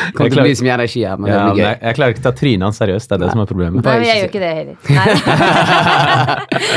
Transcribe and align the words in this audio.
Kommer 0.16 0.30
til 0.34 0.40
å 0.40 0.44
bli 0.46 0.54
så 0.58 0.64
mye 0.66 0.74
energi 0.78 1.02
her, 1.06 1.16
men 1.20 1.26
Ja, 1.32 1.36
det 1.46 1.52
blir 1.54 1.64
jeg, 1.64 1.76
gøy. 1.76 1.82
jeg 1.88 1.94
klarer 1.98 2.10
ikke 2.14 2.22
å 2.22 2.26
ta 2.28 2.32
trynet 2.40 2.64
hans 2.68 2.78
seriøst. 2.82 3.06
Det 3.10 3.14
er 3.16 3.20
det 3.24 3.30
som 3.34 3.42
er 3.44 3.48
problemet. 3.50 3.78
Nei, 3.86 3.96
jeg 4.06 4.16
gjør 4.20 4.30
ikke 4.30 4.44
det 4.44 4.52
heller. 4.60 4.76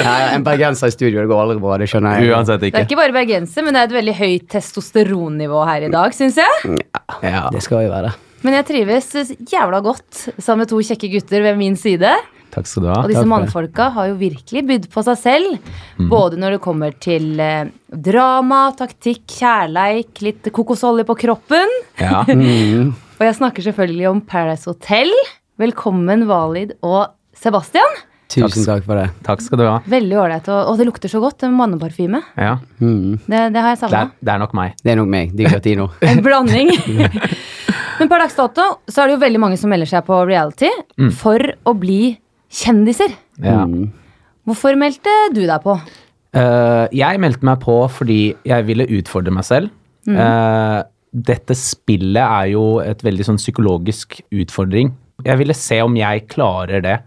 Nei. 0.08 0.20
En 0.36 0.44
bergenser 0.46 0.92
i 0.92 0.96
studio, 0.96 1.22
det 1.24 1.30
går 1.32 1.42
aldri 1.46 1.58
bra, 1.64 1.78
det 1.82 1.88
skjønner 1.92 2.20
jeg. 2.20 2.32
Uansett 2.34 2.62
Det 2.62 2.70
er 2.70 2.74
ikke. 2.74 2.86
ikke 2.90 3.00
bare 3.02 3.16
bergenser, 3.16 3.66
men 3.66 3.76
det 3.76 3.82
er 3.84 3.90
et 3.92 3.98
veldig 4.00 4.16
høyt 4.20 4.46
testosteronnivå 4.54 5.64
her 5.70 5.88
i 5.88 5.92
dag, 5.94 6.16
syns 6.18 6.38
jeg. 6.42 6.78
Ja. 7.24 7.46
Det 7.54 7.64
skal 7.66 7.86
jo 7.88 7.94
være 7.94 8.12
det. 8.12 8.16
Men 8.44 8.58
jeg 8.58 8.66
trives 8.68 9.10
jævla 9.48 9.80
godt 9.86 10.26
sammen 10.44 10.66
med 10.66 10.72
to 10.74 10.82
kjekke 10.84 11.08
gutter 11.14 11.46
ved 11.46 11.56
min 11.60 11.78
side. 11.80 12.12
Takk 12.54 12.70
skal 12.70 12.86
du 12.86 12.90
ha. 12.92 13.00
Og 13.02 13.10
disse 13.10 13.26
mannfolka 13.30 13.90
har 13.96 14.12
jo 14.12 14.18
virkelig 14.20 14.64
bydd 14.70 14.90
på 14.94 15.04
seg 15.08 15.18
selv. 15.18 15.72
Både 16.12 16.38
når 16.38 16.58
det 16.58 16.62
kommer 16.64 16.94
til 17.02 17.40
eh, 17.42 17.72
drama, 17.90 18.68
taktikk, 18.78 19.26
kjærleik, 19.40 20.14
litt 20.26 20.50
kokosolje 20.54 21.08
på 21.10 21.18
kroppen. 21.26 21.80
Ja. 22.02 22.24
Mm. 22.34 22.94
Og 23.20 23.22
jeg 23.28 23.36
snakker 23.38 23.64
selvfølgelig 23.64 24.08
om 24.10 24.20
Paradise 24.28 24.68
Hotel. 24.68 25.10
Velkommen, 25.62 26.26
Valid 26.28 26.74
og 26.84 27.14
Sebastian. 27.38 28.02
Tusen 28.34 28.66
takk 28.66 28.86
for 28.88 28.98
det. 28.98 29.06
Takk 29.26 29.44
skal 29.46 29.60
du 29.62 29.64
ha. 29.68 29.76
Veldig 29.90 30.18
ålreit. 30.18 30.50
Og, 30.50 30.72
og 30.72 30.80
det 30.80 30.88
lukter 30.90 31.12
så 31.12 31.22
godt. 31.24 31.46
Manneparfyme. 31.54 32.20
Ja. 32.40 32.56
Mm. 32.82 33.20
Det, 33.28 33.42
det 33.54 33.62
har 33.64 33.76
jeg 33.76 33.78
Det, 33.78 33.82
savna. 33.84 34.02
Det, 34.10 34.26
det 34.26 34.34
er 34.34 34.42
nok 34.42 34.56
meg. 34.58 34.76
Det 34.82 34.94
er 34.94 35.00
nok 35.00 35.12
meg. 35.14 35.36
Digratino. 35.38 35.88
En 36.10 36.24
blanding. 36.26 36.74
Men 38.00 38.10
per 38.10 38.24
dags 38.26 38.36
dato 38.36 38.66
så 38.90 39.04
er 39.04 39.12
det 39.12 39.18
jo 39.20 39.22
veldig 39.24 39.42
mange 39.46 39.60
som 39.62 39.72
melder 39.72 39.90
seg 39.90 40.04
på 40.08 40.18
reality 40.28 40.72
for 41.20 41.54
å 41.70 41.76
bli 41.78 42.16
kjendiser. 42.54 43.14
Ja. 43.42 43.64
Mm. 43.66 43.92
Hvorfor 44.48 44.76
meldte 44.80 45.12
du 45.34 45.44
deg 45.46 45.60
på? 45.64 45.78
Uh, 46.34 46.90
jeg 46.94 47.22
meldte 47.22 47.46
meg 47.46 47.62
på 47.64 47.78
fordi 47.94 48.22
jeg 48.48 48.68
ville 48.68 48.90
utfordre 49.00 49.34
meg 49.34 49.48
selv. 49.48 49.74
Eh, 50.04 50.80
dette 51.14 51.56
spillet 51.56 52.20
er 52.20 52.50
jo 52.52 52.64
et 52.84 53.04
veldig 53.06 53.28
sånn 53.30 53.40
psykologisk 53.40 54.18
utfordring. 54.34 54.90
Jeg 55.24 55.40
ville 55.40 55.56
se 55.56 55.78
om 55.86 55.96
jeg 55.96 56.26
klarer 56.34 56.84
det. 56.84 56.98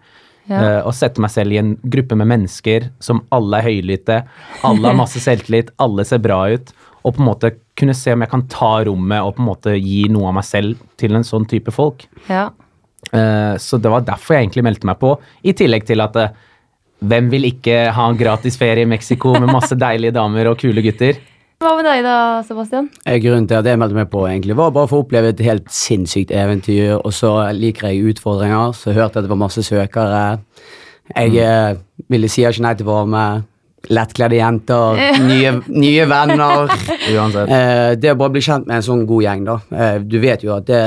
Ja. 0.47 0.61
Uh, 0.63 0.81
å 0.87 0.93
sette 0.95 1.19
meg 1.19 1.33
selv 1.35 1.57
i 1.57 1.59
en 1.59 1.73
gruppe 1.83 2.15
med 2.15 2.29
mennesker 2.31 2.85
som 3.03 3.25
alle 3.35 3.59
er 3.59 3.67
høylytte, 3.67 4.21
alle 4.63 4.87
har 4.87 4.95
masse 4.95 5.19
selvtillit, 5.19 5.73
alle 5.83 6.05
ser 6.07 6.21
bra 6.23 6.45
ut, 6.55 6.71
og 7.03 7.17
på 7.17 7.19
en 7.19 7.27
måte 7.27 7.51
kunne 7.77 7.97
se 7.99 8.15
om 8.15 8.23
jeg 8.23 8.31
kan 8.31 8.45
ta 8.53 8.71
rommet 8.87 9.27
og 9.27 9.35
på 9.35 9.43
en 9.43 9.49
måte 9.49 9.75
gi 9.75 10.05
noe 10.15 10.31
av 10.31 10.37
meg 10.39 10.47
selv 10.47 10.85
til 11.03 11.19
en 11.19 11.27
sånn 11.27 11.49
type 11.51 11.75
folk. 11.75 12.07
Ja. 12.31 12.53
Eh, 13.13 13.57
Så 13.59 13.79
det 13.79 13.91
var 13.93 14.05
derfor 14.07 14.37
jeg 14.37 14.47
egentlig 14.47 14.67
meldte 14.67 14.89
meg 14.89 14.99
på. 15.03 15.15
I 15.45 15.55
tillegg 15.57 15.87
til 15.87 16.03
at 16.05 16.17
eh, 16.21 16.35
hvem 17.07 17.31
vil 17.31 17.45
ikke 17.51 17.91
ha 17.93 18.09
en 18.09 18.19
gratis 18.19 18.57
ferie 18.57 18.87
i 18.87 18.89
Mexico 18.89 19.35
med 19.37 19.53
masse 19.53 19.77
deilige 19.77 20.17
damer 20.17 20.49
og 20.51 20.59
kule 20.63 20.83
gutter? 20.85 21.19
Hva 21.61 21.73
med 21.79 21.87
deg 21.89 22.03
da, 22.05 22.43
Sebastian? 22.45 22.91
Eh, 23.07 23.19
Grunnen 23.23 23.47
til 23.49 23.57
at 23.61 23.69
jeg 23.69 23.81
meldte 23.81 23.97
meg 23.97 24.11
på, 24.13 24.27
egentlig 24.29 24.57
var 24.59 24.75
bare 24.77 24.91
for 24.91 25.01
å 25.01 25.07
oppleve 25.07 25.33
et 25.33 25.45
helt 25.45 25.71
sinnssykt 25.73 26.33
eventyr. 26.35 26.99
Og 26.99 27.13
så 27.17 27.33
liker 27.57 27.93
jeg 27.93 28.13
utfordringer, 28.13 28.75
så 28.77 28.91
jeg 28.91 28.99
hørte 29.01 29.21
at 29.21 29.29
det 29.29 29.33
var 29.33 29.41
masse 29.41 29.65
søkere. 29.65 30.25
Jeg 31.15 31.37
mm. 31.37 31.85
ville 32.13 32.29
si 32.33 32.43
ikke 32.45 32.65
nei 32.65 32.75
til 32.77 32.89
å 32.89 32.97
være 32.97 33.13
med. 33.15 33.47
Lettkledde 33.87 34.35
jenter, 34.41 35.01
nye, 35.23 35.53
nye 35.85 36.07
venner. 36.11 36.73
Uansett. 37.13 37.53
Eh, 37.55 37.91
det 38.03 38.13
å 38.13 38.19
bare 38.19 38.35
bli 38.35 38.43
kjent 38.43 38.67
med 38.67 38.81
en 38.81 38.87
sånn 38.89 39.05
god 39.09 39.27
gjeng, 39.29 39.45
da. 39.47 39.59
Du 40.03 40.17
vet 40.21 40.43
jo 40.45 40.57
at 40.57 40.67
det, 40.69 40.83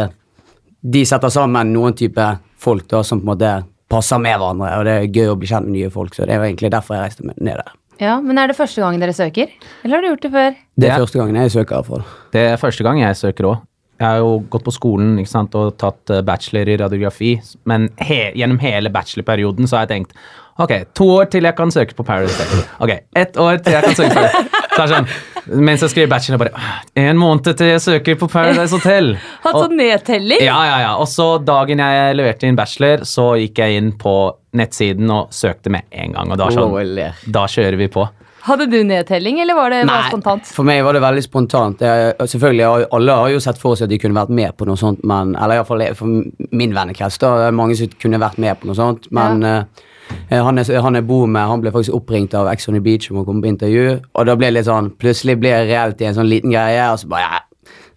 de 0.81 1.03
setter 1.05 1.31
sammen 1.33 1.73
noen 1.73 1.95
type 1.97 2.25
folk 2.59 2.87
da, 2.91 3.03
som 3.03 3.19
på 3.21 3.27
en 3.27 3.33
måte 3.33 3.51
passer 3.89 4.21
med 4.21 4.37
hverandre. 4.37 4.71
Og 4.79 4.87
det 4.87 4.95
er 4.95 5.07
gøy 5.09 5.33
å 5.33 5.37
bli 5.39 5.49
kjent 5.49 5.67
med 5.67 5.77
nye 5.77 5.91
folk, 5.93 6.15
så 6.15 6.25
det 6.27 6.35
er 6.35 6.43
jo 6.43 6.49
egentlig 6.49 6.71
derfor 6.73 6.97
jeg 6.97 7.07
reiste 7.07 7.29
ned 7.29 7.55
der. 7.59 7.75
Ja, 7.99 8.19
Men 8.23 8.37
er 8.39 8.47
det 8.47 8.55
første 8.55 8.79
gang 8.79 8.99
dere 9.01 9.13
søker? 9.15 9.49
Eller 9.83 9.97
har 9.97 10.03
du 10.03 10.07
gjort 10.13 10.21
det 10.23 10.31
før? 10.31 10.53
Det 10.79 10.87
er 10.87 11.01
første 11.01 11.19
gangen 11.19 11.35
jeg 11.35 11.51
søker 11.51 11.83
for 11.83 12.05
Det 12.31 12.45
er 12.53 12.61
første 12.61 12.85
gang 12.85 13.01
jeg 13.01 13.17
søker 13.19 13.49
òg. 13.49 13.65
Jeg 13.99 14.07
har 14.07 14.21
jo 14.23 14.37
gått 14.47 14.63
på 14.63 14.71
skolen 14.71 15.17
ikke 15.19 15.31
sant, 15.33 15.55
og 15.59 15.73
tatt 15.75 16.13
eh, 16.15 16.21
bachelor 16.23 16.69
i 16.71 16.77
radiografi, 16.79 17.33
men 17.67 17.89
he 17.99 18.29
gjennom 18.39 18.61
hele 18.63 18.87
bachelorperioden 18.93 19.67
så 19.67 19.75
har 19.75 19.89
jeg 19.89 19.91
tenkt 19.97 20.15
ok, 20.63 20.71
to 20.95 21.09
år 21.17 21.27
til 21.33 21.43
jeg 21.43 21.57
kan 21.57 21.73
søke 21.75 21.97
på 21.97 22.05
Paradise 22.07 22.39
Hotel. 22.39 22.63
Ok, 22.79 22.93
ett 23.19 23.35
år 23.35 23.59
til 23.65 23.75
jeg 23.75 23.83
kan 23.89 23.97
søke 23.99 24.15
på 24.15 24.23
det. 24.23 24.45
Så 24.69 24.79
er 24.79 24.85
det 24.85 24.93
sånn, 24.93 25.11
Mens 25.49 25.81
jeg 25.83 25.93
skriver 25.93 26.11
bachelor, 26.11 26.41
bare 26.43 26.51
«Ah, 26.55 26.81
En 26.99 27.17
måned 27.19 27.47
til 27.57 27.71
jeg 27.73 27.81
søker 27.81 28.19
på 28.19 28.29
Paradise 28.31 28.75
Hotel. 28.75 29.15
Hatt 29.45 29.57
sånn 29.57 29.77
nedtelling? 29.79 30.43
Ja, 30.45 30.59
ja, 30.67 30.77
ja. 30.85 30.93
Og 31.01 31.09
så 31.11 31.31
dagen 31.41 31.81
jeg 31.81 32.15
leverte 32.19 32.49
inn 32.49 32.59
bachelor, 32.59 33.05
så 33.09 33.31
gikk 33.41 33.61
jeg 33.63 33.81
inn 33.81 33.91
på 33.99 34.15
nettsiden 34.59 35.09
og 35.13 35.33
søkte 35.35 35.73
med 35.73 35.85
en 35.91 36.15
gang. 36.17 36.31
Og 36.33 36.39
da, 36.41 36.49
sånn, 36.53 36.97
da 37.33 37.45
kjører 37.49 37.77
vi 37.79 37.89
på. 37.93 38.07
Hadde 38.47 38.69
du 38.71 38.77
nedtelling, 38.87 39.41
eller 39.43 39.57
var 39.57 39.73
det 39.73 39.81
bare 39.89 40.07
spontant? 40.07 40.47
For 40.55 40.67
meg 40.67 40.79
var 40.85 40.95
det 40.95 41.01
veldig 41.03 41.23
spontant. 41.25 41.81
Jeg, 41.83 42.13
selvfølgelig, 42.31 42.87
Alle 42.95 43.17
har 43.19 43.33
jo 43.33 43.41
sett 43.43 43.59
for 43.59 43.75
seg 43.75 43.89
at 43.89 43.93
de 43.93 43.99
kunne 44.01 44.15
vært 44.15 44.31
med 44.33 44.55
på 44.57 44.67
noe 44.69 44.79
sånt, 44.79 45.03
men, 45.07 45.35
eller 45.35 45.59
iallfall 45.59 45.83
for 45.99 46.07
min 46.55 46.75
vennekrets. 46.75 47.19
da, 47.21 47.49
Mange 47.55 47.75
som 47.77 47.91
kunne 47.99 48.21
vært 48.21 48.39
med 48.41 48.61
på 48.61 48.69
noe 48.69 48.79
sånt. 48.79 49.09
Men 49.15 49.43
eh, 49.43 49.85
han, 50.29 50.57
jeg, 50.61 50.81
han 50.81 50.97
jeg 50.99 51.05
bor 51.09 51.27
med, 51.27 51.41
han 51.49 51.61
ble 51.63 51.71
faktisk 51.73 51.95
oppringt 51.97 52.33
av 52.37 52.49
Ex 52.51 52.67
on 52.69 52.77
the 52.77 52.81
Beach 52.85 53.09
om 53.11 53.21
å 53.21 53.25
komme 53.27 53.43
på 53.45 53.51
intervju. 53.51 53.99
Og 54.13 54.27
da 54.29 54.35
ble 54.37 54.49
det 54.51 54.59
litt 54.59 54.69
sånn 54.69 54.91
Plutselig 54.99 55.37
ble 55.41 55.53
det 55.55 55.69
reelt 55.71 56.01
i 56.01 56.09
en 56.09 56.17
sånn 56.17 56.29
liten 56.29 56.53
greie. 56.53 56.83
Og 56.93 56.99
så 57.01 57.09
bare 57.11 57.25
ja, 57.25 57.39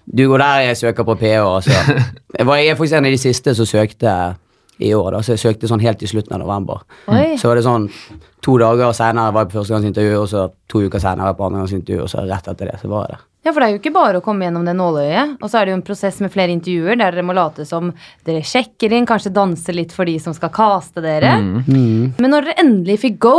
Du 0.04 0.24
går 0.28 0.42
der, 0.42 0.62
jeg 0.68 0.80
søker 0.80 1.06
på 1.08 1.16
PH. 1.20 1.42
Altså. 1.46 1.98
Jeg, 2.38 2.46
var, 2.48 2.56
jeg 2.56 2.72
er 2.72 2.76
faktisk 2.78 2.96
en 2.96 3.04
av 3.04 3.12
de 3.12 3.18
siste 3.20 3.52
som 3.54 3.66
søkte 3.68 4.12
i 4.80 4.94
år, 4.96 5.10
da, 5.12 5.18
så 5.22 5.34
jeg 5.34 5.42
søkte 5.42 5.68
sånn 5.68 5.82
helt 5.84 6.00
i 6.02 6.08
slutten 6.08 6.32
av 6.34 6.40
november. 6.40 6.80
Oi. 7.12 7.36
Så 7.38 7.50
var 7.50 7.58
det 7.60 7.64
sånn 7.66 7.84
to 8.42 8.54
dager 8.58 8.94
senere 8.96 9.34
var 9.36 9.44
jeg 9.44 9.52
på 9.52 9.58
førstegangsintervju, 9.60 10.14
og 10.18 10.30
så 10.32 10.46
to 10.72 10.80
uker 10.86 11.02
senere 11.02 11.28
var 11.28 11.34
jeg 11.34 11.38
på 11.42 11.46
andregangsintervju, 11.50 12.00
og 12.06 12.10
så 12.10 12.24
rett 12.26 12.48
etter 12.50 12.72
det 12.72 12.80
så 12.80 12.88
var 12.90 13.04
jeg 13.04 13.14
der. 13.18 13.26
Ja, 13.42 13.50
for 13.50 13.58
det 13.58 13.66
er 13.68 13.74
jo 13.74 13.80
ikke 13.80 13.94
bare 13.94 14.20
å 14.20 14.24
komme 14.24 14.46
gjennom 14.46 14.66
det 14.68 14.74
nåløyet. 14.78 15.36
Og 15.42 15.50
så 15.50 15.58
er 15.58 15.66
det 15.66 15.74
jo 15.74 15.78
en 15.80 15.86
prosess 15.86 16.20
med 16.22 16.30
flere 16.34 16.54
intervjuer 16.54 16.94
der 17.00 17.10
dere 17.16 17.24
må 17.26 17.34
late 17.34 17.66
som 17.66 17.90
dere 18.26 18.44
sjekker 18.46 18.94
inn, 18.94 19.08
kanskje 19.08 19.34
danse 19.34 19.74
litt 19.74 19.94
for 19.94 20.06
de 20.06 20.14
som 20.22 20.36
skal 20.36 20.52
caste 20.54 21.02
dere. 21.02 21.34
Mm. 21.42 22.14
Men 22.22 22.30
når 22.30 22.46
dere 22.46 22.62
endelig 22.62 23.00
fikk 23.02 23.18
go, 23.26 23.36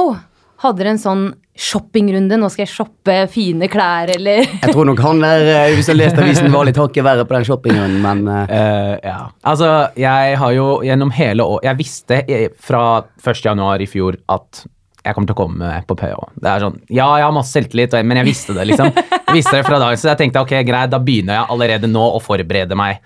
hadde 0.63 0.81
dere 0.81 0.93
en 0.97 1.01
sånn 1.01 1.23
shoppingrunde? 1.53 2.35
Nå 2.41 2.49
skal 2.49 2.63
jeg 2.65 2.73
shoppe 2.73 3.15
fine 3.31 3.67
klær, 3.71 4.09
eller 4.15 4.41
Jeg 4.41 4.73
tror 4.73 4.87
nok 4.89 4.99
han 5.05 5.19
der, 5.21 5.43
eh, 5.53 5.73
hvis 5.77 5.91
jeg 5.91 5.99
leste 5.99 6.23
avisen, 6.23 6.51
var 6.51 6.65
litt 6.65 6.79
hakket 6.81 7.05
verre 7.05 7.27
på 7.29 7.35
den 7.37 7.47
shoppingrunden, 7.47 7.99
men 8.03 8.27
eh, 8.27 8.53
Eh, 8.53 8.93
ja. 9.05 9.19
Altså, 9.45 9.69
jeg 9.99 10.37
har 10.39 10.53
jo 10.55 10.65
gjennom 10.85 11.11
hele 11.15 11.45
år 11.45 11.63
Jeg 11.63 11.77
visste 11.79 12.17
fra 12.59 12.81
1. 13.23 13.43
januar 13.45 13.81
i 13.81 13.87
fjor 13.89 14.17
at 14.33 14.65
jeg 15.03 15.15
kommer 15.15 15.27
til 15.27 15.35
å 15.35 15.39
komme 15.41 15.71
på 15.89 15.95
PH. 15.99 16.15
Det 16.39 16.49
er 16.53 16.63
sånn, 16.63 16.77
Ja, 16.89 17.07
jeg 17.19 17.25
har 17.27 17.33
masse 17.35 17.51
selvtillit, 17.57 17.95
men 18.07 18.17
jeg 18.21 18.29
visste 18.29 18.53
det, 18.55 18.65
liksom. 18.71 18.91
Jeg 18.95 19.35
visste 19.35 19.57
det 19.57 19.65
fra 19.67 19.79
dagen, 19.81 19.97
Så 19.99 20.09
jeg 20.13 20.19
tenkte 20.21 20.41
ok, 20.45 20.53
greit, 20.67 20.89
da 20.93 20.99
begynner 21.03 21.41
jeg 21.41 21.49
allerede 21.55 21.89
nå 21.91 22.03
å 22.15 22.21
forberede 22.23 22.75
meg. 22.79 22.99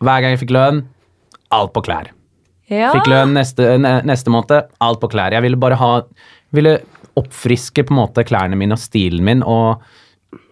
Hver 0.00 0.20
gang 0.24 0.34
jeg 0.34 0.40
fikk 0.46 0.54
lønn, 0.56 0.82
alt 1.52 1.72
på 1.76 1.82
klær. 1.84 2.08
Ja. 2.72 2.92
Fikk 2.96 3.10
lønn 3.12 3.34
neste, 3.36 3.74
ne- 3.78 4.00
neste 4.08 4.32
måned, 4.32 4.70
alt 4.80 5.00
på 5.02 5.10
klær. 5.12 5.32
Jeg 5.36 5.44
ville 5.44 5.60
bare 5.60 5.76
ha 5.80 5.92
Ville 6.54 6.78
oppfriske 7.18 7.82
på 7.84 7.90
en 7.94 7.98
måte 7.98 8.22
klærne 8.26 8.56
mine 8.56 8.76
og 8.76 8.78
stilen 8.82 9.24
min, 9.26 9.42
og, 9.42 9.82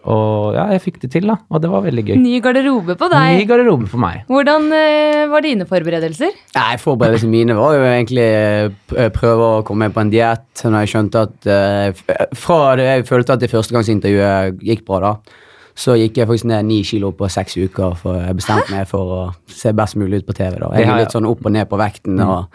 og 0.03 0.55
ja, 0.57 0.65
jeg 0.75 0.81
fikk 0.83 0.97
det 1.05 1.09
til, 1.13 1.29
da. 1.31 1.37
Og 1.47 1.61
det 1.63 1.69
var 1.71 1.83
veldig 1.85 2.03
gøy. 2.09 2.15
Ny 2.19 2.33
garderobe 2.43 2.95
på 2.99 3.07
deg. 3.13 3.37
Ny 3.39 3.45
garderobe 3.47 3.87
for 3.87 4.03
meg. 4.03 4.25
Hvordan 4.27 4.67
uh, 4.73 5.21
var 5.31 5.45
dine 5.45 5.67
forberedelser? 5.69 6.33
Nei, 6.57 6.73
Forberedelsene 6.81 7.31
mine 7.31 7.55
var 7.55 7.77
jo 7.77 7.85
egentlig 7.87 8.25
eh, 8.27 9.07
prøve 9.15 9.47
å 9.47 9.61
komme 9.67 9.87
på 9.95 10.03
en 10.03 10.11
diett. 10.11 10.49
Når 10.59 10.83
jeg 10.83 10.91
skjønte 10.91 11.23
at 11.29 11.47
uh, 11.47 12.27
Fra 12.35 12.59
det 12.79 12.89
jeg 12.89 13.07
følte 13.07 13.37
at 13.37 13.45
det 13.45 13.51
førstegangsintervjuet 13.53 14.59
gikk 14.67 14.83
bra, 14.89 14.99
da, 15.07 15.39
så 15.79 15.95
gikk 15.97 16.19
jeg 16.19 16.29
faktisk 16.29 16.51
ned 16.51 16.67
ni 16.67 16.81
kilo 16.85 17.13
på 17.15 17.31
seks 17.31 17.55
uker. 17.61 17.95
For 18.03 18.19
jeg 18.19 18.41
bestemte 18.41 18.75
meg 18.75 18.91
for 18.91 19.15
å 19.15 19.23
se 19.47 19.71
best 19.71 19.95
mulig 20.01 20.21
ut 20.21 20.27
på 20.27 20.35
TV. 20.35 20.59
da. 20.59 20.73
Jeg 20.75 20.89
er 20.89 21.03
litt 21.05 21.15
sånn 21.15 21.31
opp 21.31 21.47
og 21.47 21.55
ned 21.55 21.71
på 21.71 21.79
vekten. 21.79 22.19
og 22.27 22.51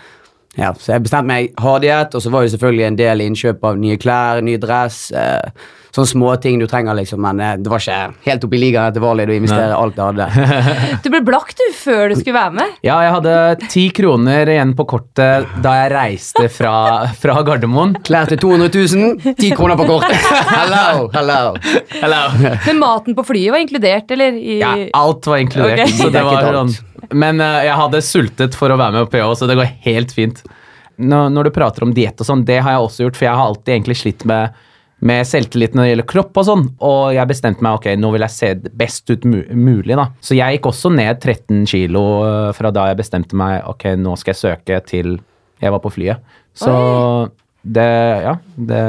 ja, 0.58 0.72
Så 0.74 0.92
jeg 0.92 1.04
bestemte 1.06 1.30
meg 1.30 1.52
hard 1.60 1.84
diett, 1.86 2.14
og 2.14 2.22
så 2.22 2.30
var 2.34 2.44
det 2.44 2.52
selvfølgelig 2.54 2.86
en 2.86 2.98
del 2.98 3.24
innkjøp 3.24 3.66
av 3.68 3.78
nye 3.80 3.98
klær, 4.00 4.40
ny 4.44 4.56
dress. 4.60 5.08
Eh, 5.16 5.68
sånne 5.94 6.10
småting 6.12 6.58
du 6.60 6.66
trenger, 6.70 6.96
liksom. 6.98 7.22
Men 7.24 7.40
eh, 7.42 7.56
det 7.60 7.72
var 7.72 7.82
ikke 7.82 8.28
helt 8.28 8.46
oppe 8.48 8.58
i 8.58 8.62
ligaen 8.62 8.90
etter 8.92 9.04
valget 9.04 9.32
å 9.32 9.36
investere 9.38 9.78
alt 9.78 9.98
jeg 9.98 10.12
hadde. 10.12 10.26
Du 11.04 11.10
ble 11.12 11.20
blakk 11.24 11.52
du 11.56 11.64
før 11.76 12.10
du 12.10 12.16
skulle 12.18 12.36
være 12.36 12.54
med. 12.58 12.74
Ja, 12.84 12.98
jeg 13.04 13.14
hadde 13.14 13.34
ti 13.70 13.84
kroner 13.94 14.50
igjen 14.50 14.74
på 14.78 14.86
kortet 14.88 15.48
da 15.64 15.74
jeg 15.78 15.92
reiste 15.94 16.48
fra, 16.52 16.74
fra 17.18 17.38
Gardermoen. 17.46 17.96
Klær 18.06 18.30
til 18.30 18.40
200 18.42 18.72
000, 18.74 19.36
ti 19.38 19.52
kroner 19.56 19.78
på 19.78 19.88
kortet. 19.88 20.16
Hello, 20.58 21.08
hello. 21.14 21.54
hello. 22.00 22.20
Men 22.66 22.80
maten 22.80 23.16
på 23.16 23.24
flyet 23.26 23.54
var 23.54 23.62
inkludert, 23.62 24.10
eller? 24.14 24.36
I... 24.36 24.58
Ja, 24.60 24.74
alt 24.96 25.26
var 25.28 25.42
inkludert. 25.42 25.84
Okay. 25.86 25.98
Så 26.00 26.10
det 26.12 26.24
var 26.26 26.48
sånn. 26.60 26.74
Men 27.14 27.40
eh, 27.40 27.64
jeg 27.68 27.76
hadde 27.78 28.04
sultet 28.04 28.56
for 28.58 28.72
å 28.72 28.78
være 28.78 28.98
med 28.98 29.08
på 29.08 29.16
PH, 29.16 29.28
så 29.40 29.48
det 29.48 29.56
går 29.58 29.70
helt 29.86 30.14
fint. 30.14 30.42
Når, 30.98 31.28
når 31.30 31.48
du 31.48 31.54
prater 31.54 31.86
om 31.86 31.92
diett 31.94 32.18
og 32.18 32.26
sånn, 32.26 32.44
det 32.46 32.58
har 32.64 32.74
jeg 32.74 32.86
også 32.88 33.06
gjort, 33.06 33.18
for 33.20 33.28
jeg 33.28 33.38
har 33.38 33.52
alltid 33.52 33.74
egentlig 33.76 33.98
slitt 34.00 34.24
med, 34.28 34.56
med 35.00 35.26
selvtillit 35.26 35.74
når 35.78 35.84
det 35.84 35.90
gjelder 35.92 36.06
kropp 36.10 36.38
og 36.40 36.44
sånn, 36.48 36.64
og 36.82 37.12
jeg 37.14 37.28
bestemte 37.30 37.62
meg 37.62 37.76
ok, 37.78 37.84
nå 38.02 38.10
vil 38.12 38.24
jeg 38.26 38.34
se 38.34 38.48
best 38.80 39.10
ut 39.10 39.24
mulig, 39.24 39.94
da. 39.94 40.08
Så 40.20 40.34
jeg 40.34 40.56
gikk 40.58 40.66
også 40.72 40.90
ned 40.94 41.20
13 41.22 41.66
kilo 41.70 42.02
eh, 42.26 42.52
fra 42.56 42.70
da 42.74 42.88
jeg 42.90 42.98
bestemte 42.98 43.36
meg 43.38 43.62
ok, 43.70 43.92
nå 43.96 44.16
skal 44.18 44.34
jeg 44.34 44.40
søke 44.42 44.80
til 44.86 45.18
jeg 45.60 45.70
var 45.74 45.78
på 45.82 45.90
flyet. 45.90 46.18
Så 46.54 46.72
det, 47.62 47.86
ja, 48.24 48.36
det 48.56 48.82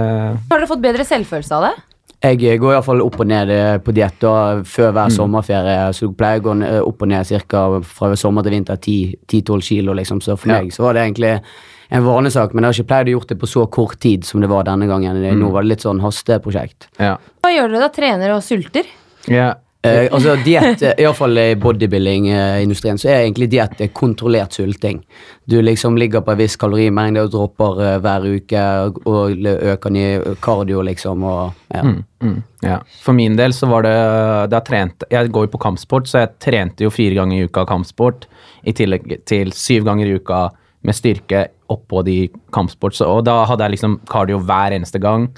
Har 0.50 0.58
dere 0.60 0.68
fått 0.70 0.82
bedre 0.82 1.06
selvfølelse 1.06 1.56
av 1.58 1.64
det? 1.68 1.76
Jeg 2.20 2.42
eh, 2.52 2.58
går 2.60 2.74
iallfall 2.76 3.02
opp 3.06 3.20
og 3.24 3.28
ned 3.30 3.50
eh, 3.54 3.78
på 3.80 3.94
diett 3.96 4.20
før 4.20 4.64
før 4.68 4.90
Mm. 4.90 4.96
hver 4.98 5.10
sommerferie. 5.16 5.94
Så 5.96 6.08
jeg 6.08 6.18
pleier 6.20 6.42
å 6.42 6.44
gå 6.50 6.56
opp 6.90 7.02
og 7.06 7.08
ned 7.08 7.26
cirka 7.30 7.62
fra 7.86 8.16
sommer 8.20 8.44
til 8.44 8.52
vinter 8.58 8.76
10-12 8.82 9.62
kilo, 9.62 9.94
liksom. 9.94 10.20
Så 10.22 10.36
for 10.38 10.50
Ja. 10.50 10.60
meg 10.62 10.72
så 10.74 10.84
var 10.84 10.94
det 10.94 11.06
egentlig 11.06 11.42
en 11.90 12.06
vanesak, 12.06 12.54
men 12.54 12.64
jeg 12.64 12.70
har 12.70 12.78
ikke 12.78 12.90
pleid 12.92 13.10
å 13.10 13.16
gjort 13.18 13.32
det 13.32 13.40
på 13.42 13.50
så 13.50 13.64
kort 13.66 13.98
tid 14.04 14.28
som 14.28 14.44
det 14.44 14.50
var 14.52 14.68
denne 14.68 14.86
gangen. 14.90 15.18
Mm. 15.18 15.40
Nå 15.42 15.50
var 15.54 15.66
det 15.66 15.74
litt 15.74 15.86
sånn 15.88 16.02
hasteprosjekt. 16.04 16.92
Ja. 17.02 17.16
Hva 17.42 17.54
gjør 17.56 17.74
dere 17.74 17.88
da? 17.88 17.90
Trener 17.96 18.36
og 18.36 18.46
sulter? 18.46 18.86
Ja. 19.26 19.56
Eh, 19.82 20.10
altså 20.12 20.34
diett, 20.44 20.82
eh, 20.84 20.98
iallfall 21.00 21.40
i 21.40 21.56
bodybuilding-industrien, 21.56 22.98
så 23.00 23.08
er 23.08 23.22
egentlig 23.22 23.48
diett 23.54 23.80
eh, 23.80 23.92
kontrollert 23.96 24.54
sulting. 24.54 25.00
Du 25.48 25.56
liksom 25.64 25.96
ligger 25.98 26.20
på 26.22 26.34
en 26.34 26.40
viss 26.42 26.58
kalorimengde 26.60 27.24
og 27.24 27.32
dropper 27.32 27.80
eh, 27.86 28.00
hver 28.04 28.28
uke 28.28 28.64
og, 29.08 29.46
øker 29.48 29.96
ny 29.96 30.06
kardio, 30.44 30.82
liksom, 30.84 31.24
og 31.24 31.72
ja. 31.72 31.86
Mm, 31.88 32.02
mm, 32.22 32.36
ja. 32.68 32.82
For 33.06 33.16
min 33.16 33.40
del 33.40 33.56
så 33.56 33.72
var 33.72 33.88
det 33.88 33.96
da 34.52 34.60
trent, 34.68 35.08
Jeg 35.10 35.32
går 35.32 35.48
jo 35.48 35.54
på 35.56 35.64
kampsport, 35.64 36.12
så 36.12 36.26
jeg 36.26 36.36
trente 36.44 36.84
jo 36.84 36.92
fire 36.92 37.16
ganger 37.22 37.40
i 37.40 37.48
uka 37.48 37.64
kampsport. 37.70 38.28
I 38.68 38.76
tillegg 38.76 39.24
til 39.26 39.56
syv 39.56 39.88
ganger 39.88 40.12
i 40.12 40.20
uka 40.20 40.50
med 40.84 40.96
styrke 40.96 41.48
oppå 41.70 42.04
de 42.08 42.20
kampsport. 42.56 42.98
Så, 42.98 43.08
og 43.10 43.26
da 43.28 43.44
hadde 43.50 43.68
jeg 43.68 43.78
liksom 43.78 44.00
cardio 44.10 44.40
hver 44.44 44.76
eneste 44.78 45.02
gang. 45.02 45.30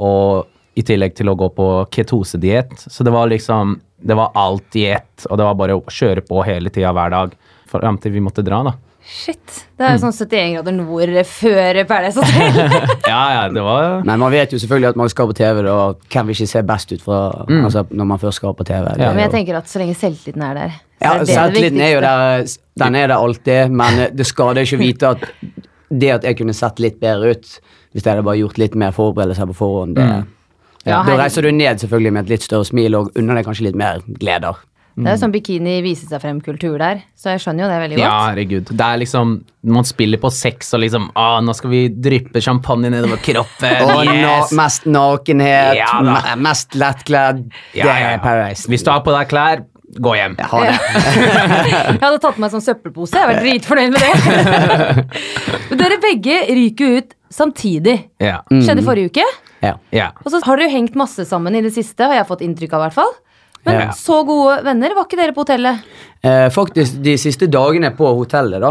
Og 0.00 0.46
i 0.78 0.84
tillegg 0.86 1.16
til 1.18 1.30
å 1.30 1.36
gå 1.38 1.50
på 1.56 1.70
ketosediett. 1.92 2.74
Så 2.88 3.06
det 3.06 3.14
var 3.14 3.30
liksom 3.30 3.80
Det 4.00 4.16
var 4.16 4.30
alt 4.32 4.76
i 4.80 4.86
ett, 4.94 5.26
og 5.28 5.36
det 5.36 5.44
var 5.44 5.56
bare 5.60 5.74
å 5.76 5.82
kjøre 5.84 6.22
på 6.24 6.40
hele 6.46 6.70
tida 6.72 6.88
hver 6.96 7.10
dag 7.12 7.34
fram 7.68 7.98
til 8.00 8.14
vi 8.14 8.22
måtte 8.24 8.40
dra, 8.40 8.62
da. 8.64 8.72
Shit. 9.04 9.66
Det 9.76 9.84
er 9.84 9.96
jo 9.96 10.00
sånn 10.06 10.14
71 10.14 10.54
grader 10.54 10.74
nord 10.76 11.12
før 11.28 11.78
Paradise 11.88 12.20
Hotel. 12.20 12.58
Ja, 13.10 13.20
ja, 13.34 13.42
det 13.52 13.64
var 13.64 14.04
Men 14.06 14.22
man 14.22 14.32
vet 14.32 14.52
jo 14.54 14.60
selvfølgelig 14.62 14.92
at 14.92 14.98
man 15.00 15.12
skal 15.12 15.28
på 15.28 15.36
TV, 15.36 15.60
og 15.68 16.00
hvem 16.12 16.30
vil 16.30 16.38
ikke 16.38 16.50
se 16.52 16.62
best 16.68 16.92
ut 16.94 17.04
fra, 17.04 17.20
altså, 17.48 17.84
når 17.90 18.08
man 18.12 18.22
først 18.22 18.40
skal 18.40 18.56
på 18.56 18.66
TV. 18.68 18.88
Ja, 19.00 19.10
Men 19.12 19.24
jeg 19.26 19.34
tenker 19.34 19.60
at 19.60 19.68
så 19.72 19.82
lenge 19.82 19.96
selvtilliten 20.00 20.44
er 20.46 20.60
der, 20.60 20.76
så 21.00 21.04
ja, 21.04 21.44
er 21.44 21.54
det 21.56 21.72
det 21.76 21.86
er 21.86 21.94
jo 21.94 22.02
der, 22.04 22.44
den 22.84 23.00
er 23.00 23.08
der 23.08 23.16
alltid, 23.16 23.76
men 23.82 24.02
det 24.16 24.28
skader 24.28 24.64
ikke 24.64 24.80
å 24.80 24.84
vite 24.84 25.12
at 25.16 25.28
det 25.90 26.10
at 26.14 26.26
jeg 26.26 26.38
kunne 26.38 26.54
sett 26.56 26.78
litt 26.82 27.00
bedre 27.02 27.34
ut 27.34 27.60
hvis 27.90 28.04
jeg 28.04 28.12
hadde 28.12 28.26
bare 28.26 28.38
gjort 28.38 28.58
litt 28.62 28.76
mer 28.78 28.92
forberedelser 28.94 29.50
på 29.50 29.58
forhånd 29.64 29.96
det, 29.98 30.06
Mm. 30.10 30.26
Ja, 30.86 31.02
Da 31.04 31.12
reiser 31.18 31.42
du 31.44 31.50
ned 31.52 31.76
selvfølgelig 31.82 32.12
med 32.12 32.24
et 32.24 32.30
litt 32.30 32.42
større 32.46 32.64
smil 32.64 32.94
og 32.96 33.10
unner 33.14 33.36
deg 33.36 33.44
kanskje 33.44 33.66
litt 33.66 33.76
mer 33.76 34.00
gleder. 34.06 34.56
Det 34.96 35.06
er 35.06 35.14
jo 35.14 35.20
sånn 35.22 35.32
bikini 35.32 35.74
viser 35.84 36.08
seg 36.10 36.20
frem-kultur 36.20 36.78
der, 36.80 37.02
så 37.16 37.30
jeg 37.34 37.40
skjønner 37.44 37.64
jo 37.64 37.68
det 37.70 37.76
veldig 37.82 37.96
godt. 37.98 38.04
Ja, 38.04 38.16
herregud. 38.30 38.72
Det 38.72 38.86
er 38.86 38.98
liksom 39.00 39.34
Man 39.62 39.84
spiller 39.84 40.18
på 40.18 40.30
sex 40.32 40.72
og 40.72 40.80
liksom 40.80 41.10
Å, 41.14 41.26
Nå 41.44 41.52
skal 41.54 41.70
vi 41.70 41.80
dryppe 41.92 42.40
champagne 42.40 42.88
nedover 42.90 43.20
kroppen. 43.20 43.76
Og 43.92 44.08
yes! 44.08 44.54
mest 44.56 44.86
nakenhet, 44.88 45.76
Ja 45.76 46.34
mest 46.40 46.74
lettkledd. 46.74 47.44
Ja, 47.76 47.84
det 47.84 47.92
ja, 47.92 47.98
ja. 48.00 48.10
er 48.16 48.22
Paradise. 48.24 48.68
Hvis 48.72 48.84
du 48.86 48.90
har 48.90 49.04
på 49.04 49.12
deg 49.14 49.28
klær, 49.30 49.64
gå 49.98 50.12
hjem. 50.16 50.36
Ha 50.38 50.60
det. 50.64 50.74
Jeg 51.90 52.02
hadde 52.02 52.18
tatt 52.22 52.36
på 52.36 52.42
meg 52.44 52.52
sånn 52.52 52.62
søppelpose. 52.64 53.16
Jeg 53.18 53.30
var 53.30 53.40
dritfornøyd 53.42 53.94
med 53.96 54.04
det. 54.04 55.06
Men 55.70 55.78
dere 55.82 55.98
begge 56.02 56.36
ryker 56.54 56.98
ut 57.00 57.16
samtidig. 57.32 57.96
Ja. 58.22 58.40
Skjedde 58.50 58.84
forrige 58.86 59.10
uke. 59.10 59.26
Ja. 59.64 59.74
ja. 59.94 60.10
Og 60.24 60.30
så 60.32 60.40
har 60.46 60.56
dere 60.60 60.70
jo 60.70 60.76
hengt 60.78 60.94
masse 60.98 61.26
sammen 61.28 61.56
i 61.58 61.64
det 61.64 61.72
siste, 61.74 62.06
har 62.06 62.20
jeg 62.20 62.28
fått 62.30 62.44
inntrykk 62.46 62.76
av. 62.78 62.80
i 62.80 62.88
hvert 62.88 63.00
fall. 63.00 63.12
Men 63.66 63.74
Ja. 63.76 63.90
så 63.92 64.22
gode 64.24 64.62
venner 64.64 64.94
var 64.96 65.04
ikke 65.04 65.18
dere 65.20 65.34
på 65.36 65.42
hotellet. 65.44 65.82
Eh, 66.24 66.46
faktisk 66.52 66.96
de 67.04 67.12
siste 67.20 67.44
dagene 67.50 67.90
på 67.96 68.08
hotellet 68.16 68.60
da, 68.62 68.70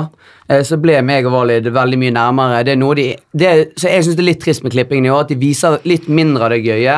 eh, 0.50 0.64
så 0.66 0.80
ble 0.82 0.96
meg 1.06 1.28
og 1.30 1.36
Valid 1.36 1.68
veldig 1.76 2.00
mye 2.02 2.16
nærmere. 2.16 2.64
Det 2.66 2.74
er 2.74 2.80
noe 2.82 2.98
de, 2.98 3.06
det, 3.38 3.52
så 3.78 3.92
jeg 3.92 4.08
synes 4.08 4.18
det 4.18 4.24
er 4.24 4.30
litt 4.32 4.42
trist 4.42 4.66
med 4.66 4.74
klippingen 4.74 5.06
i 5.06 5.14
år, 5.14 5.28
at 5.28 5.34
de 5.34 5.38
viser 5.38 5.78
litt 5.86 6.10
mindre 6.10 6.48
av 6.48 6.56
det 6.56 6.64
gøye, 6.66 6.98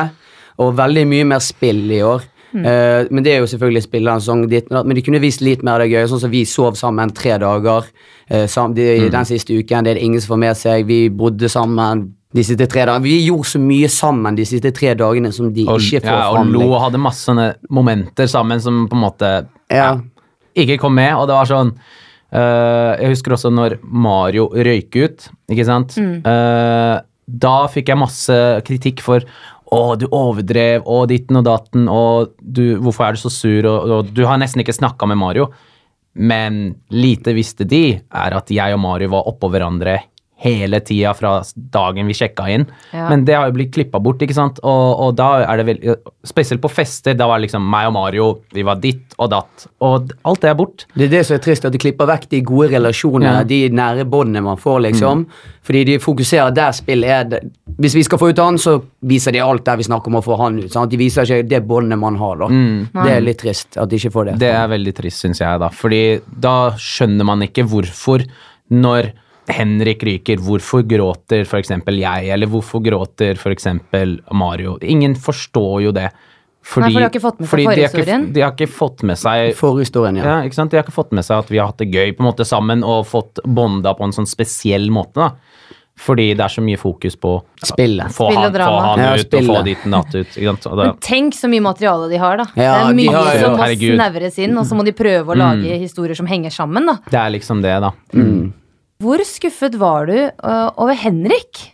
og 0.64 0.72
veldig 0.80 1.04
mye 1.08 1.28
mer 1.34 1.44
spill 1.44 1.84
i 1.92 2.00
år. 2.04 2.24
Eh, 2.52 3.08
men 3.10 3.24
det 3.24 3.32
er 3.32 3.38
jo 3.40 3.48
selvfølgelig 3.48 3.82
spillerne 3.86 4.48
ditt, 4.50 4.72
og 4.72 4.86
men 4.86 4.98
de 4.98 5.02
kunne 5.02 5.20
vist 5.22 5.40
litt 5.40 5.62
mer 5.64 5.80
av 5.80 5.86
det 5.86 5.92
gøye, 5.94 6.08
sånn 6.10 6.20
som 6.26 6.32
vi 6.32 6.44
sov 6.44 6.76
sammen 6.76 7.12
tre 7.16 7.38
dager 7.40 7.86
uh, 8.30 8.46
sam, 8.46 8.74
de, 8.76 9.08
den 9.12 9.28
siste 9.28 9.56
uken, 9.56 9.84
det 9.84 9.94
er 9.94 10.00
det 10.00 10.04
ingen 10.04 10.20
som 10.20 10.34
får 10.34 10.42
med 10.44 10.58
seg. 10.60 10.84
Vi 10.88 11.06
bodde 11.08 11.48
sammen 11.52 12.10
de 12.32 12.44
siste 12.44 12.66
tre 12.70 12.86
dagene. 12.88 13.04
Vi 13.04 13.18
gjorde 13.26 13.50
så 13.50 13.60
mye 13.60 13.88
sammen 13.92 14.36
de 14.38 14.46
siste 14.48 14.72
tre 14.74 14.94
dagene 14.98 15.32
som 15.32 15.50
de 15.52 15.66
Og, 15.68 15.80
ikke 15.80 16.04
får 16.06 16.16
ja, 16.16 16.28
og 16.30 16.38
fram. 16.38 16.52
lo 16.54 16.68
og 16.70 16.80
hadde 16.86 17.00
masse 17.02 17.26
sånne 17.28 17.48
momenter 17.72 18.30
sammen 18.30 18.60
som 18.64 18.86
på 18.88 18.96
en 18.96 19.04
måte 19.04 19.32
Ja. 19.72 19.98
ikke 20.56 20.78
kom 20.80 20.94
med. 20.96 21.12
Og 21.14 21.28
det 21.28 21.36
var 21.36 21.50
sånn 21.50 21.74
eh, 22.32 22.92
Jeg 23.02 23.12
husker 23.12 23.36
også 23.36 23.52
når 23.52 23.78
Mario 23.84 24.48
røyk 24.48 24.96
ut, 24.96 25.28
ikke 25.52 25.66
sant. 25.68 25.98
Eh, 25.98 27.00
da 27.28 27.56
fikk 27.68 27.88
jeg 27.92 28.00
masse 28.00 28.38
kritikk 28.64 29.00
for 29.04 29.20
å, 29.72 29.82
du 29.96 30.06
overdrev, 30.12 30.84
'Å, 30.84 31.02
ditten 31.08 31.40
og 31.40 31.46
datten, 31.48 31.88
'Å, 31.88 32.28
du, 32.40 32.78
hvorfor 32.82 33.08
er 33.08 33.16
du 33.16 33.22
så 33.22 33.32
sur, 33.32 33.66
og, 33.66 33.90
og 33.90 34.12
du 34.12 34.24
har 34.28 34.40
nesten 34.40 34.62
ikke 34.62 34.76
snakka 34.76 35.08
med 35.08 35.20
Mario. 35.20 35.48
Men 36.14 36.74
lite 36.92 37.32
visste 37.32 37.64
de, 37.64 37.96
er 37.96 38.36
at 38.36 38.50
jeg 38.52 38.74
og 38.76 38.82
Mario 38.82 39.14
var 39.14 39.28
oppå 39.30 39.48
hverandre 39.48 39.96
hele 40.42 40.80
tida 40.82 41.12
fra 41.14 41.36
dagen 41.54 42.08
vi 42.10 42.16
sjekka 42.18 42.48
inn. 42.50 42.64
Ja. 42.90 43.06
Men 43.12 43.22
det 43.28 43.36
har 43.38 43.46
jo 43.46 43.54
blitt 43.54 43.70
klippa 43.76 44.00
bort, 44.02 44.22
ikke 44.24 44.34
sant. 44.34 44.58
Og, 44.66 44.88
og 45.06 45.14
da 45.18 45.28
er 45.46 45.60
det 45.62 45.66
veldig 45.70 45.94
Spesielt 46.26 46.60
på 46.62 46.70
fester, 46.70 47.16
da 47.18 47.26
var 47.26 47.38
det 47.40 47.48
liksom 47.48 47.64
meg 47.66 47.88
og 47.88 47.94
Mario, 47.96 48.26
vi 48.54 48.62
var 48.66 48.76
ditt 48.78 49.14
og 49.18 49.30
datt. 49.32 49.64
Og 49.82 50.12
alt 50.28 50.42
det 50.44 50.50
er 50.52 50.54
bort. 50.58 50.84
Det 50.94 51.08
er 51.08 51.10
det 51.16 51.22
som 51.26 51.34
er 51.34 51.42
trist, 51.42 51.64
at 51.66 51.74
de 51.74 51.80
klipper 51.82 52.06
vekk 52.06 52.28
de 52.30 52.40
gode 52.46 52.68
relasjonene, 52.70 53.32
Ja. 53.40 53.42
de 53.46 53.58
nære 53.74 54.04
båndene 54.06 54.42
man 54.46 54.60
får, 54.62 54.80
liksom. 54.86 55.24
Fordi 55.66 55.82
de 55.88 55.96
fokuserer 56.02 56.54
der 56.54 56.70
spill 56.74 57.02
er 57.06 57.24
det. 57.30 57.40
Hvis 57.78 57.94
vi 57.98 58.02
skal 58.06 58.18
få 58.22 58.30
ut 58.30 58.38
han, 58.42 58.58
så 58.58 58.76
viser 59.02 59.34
de 59.34 59.42
alt 59.42 59.64
der 59.66 59.76
vi 59.78 59.86
snakker 59.88 60.10
om 60.12 60.20
å 60.20 60.24
få 60.26 60.36
han 60.38 60.58
ut. 60.62 60.70
Sant? 60.74 60.90
De 60.90 60.98
viser 61.00 61.26
ikke 61.26 61.48
det 61.50 61.62
båndet 61.66 61.98
man 61.98 62.16
har, 62.22 62.36
da. 62.42 62.48
Det 63.02 63.16
er 63.16 63.20
litt 63.26 63.38
trist 63.42 63.78
at 63.78 63.90
de 63.90 63.98
ikke 63.98 64.14
får 64.14 64.30
det. 64.30 64.36
Det 64.42 64.52
er 64.54 64.70
veldig 64.70 64.94
trist, 64.98 65.22
syns 65.26 65.42
jeg, 65.42 65.58
da. 65.62 65.68
Fordi 65.74 66.02
da 66.42 66.56
skjønner 66.78 67.26
man 67.26 67.42
ikke 67.46 67.66
hvorfor, 67.66 68.22
når 68.70 69.10
Henrik 69.48 70.02
ryker, 70.06 70.36
hvorfor 70.38 70.84
gråter 70.86 71.42
f.eks. 71.42 71.68
jeg, 71.70 72.28
eller 72.30 72.46
hvorfor 72.46 72.82
gråter 72.84 73.34
f.eks. 73.34 73.66
Mario? 74.32 74.78
Ingen 74.82 75.14
forstår 75.14 75.82
jo 75.82 75.92
det. 75.92 76.10
Fordi, 76.62 76.84
Nei, 76.86 76.92
for 76.92 76.98
de 77.00 77.02
har 77.02 77.10
ikke 77.10 77.22
fått 77.24 77.40
med 77.40 77.48
seg 77.48 77.58
forhistorien? 77.58 77.82
de 77.82 77.82
har 77.82 78.22
ikke- 78.22 78.32
De 78.34 78.40
har 78.40 78.52
ikke 78.52 78.68
fått 78.70 79.02
med 79.02 79.18
seg 79.18 79.54
Forhistorien, 79.58 80.16
ja. 80.16 80.24
Ja, 80.24 80.36
ikke 80.46 80.54
sant? 80.54 80.70
De 80.70 80.76
har 80.76 80.84
ikke 80.84 80.94
fått 80.94 81.10
med 81.12 81.24
seg 81.24 81.38
at 81.38 81.48
vi 81.50 81.58
har 81.58 81.66
hatt 81.66 81.78
det 81.78 81.90
gøy 81.90 82.12
på 82.16 82.20
en 82.22 82.26
måte 82.30 82.46
sammen 82.46 82.84
og 82.84 83.04
fått 83.06 83.40
bonda 83.44 83.94
på 83.98 84.04
en 84.04 84.12
sånn 84.12 84.28
spesiell 84.30 84.88
måte. 84.88 85.14
da. 85.14 85.32
Fordi 85.98 86.34
det 86.34 86.40
er 86.40 86.48
så 86.48 86.62
mye 86.62 86.78
fokus 86.78 87.16
på 87.16 87.42
Spillet. 87.62 88.06
Få 88.14 88.30
Spill 88.30 88.38
og 88.38 88.54
han, 88.54 88.54
få 88.54 88.80
han 88.80 88.98
Ja, 88.98 89.14
ut 89.14 89.34
og 89.34 89.42
få 89.42 89.64
ditt 89.64 89.82
dit 89.82 89.90
natt 89.90 90.14
ut. 90.14 90.26
Ikke 90.38 90.46
sant? 90.54 90.66
Og 90.72 90.76
Men 90.78 90.96
tenk 90.98 91.34
så 91.34 91.50
mye 91.50 91.60
materiale 91.62 92.08
de 92.08 92.16
har, 92.16 92.36
da. 92.38 92.44
Ja, 92.56 92.62
det 92.62 92.64
er 92.64 92.88
de 92.88 92.96
mye 92.96 93.12
har 93.12 93.38
som 93.42 93.56
må 93.58 93.66
snevres 93.76 94.38
inn, 94.38 94.56
og 94.56 94.64
så 94.64 94.74
må 94.78 94.84
de 94.84 94.92
prøve 94.92 95.26
å 95.26 95.36
lage 95.36 95.78
historier 95.78 96.14
som 96.16 96.26
henger 96.26 96.50
sammen. 96.50 96.86
da. 96.86 96.96
det 97.10 97.18
er 97.20 97.30
liksom 97.40 97.60
det, 97.60 97.80
da. 97.82 97.92
Hvor 99.02 99.22
skuffet 99.26 99.74
var 99.80 100.06
du 100.10 100.16
uh, 100.16 100.70
over 100.80 100.94
Henrik? 100.98 101.64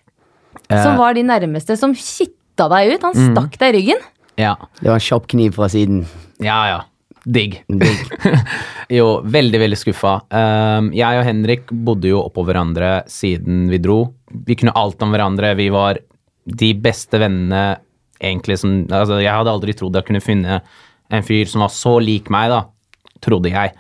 Eh. 0.69 0.83
Som 0.83 0.99
var 1.01 1.15
de 1.17 1.23
nærmeste 1.29 1.77
som 1.81 1.95
kitta 1.97 2.69
deg 2.73 2.95
ut. 2.97 3.03
Han 3.07 3.15
Mm. 3.17 3.33
stakk 3.35 3.59
deg 3.61 3.75
i 3.75 3.79
ryggen. 3.79 4.07
Ja, 4.39 4.55
Det 4.81 4.89
var 4.89 4.99
en 5.01 5.07
kjapp 5.09 5.27
kniv 5.31 5.55
fra 5.59 5.69
siden. 5.73 6.07
ja. 6.41 6.61
ja. 6.75 6.81
Digg. 7.29 7.59
Digg. 7.69 8.13
jo, 8.97 9.21
veldig, 9.21 9.59
veldig 9.61 9.77
skuffa. 9.77 10.15
Um, 10.33 10.87
jeg 10.97 11.19
og 11.19 11.27
Henrik 11.27 11.67
bodde 11.85 12.09
jo 12.09 12.23
oppå 12.23 12.45
hverandre 12.47 13.03
siden 13.11 13.67
vi 13.69 13.77
dro. 13.85 14.15
Vi 14.47 14.57
kunne 14.57 14.73
alt 14.79 15.03
om 15.05 15.13
hverandre. 15.13 15.51
Vi 15.59 15.67
var 15.75 15.99
de 16.49 16.71
beste 16.81 17.21
vennene 17.21 17.77
egentlig 18.23 18.57
som 18.63 18.79
altså, 18.89 19.19
Jeg 19.21 19.35
hadde 19.35 19.53
aldri 19.53 19.75
trodd 19.77 19.99
jeg 19.99 20.07
kunne 20.09 20.25
finne 20.25 20.61
en 21.13 21.27
fyr 21.27 21.45
som 21.51 21.61
var 21.67 21.75
så 21.75 21.99
lik 22.01 22.31
meg, 22.33 22.49
da. 22.55 22.63
Trodde 23.21 23.53
jeg. 23.53 23.75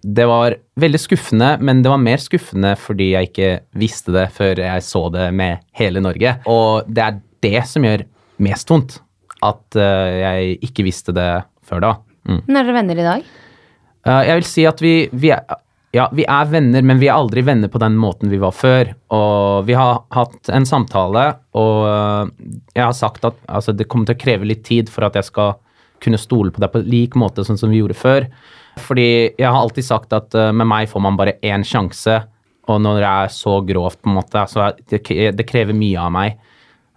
Det 0.00 0.24
var 0.28 0.56
veldig 0.80 1.00
skuffende, 1.00 1.50
men 1.60 1.82
det 1.84 1.90
var 1.92 2.00
mer 2.00 2.20
skuffende 2.22 2.72
fordi 2.80 3.10
jeg 3.12 3.30
ikke 3.30 3.50
visste 3.80 4.14
det 4.14 4.26
før 4.32 4.62
jeg 4.64 4.84
så 4.86 5.04
det 5.12 5.28
med 5.36 5.60
hele 5.76 6.02
Norge. 6.04 6.38
Og 6.48 6.88
det 6.88 7.04
er 7.04 7.18
det 7.44 7.64
som 7.68 7.84
gjør 7.84 8.06
mest 8.40 8.72
vondt. 8.72 9.00
At 9.44 9.76
eh, 9.76 10.20
jeg 10.20 10.54
ikke 10.68 10.84
visste 10.88 11.14
det 11.16 11.30
før 11.64 11.84
da. 11.84 11.92
Mm. 12.28 12.40
Men 12.46 12.60
er 12.60 12.64
dere 12.66 12.76
venner 12.76 13.00
i 13.00 13.06
dag? 13.06 13.28
Uh, 14.06 14.22
jeg 14.24 14.38
vil 14.38 14.48
si 14.48 14.64
at 14.68 14.80
vi, 14.80 14.94
vi, 15.12 15.30
er, 15.34 15.60
ja, 15.96 16.06
vi 16.16 16.24
er 16.24 16.48
venner, 16.48 16.84
men 16.86 17.00
vi 17.00 17.08
er 17.08 17.18
aldri 17.18 17.44
venner 17.44 17.72
på 17.72 17.80
den 17.82 17.96
måten 18.00 18.32
vi 18.32 18.40
var 18.40 18.54
før. 18.56 18.92
Og 19.16 19.66
vi 19.68 19.76
har 19.76 20.02
hatt 20.16 20.52
en 20.52 20.68
samtale, 20.68 21.26
og 21.56 21.74
uh, 21.84 22.54
jeg 22.76 22.84
har 22.84 22.96
sagt 22.96 23.26
at 23.28 23.36
altså, 23.48 23.76
det 23.76 23.88
kommer 23.88 24.08
til 24.08 24.16
å 24.16 24.22
kreve 24.24 24.48
litt 24.48 24.64
tid 24.68 24.92
for 24.92 25.08
at 25.08 25.18
jeg 25.18 25.28
skal 25.28 25.58
kunne 26.00 26.20
stole 26.20 26.52
på 26.52 26.62
deg 26.62 26.72
på 26.72 26.80
lik 26.86 27.16
måte 27.20 27.44
sånn 27.44 27.60
som 27.60 27.72
vi 27.72 27.82
gjorde 27.82 27.98
før. 28.00 28.28
Fordi 28.78 29.08
jeg 29.38 29.46
har 29.46 29.58
alltid 29.58 29.86
sagt 29.86 30.14
at 30.16 30.34
uh, 30.38 30.50
med 30.54 30.68
meg 30.70 30.90
får 30.90 31.02
man 31.02 31.18
bare 31.18 31.38
én 31.46 31.64
sjanse, 31.66 32.20
og 32.70 32.78
når 32.84 33.00
det 33.02 33.10
er 33.10 33.34
så 33.34 33.56
grovt, 33.66 33.98
på 34.02 34.10
en 34.10 34.18
måte, 34.20 34.44
så 34.50 34.70
det, 34.90 35.02
det 35.34 35.46
krever 35.48 35.74
mye 35.74 35.98
av 35.98 36.12
meg 36.14 36.36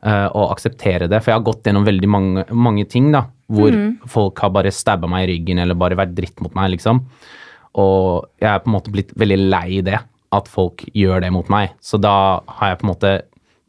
uh, 0.05 0.29
å 0.29 0.49
akseptere 0.53 1.09
det. 1.09 1.21
For 1.23 1.33
jeg 1.33 1.39
har 1.39 1.47
gått 1.47 1.69
gjennom 1.69 1.87
veldig 1.87 2.09
mange, 2.11 2.45
mange 2.53 2.85
ting 2.89 3.09
da, 3.13 3.25
hvor 3.53 3.75
folk 4.09 4.39
har 4.43 4.53
bare 4.53 4.73
stabba 4.73 5.09
meg 5.09 5.25
i 5.25 5.33
ryggen 5.33 5.61
eller 5.61 5.77
bare 5.77 5.97
vært 5.99 6.15
dritt 6.17 6.41
mot 6.43 6.53
meg, 6.57 6.75
liksom. 6.75 7.03
Og 7.81 8.29
jeg 8.41 8.49
er 8.51 8.61
på 8.61 8.69
en 8.69 8.77
måte 8.77 8.93
blitt 8.93 9.13
veldig 9.17 9.39
lei 9.49 9.67
i 9.79 9.83
det, 9.85 9.99
at 10.33 10.49
folk 10.49 10.85
gjør 10.97 11.23
det 11.25 11.33
mot 11.33 11.49
meg. 11.53 11.73
Så 11.81 11.99
da 12.01 12.41
har 12.59 12.73
jeg 12.73 12.81
på 12.81 12.87
en 12.87 12.93
måte 12.93 13.13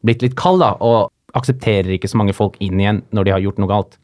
blitt 0.05 0.25
litt 0.25 0.37
kald, 0.37 0.61
da, 0.61 0.75
og 0.81 1.11
aksepterer 1.35 1.95
ikke 1.95 2.09
så 2.09 2.19
mange 2.21 2.35
folk 2.37 2.57
inn 2.63 2.79
igjen 2.79 3.01
når 3.15 3.27
de 3.27 3.33
har 3.35 3.43
gjort 3.43 3.61
noe 3.61 3.71
galt. 3.71 3.97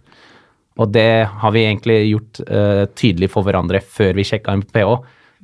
Og 0.80 0.92
det 0.94 1.28
har 1.42 1.52
vi 1.52 1.66
egentlig 1.66 1.98
gjort 2.12 2.44
uh, 2.48 2.86
tydelig 2.96 3.32
for 3.34 3.48
hverandre 3.48 3.82
før 3.84 4.16
vi 4.18 4.28
sjekka 4.28 4.56
inn 4.56 4.64
på 4.64 4.78
PH. 4.78 4.94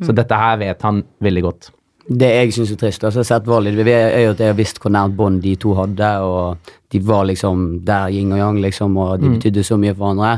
Så 0.06 0.14
dette 0.14 0.38
her 0.38 0.60
vet 0.62 0.84
han 0.86 1.02
veldig 1.26 1.44
godt. 1.44 1.72
Det 2.08 2.28
jeg 2.32 2.54
syns 2.56 2.72
er 2.72 2.80
trist, 2.80 3.04
altså, 3.04 3.24
sett 3.28 3.44
det 3.44 3.88
er 3.92 4.22
jo 4.24 4.32
at 4.32 4.40
jeg 4.40 4.54
har 4.54 4.56
visst 4.56 4.80
hvor 4.80 4.94
nært 4.96 5.16
bånd 5.18 5.42
de 5.44 5.56
to 5.60 5.74
hadde, 5.76 6.12
og 6.24 6.72
de 6.94 7.00
var 7.04 7.26
liksom 7.28 7.82
der 7.84 8.14
yin 8.16 8.32
og 8.32 8.40
yang, 8.40 8.60
liksom, 8.64 8.96
og 8.96 9.20
de 9.20 9.34
betydde 9.34 9.64
så 9.68 9.76
mye 9.76 9.92
for 9.92 10.06
hverandre. 10.06 10.38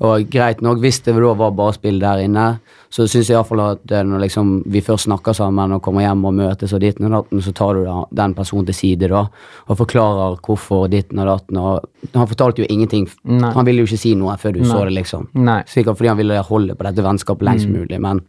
Og 0.00 0.30
greit 0.32 0.62
nok, 0.64 0.80
hvis 0.80 1.02
det 1.04 1.12
da 1.18 1.32
var 1.36 1.52
bare 1.52 1.74
spill 1.76 2.00
der 2.00 2.22
inne, 2.24 2.46
så 2.90 3.04
syns 3.04 3.28
jeg 3.28 3.36
iallfall 3.36 3.60
at 3.66 3.92
eh, 3.92 4.02
når 4.02 4.24
liksom 4.24 4.54
vi 4.72 4.80
først 4.82 5.06
snakker 5.06 5.36
sammen 5.36 5.76
og 5.76 5.82
kommer 5.84 6.02
hjem 6.02 6.24
og 6.26 6.34
møtes 6.34 6.72
og 6.74 6.80
ditten 6.82 7.06
og 7.06 7.12
datten, 7.18 7.42
så 7.44 7.52
tar 7.54 7.76
du 7.76 7.84
da, 7.84 7.98
den 8.22 8.34
personen 8.34 8.66
til 8.66 8.78
side 8.80 9.10
da, 9.12 9.26
og 9.68 9.78
forklarer 9.78 10.40
hvorfor 10.40 10.88
ditten 10.90 11.20
og 11.22 11.28
datten. 11.30 11.60
Og 11.60 12.16
han 12.16 12.30
fortalte 12.32 12.64
jo 12.64 12.70
ingenting. 12.72 13.06
Nei. 13.28 13.52
Han 13.54 13.68
ville 13.68 13.84
jo 13.84 13.90
ikke 13.90 14.00
si 14.00 14.16
noe 14.18 14.34
før 14.40 14.56
du 14.56 14.64
så 14.64 14.80
det, 14.88 14.96
liksom. 14.96 15.28
Nei. 15.38 15.60
Sikkert 15.70 16.00
fordi 16.00 16.10
han 16.14 16.18
ville 16.18 16.40
holde 16.48 16.74
på 16.74 16.88
dette 16.88 17.04
vennskapet 17.04 17.46
lengst 17.46 17.70
mulig, 17.70 18.00
men 18.00 18.24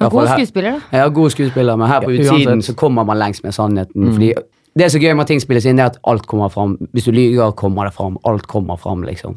God 0.00 0.28
skuespiller, 0.28 0.80
da. 0.80 0.98
ja, 0.98 1.08
god 1.08 1.30
skuespiller, 1.30 1.76
men 1.76 1.88
her 1.88 2.00
på 2.04 2.10
Ja, 2.14 2.24
utsiden 2.24 2.62
så 2.62 2.74
kommer 2.74 3.04
man 3.06 3.18
lengst 3.18 3.44
med 3.44 3.54
sannheten. 3.54 4.12
Fordi 4.12 4.32
det 4.74 4.84
er 4.84 4.90
så 4.90 4.98
gøy 4.98 5.12
med 5.14 5.22
at 5.22 5.28
ting 5.30 5.40
spilles 5.42 5.66
inn, 5.70 5.78
det 5.78 5.84
er 5.84 5.92
at 5.92 5.98
alt 6.10 6.24
kommer 6.26 6.48
fram. 6.50 6.72
Hvis 6.92 7.04
du 7.06 7.12
lyver, 7.14 7.52
kommer 7.54 7.86
det 7.86 7.94
fram. 7.94 8.16
Alt 8.26 8.48
kommer 8.50 8.76
fram, 8.76 9.04
liksom. 9.06 9.36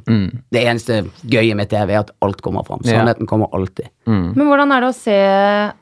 Det 0.50 0.64
eneste 0.64 1.04
gøye 1.30 1.54
med 1.56 1.70
TV 1.70 1.94
er 1.94 2.00
at 2.00 2.10
alt 2.26 2.42
kommer 2.42 2.66
fram. 2.66 2.82
Ja. 2.84 2.98
Sannheten 2.98 3.30
kommer 3.30 3.54
alltid. 3.54 3.86
Men 4.10 4.48
hvordan 4.48 4.74
er 4.74 4.82
det 4.82 4.90
å 4.90 4.98
se 4.98 5.20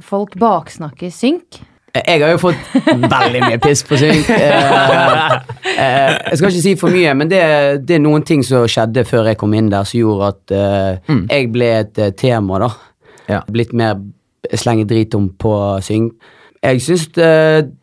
folk 0.03 0.35
baksnakke 0.41 1.07
synk? 1.11 1.61
Jeg 1.95 2.19
har 2.19 2.33
jo 2.33 2.39
fått 2.41 2.73
veldig 3.15 3.39
mye 3.45 3.57
piss 3.63 3.85
på 3.87 3.95
synk. 3.95 4.27
Eh, 4.27 5.31
eh, 5.79 6.11
jeg 6.27 6.37
skal 6.37 6.49
ikke 6.49 6.63
si 6.65 6.73
for 6.79 6.91
mye, 6.91 7.13
men 7.15 7.29
det, 7.31 7.39
det 7.87 7.95
er 7.95 8.03
noen 8.03 8.25
ting 8.27 8.43
som 8.43 8.65
skjedde 8.67 9.05
før 9.07 9.29
jeg 9.31 9.39
kom 9.39 9.55
inn 9.55 9.69
der, 9.71 9.87
som 9.87 10.01
gjorde 10.01 10.33
at 10.33 10.55
eh, 10.57 11.15
jeg 11.31 11.47
ble 11.55 11.69
et 11.79 12.01
eh, 12.03 12.11
tema, 12.19 12.59
da. 12.65 12.69
Ja. 13.31 13.39
Blitt 13.47 13.71
mer 13.71 13.95
slenge 14.53 14.87
drit 14.89 15.15
om 15.17 15.29
på 15.39 15.53
syng. 15.85 16.11
Jeg 16.65 16.81
syns 16.81 17.07
det, 17.13 17.31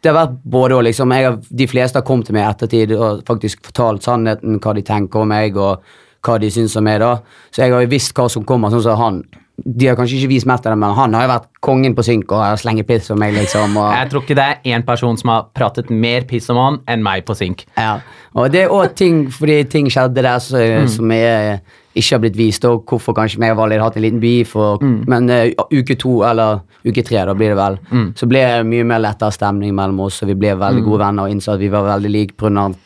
det 0.03 0.11
har 0.11 0.17
vært 0.17 0.39
både 0.55 0.79
og, 0.79 0.85
liksom. 0.89 1.13
Jeg 1.15 1.37
de 1.63 1.67
fleste 1.71 2.01
har 2.01 2.07
kommet 2.07 2.27
til 2.27 2.37
meg 2.37 2.47
i 2.47 2.51
ettertid 2.51 2.95
og 2.97 3.23
faktisk 3.29 3.69
fortalt 3.69 4.07
sannheten, 4.07 4.59
hva 4.63 4.75
de 4.75 4.83
tenker 4.87 5.23
om 5.23 5.31
meg, 5.31 5.59
og 5.61 5.85
hva 6.27 6.39
de 6.43 6.51
syns 6.51 6.75
om 6.79 6.87
meg, 6.87 6.99
da. 7.03 7.17
Så 7.53 7.63
jeg 7.63 7.75
har 7.75 7.85
jo 7.85 7.93
visst 7.93 8.15
hva 8.19 8.27
som 8.33 8.47
kommer, 8.49 8.73
sånn 8.75 8.85
som 8.87 8.99
han. 8.99 9.23
De 9.65 9.89
har 9.89 9.99
kanskje 9.99 10.21
ikke 10.21 10.33
vist 10.33 10.49
mest 10.49 10.67
av 10.67 10.75
det, 10.75 10.81
men 10.83 10.97
han 10.97 11.15
har 11.17 11.27
jo 11.27 11.33
vært 11.33 11.49
kongen 11.63 11.95
på 11.99 12.05
synk 12.07 12.33
og 12.35 12.59
slengt 12.61 12.87
piss 12.89 13.11
om 13.15 13.21
meg, 13.23 13.37
liksom. 13.37 13.77
Og, 13.79 13.93
Jeg 13.95 14.11
tror 14.11 14.25
ikke 14.25 14.39
det 14.39 14.49
er 14.49 14.75
én 14.75 14.87
person 14.87 15.19
som 15.21 15.31
har 15.35 15.47
pratet 15.55 15.91
mer 15.91 16.27
piss 16.29 16.51
om 16.53 16.59
han 16.61 16.81
enn 16.91 17.05
meg 17.05 17.27
på 17.29 17.37
Synk. 17.39 17.67
Ja, 17.77 18.01
og 18.35 18.51
det 18.53 18.65
er 18.65 18.75
òg 18.75 18.97
ting 18.99 19.27
fordi 19.33 19.63
ting 19.71 19.91
skjedde 19.93 20.25
der 20.25 20.43
så, 20.43 20.63
som 20.91 21.11
jeg 21.15 21.61
ikke 21.93 22.15
har 22.15 22.23
blitt 22.23 22.39
vist, 22.39 22.65
og 22.65 22.87
hvorfor 22.89 23.15
kanskje 23.17 23.41
meg 23.43 23.53
og 23.53 23.59
Valid 23.61 23.81
har 23.81 23.91
hatt 23.91 23.99
en 24.01 24.07
liten 24.07 24.21
beef, 24.23 24.55
og, 24.57 24.83
men 24.83 25.29
uh, 25.29 25.67
uke 25.73 25.97
to, 26.01 26.23
eller 26.25 26.63
uke 26.87 27.05
tre, 27.05 27.21
da 27.29 27.35
blir 27.37 27.53
det 27.53 27.59
vel, 27.59 27.77
så 28.17 28.29
ble 28.31 28.41
det 28.41 28.63
mye 28.71 28.87
mer 28.89 29.03
lettere 29.05 29.35
stemning 29.37 29.75
mellom 29.77 30.01
oss, 30.07 30.23
og 30.25 30.33
vi 30.33 30.39
ble 30.41 30.55
veldig 30.59 30.83
gode 30.87 31.03
venner 31.05 31.29
og 31.29 31.35
innså 31.35 31.53
at 31.55 31.61
vi 31.61 31.69
var 31.73 31.85
veldig 31.91 32.15
like 32.15 32.53
av 32.57 32.79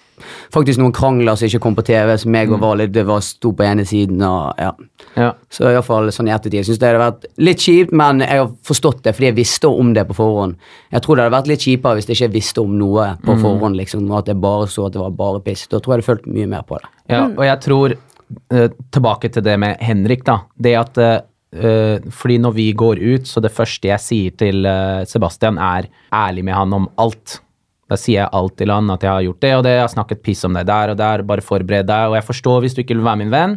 faktisk 0.55 0.81
noen 0.81 0.95
krangler 0.97 1.37
som 1.39 1.49
ikke 1.49 1.63
kom 1.63 1.77
på 1.77 1.85
TV, 1.87 2.13
som 2.21 2.33
meg 2.35 2.53
og 2.53 2.63
Valid 2.63 2.95
det 2.95 3.07
var 3.09 3.25
sto 3.25 3.53
på 3.57 3.67
ene 3.67 3.85
siden, 3.89 4.23
og 4.25 4.61
ja. 4.61 4.73
Ja. 5.17 5.31
Så 5.53 5.69
i 5.69 5.75
hvert 5.77 5.87
fall 5.87 6.11
sånn 6.13 6.29
i 6.29 6.35
ettertid. 6.35 6.59
Jeg 6.61 6.69
synes 6.69 6.81
det 6.81 6.91
hadde 6.91 7.03
vært 7.03 7.29
litt 7.41 7.63
kjipt, 7.65 7.95
men 7.97 8.25
jeg 8.25 8.43
har 8.43 8.51
forstått 8.67 9.05
det 9.07 9.15
fordi 9.17 9.31
jeg 9.31 9.39
visste 9.39 9.71
om 9.71 9.93
det 9.97 10.07
på 10.09 10.17
forhånd. 10.19 10.59
Jeg 10.93 11.05
tror 11.05 11.17
det 11.17 11.27
hadde 11.27 11.37
vært 11.37 11.53
litt 11.53 11.69
kjipere 11.69 11.99
hvis 11.99 12.11
jeg 12.11 12.19
ikke 12.19 12.35
visste 12.37 12.65
om 12.65 12.75
noe 12.81 13.13
på 13.25 13.39
forhånd, 13.43 13.79
liksom, 13.81 14.05
og 14.11 14.21
at 14.23 14.33
jeg 14.33 14.43
bare 14.43 14.67
så 14.73 14.89
at 14.89 14.97
det 14.97 15.03
var 15.03 15.17
bare 15.17 15.45
piss. 15.45 15.65
Da 15.73 15.81
tror 15.81 15.97
jeg 15.97 16.05
det 16.05 16.11
følte 16.11 16.35
mye 16.37 16.51
mer 16.53 16.67
på 16.69 16.81
det. 16.81 16.93
Ja, 17.13 17.23
og 17.29 17.45
jeg 17.47 17.63
tror 17.63 17.95
eh, 17.95 18.69
Tilbake 18.93 19.31
til 19.33 19.45
det 19.47 19.57
med 19.63 19.83
Henrik, 19.85 20.25
da. 20.27 20.41
Det 20.59 20.75
at 20.75 20.99
eh, 20.99 22.01
Fordi 22.13 22.39
når 22.43 22.57
vi 22.57 22.71
går 22.77 23.01
ut, 23.01 23.29
så 23.29 23.41
det 23.41 23.55
første 23.55 23.89
jeg 23.89 24.03
sier 24.03 24.37
til 24.37 24.67
eh, 24.69 25.05
Sebastian, 25.09 25.61
er 25.63 25.89
ærlig 26.13 26.45
med 26.45 26.59
han 26.59 26.75
om 26.77 26.89
alt. 27.01 27.41
Da 27.87 27.99
sier 28.01 28.25
jeg 28.25 28.35
alt 28.35 28.57
til 28.59 28.73
han, 28.75 28.91
at 28.91 29.05
jeg 29.07 29.13
har 29.13 29.25
gjort 29.29 29.45
det 29.45 29.55
og 29.55 29.65
det, 29.67 29.77
jeg 29.77 29.85
har 29.85 29.93
snakket 29.93 30.23
piss 30.27 30.43
om 30.49 30.57
deg 30.59 30.67
der 30.67 30.93
og 30.93 30.99
der, 30.99 31.23
bare 31.27 31.45
forbered 31.45 31.87
deg. 31.87 32.11
Og 32.11 32.19
jeg 32.19 32.27
forstår 32.27 32.65
hvis 32.65 32.75
du 32.75 32.83
ikke 32.83 32.97
vil 32.97 33.07
være 33.07 33.21
min 33.23 33.33
venn. 33.35 33.57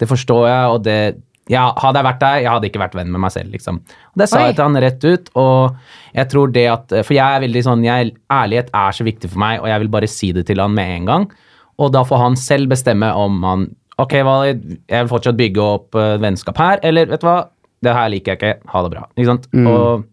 Det 0.00 0.08
forstår 0.08 0.46
jeg, 0.48 0.70
og 0.74 0.84
det 0.84 1.00
ja, 1.50 1.64
Hadde 1.82 1.98
jeg 1.98 2.06
vært 2.06 2.20
deg, 2.22 2.42
jeg 2.44 2.52
hadde 2.52 2.68
ikke 2.68 2.82
vært 2.82 2.92
venn 2.94 3.08
med 3.10 3.22
meg 3.24 3.32
selv, 3.34 3.50
liksom. 3.50 3.80
Og 4.12 4.20
det 4.20 4.28
sa 4.30 4.38
Oi. 4.38 4.44
jeg 4.46 4.56
til 4.58 4.68
han 4.68 4.82
rett 4.84 5.06
ut, 5.06 5.30
og 5.40 6.12
jeg 6.14 6.30
tror 6.30 6.52
det 6.54 6.66
at 6.70 6.94
For 7.00 7.16
jeg 7.16 7.26
er 7.26 7.42
veldig 7.42 7.62
sånn 7.66 7.82
jeg, 7.82 8.12
Ærlighet 8.30 8.70
er 8.76 8.94
så 8.94 9.06
viktig 9.08 9.32
for 9.32 9.42
meg, 9.42 9.58
og 9.64 9.66
jeg 9.72 9.82
vil 9.82 9.90
bare 9.96 10.10
si 10.10 10.30
det 10.36 10.44
til 10.46 10.62
han 10.62 10.76
med 10.76 10.92
en 10.98 11.08
gang. 11.10 11.26
Og 11.80 11.90
da 11.96 12.04
får 12.06 12.22
han 12.22 12.38
selv 12.38 12.70
bestemme 12.70 13.08
om 13.16 13.40
han 13.48 13.66
Ok, 14.00 14.14
jeg 14.16 14.60
vil 14.88 15.10
fortsatt 15.10 15.36
bygge 15.36 15.60
opp 15.60 15.96
eh, 15.98 16.14
vennskap 16.22 16.56
her, 16.56 16.78
eller 16.88 17.10
vet 17.10 17.20
du 17.20 17.26
hva, 17.28 17.40
det 17.84 17.92
her 17.92 18.06
liker 18.14 18.32
jeg 18.32 18.38
ikke, 18.38 18.70
ha 18.72 18.80
det 18.84 18.92
bra. 18.94 19.02
Ikke 19.12 19.28
sant? 19.28 19.48
Og 19.60 20.06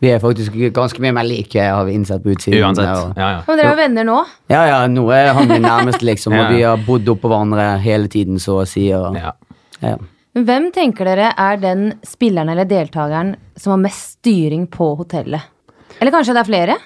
Vi 0.00 0.10
er 0.14 0.20
faktisk 0.22 0.54
ganske 0.76 1.00
mye 1.02 1.12
mer 1.16 1.26
like, 1.26 1.58
har 1.58 1.84
vi 1.88 1.96
innsett 1.98 2.22
på 2.22 2.30
utsiden. 2.36 2.60
uansett. 2.62 2.86
Og, 2.86 3.16
Ja, 3.18 3.30
ja. 3.30 3.40
Men 3.48 3.58
dere 3.58 3.72
er 3.72 3.76
venner 3.80 4.04
nå? 4.06 4.18
ja, 4.48 4.60
ja, 4.68 4.86
nå 4.86 5.08
er 5.10 5.32
han 5.34 5.48
min 5.48 5.62
nærmeste, 5.62 6.04
liksom, 6.06 6.32
Ja. 6.38 6.44
og 6.46 6.54
vi 6.54 6.62
har 6.62 6.76
bodd 6.86 7.08
oppå 7.08 7.28
hverandre 7.32 7.78
hele 7.82 8.06
tiden, 8.08 8.38
så 8.38 8.60
å 8.62 8.66
si. 8.68 8.86
Og, 8.94 9.16
ja. 9.18 9.96
Hvem 10.38 10.70
tenker 10.74 11.04
dere 11.08 11.32
er 11.36 11.56
den 11.58 11.92
spilleren 12.06 12.48
eller 12.52 12.64
deltakeren 12.68 13.34
som 13.58 13.72
har 13.74 13.80
mest 13.88 14.18
styring 14.20 14.68
på 14.70 14.92
hotellet? 15.00 15.42
Eller 16.00 16.14
kanskje 16.14 16.34
det 16.36 16.42
er 16.44 16.50
flere? 16.52 16.76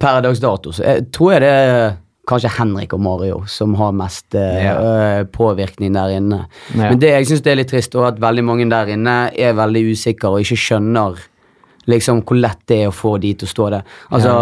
Per 0.00 0.20
dags 0.24 0.40
dato 0.42 0.72
så 0.72 0.82
jeg, 0.86 1.10
tror 1.12 1.34
jeg 1.36 1.42
det 1.44 1.50
er 1.52 1.92
kanskje 2.30 2.50
Henrik 2.56 2.92
og 2.96 3.00
Mario 3.04 3.40
som 3.50 3.74
har 3.78 3.92
mest 3.94 4.34
eh, 4.38 4.64
Ja. 4.64 4.74
øh, 4.80 5.24
påvirkning 5.34 5.92
der 5.94 6.16
inne. 6.16 6.44
Ja. 6.74 6.88
Men 6.90 6.98
det 7.02 7.10
jeg 7.14 7.26
syns 7.30 7.46
er 7.46 7.58
litt 7.58 7.70
trist, 7.70 7.94
er 7.94 8.08
at 8.10 8.18
veldig 8.22 8.44
mange 8.46 8.66
der 8.70 8.90
inne 8.94 9.16
er 9.38 9.52
veldig 9.58 9.84
usikre 9.92 10.30
og 10.34 10.40
ikke 10.42 10.58
skjønner 10.58 11.18
liksom 11.90 12.22
hvor 12.26 12.38
lett 12.40 12.62
det 12.70 12.82
er 12.84 12.90
å 12.90 12.94
få 12.94 13.16
de 13.22 13.34
til 13.34 13.48
å 13.48 13.52
stå 13.54 13.70
der. 13.76 13.84
Altså, 14.10 14.34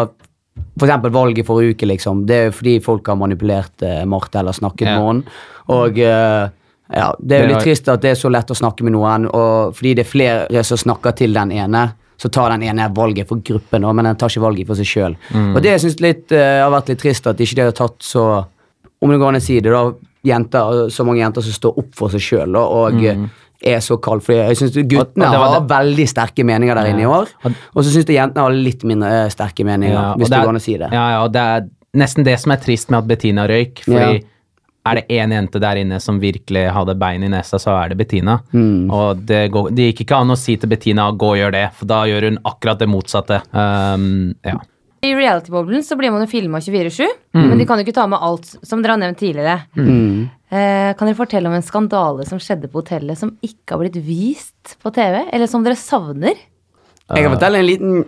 For 0.78 0.88
eksempel 0.88 1.12
valget 1.14 1.46
forrige 1.46 1.74
uke, 1.76 1.86
liksom. 1.86 2.24
Det 2.26 2.36
er 2.48 2.50
fordi 2.54 2.78
folk 2.82 3.06
har 3.06 3.16
manipulert 3.18 3.82
eh, 3.86 4.04
Marte 4.10 4.40
eller 4.40 4.52
snakket 4.56 4.88
Ja. 4.88 4.96
med 4.98 5.06
henne. 5.06 5.36
Og 5.74 5.98
eh, 6.02 6.48
ja, 6.96 7.08
det 7.20 7.36
er 7.36 7.44
jo 7.44 7.52
litt 7.54 7.62
trist 7.66 7.88
at 7.92 8.02
det 8.02 8.10
er 8.14 8.18
så 8.18 8.30
lett 8.32 8.50
å 8.50 8.56
snakke 8.58 8.82
med 8.86 8.94
noen, 8.96 9.26
og 9.28 9.74
fordi 9.76 9.92
det 9.98 10.06
er 10.06 10.10
flere 10.10 10.64
som 10.64 10.80
snakker 10.80 11.14
til 11.18 11.34
den 11.36 11.52
ene, 11.52 11.82
så 12.18 12.30
tar 12.34 12.50
den 12.56 12.64
ene 12.66 12.88
valget 12.96 13.28
for 13.28 13.38
gruppen, 13.44 13.84
men 13.94 14.04
den 14.08 14.16
tar 14.18 14.32
ikke 14.32 14.42
valget 14.42 14.66
for 14.66 14.74
seg 14.80 14.88
sjøl. 14.90 15.14
Og 15.54 15.60
det 15.62 15.76
syns 15.78 15.94
jeg 16.00 16.24
har 16.34 16.72
vært 16.74 16.88
litt 16.90 16.98
trist 17.04 17.26
at 17.30 17.38
ikke 17.44 17.54
de 17.60 17.66
har 17.68 17.76
tatt 17.78 18.02
så 18.02 18.24
Om 19.00 19.10
det 19.12 19.18
går 19.20 19.28
an 19.28 19.36
å 19.38 19.40
si 19.44 19.60
det, 19.62 19.70
da. 19.70 19.82
Jenter, 20.26 20.88
så 20.90 21.04
mange 21.06 21.20
jenter 21.20 21.44
som 21.46 21.52
står 21.54 21.76
opp 21.78 21.92
for 21.94 22.10
seg 22.10 22.20
sjøl 22.24 22.56
og 22.58 22.96
eh, 23.06 23.20
er 23.62 23.80
så 23.82 23.96
kald. 24.00 24.22
For 24.22 24.36
jeg 24.36 24.56
syns 24.60 24.76
guttene 24.76 25.26
og 25.26 25.34
det 25.34 25.40
har 25.54 25.66
veldig 25.72 26.06
sterke 26.08 26.44
meninger 26.46 26.78
der 26.78 26.92
inne 26.92 27.02
i 27.02 27.10
år. 27.10 27.28
Og- 27.44 27.82
så 27.82 27.90
syns 27.90 28.06
jeg 28.06 28.16
jentene 28.16 28.44
har 28.46 28.50
litt 28.54 28.84
mindre 28.84 29.24
eh, 29.24 29.28
sterke 29.34 29.64
meninger, 29.64 29.94
Ja, 29.94 30.14
hvis 30.14 30.28
det 30.30 30.42
går 30.42 30.48
an 30.54 30.60
å 30.60 30.64
si 30.64 30.76
det. 30.76 30.90
Ja, 30.92 31.06
ja, 31.10 31.22
og 31.24 31.32
det 31.32 31.40
er 31.42 31.68
nesten 31.98 32.24
det 32.24 32.38
som 32.40 32.52
er 32.52 32.56
trist 32.62 32.90
med 32.90 32.98
at 32.98 33.08
Bettina 33.08 33.46
røyk. 33.48 33.82
Fordi 33.84 34.24
er 34.88 34.94
det 34.94 35.08
én 35.08 35.32
jente 35.34 35.60
der 35.60 35.76
inne 35.82 36.00
som 36.00 36.20
virkelig 36.20 36.70
hadde 36.72 36.94
bein 36.98 37.22
i 37.22 37.28
nesa, 37.28 37.58
så 37.60 37.74
er 37.82 37.90
det 37.90 37.98
Bettina. 37.98 38.38
Mm. 38.52 38.90
Og 38.90 39.26
det, 39.26 39.50
går, 39.52 39.70
det 39.74 39.90
gikk 39.90 40.06
ikke 40.06 40.20
an 40.22 40.30
å 40.32 40.38
si 40.38 40.56
til 40.56 40.70
Bettina 40.70 41.10
'gå 41.12 41.32
og 41.34 41.36
gjør 41.36 41.52
det', 41.52 41.72
for 41.74 41.86
da 41.86 42.04
gjør 42.08 42.28
hun 42.30 42.38
akkurat 42.44 42.78
det 42.78 42.88
motsatte. 42.88 43.42
Um, 43.52 44.34
ja. 44.44 44.56
I 45.04 45.12
reality-boblen 45.14 45.84
så 45.86 45.96
blir 45.98 46.10
man 46.10 46.24
jo 46.24 46.30
filma 46.30 46.58
24-7, 46.64 47.06
men 47.38 47.58
de 47.60 47.66
kan 47.68 47.78
jo 47.78 47.86
ikke 47.86 47.94
ta 47.94 48.08
med 48.10 48.18
alt, 48.24 48.48
som 48.66 48.82
dere 48.82 48.96
har 48.96 49.02
nevnt 49.02 49.20
tidligere. 49.20 49.60
Mm. 49.78 50.28
Eh, 50.48 50.90
kan 50.98 51.06
dere 51.06 51.18
fortelle 51.18 51.50
om 51.50 51.54
en 51.54 51.64
skandale 51.64 52.24
som 52.26 52.40
skjedde 52.42 52.70
på 52.72 52.80
hotellet 52.80 53.20
som 53.20 53.34
ikke 53.44 53.76
har 53.76 53.82
blitt 53.84 53.98
vist 54.02 54.78
på 54.82 54.90
TV? 54.96 55.20
Eller 55.30 55.50
som 55.50 55.66
dere 55.66 55.78
savner? 55.78 56.40
Jeg 57.08 57.24
kan 57.24 57.36
fortelle 57.36 57.62
en 57.62 57.68
liten 57.68 58.00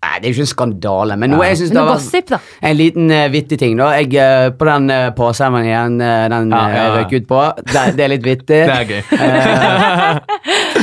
Nei, 0.00 0.14
det 0.16 0.30
er 0.30 0.30
jo 0.30 0.38
ikke 0.38 0.44
en 0.46 0.48
skandale, 0.48 1.16
men 1.20 1.28
noe 1.34 1.44
jeg 1.44 1.58
synes 1.60 1.74
det 1.74 1.80
var 1.84 1.98
gossip, 1.98 2.30
da. 2.30 2.38
En 2.64 2.76
liten 2.78 3.10
uh, 3.12 3.26
vittig 3.28 3.58
ting, 3.60 3.74
da. 3.76 3.90
Jeg, 3.98 4.14
uh, 4.16 4.46
på 4.56 4.64
den 4.64 4.88
uh, 4.88 5.10
påseremonien 5.12 5.98
uh, 6.00 6.22
den 6.32 6.54
Ja, 6.56 6.60
eh, 6.62 6.72
ja, 6.72 6.86
jeg 6.86 6.94
røk 6.94 7.12
ut 7.12 7.26
på, 7.28 7.42
det, 7.68 7.82
det 7.98 8.06
er 8.06 8.12
litt 8.14 8.24
vittig. 8.24 8.62
Det 8.70 8.78
er 8.78 8.88
gøy. 8.88 9.02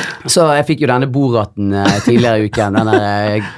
Så 0.27 0.47
jeg 0.57 0.65
fikk 0.67 0.81
jo 0.85 0.89
denne 0.91 1.07
Boraten 1.11 1.73
eh, 1.73 1.99
tidligere 2.05 2.41
i 2.43 2.49
uken. 2.49 2.77
Denne 2.81 2.97
eh, 3.37 3.51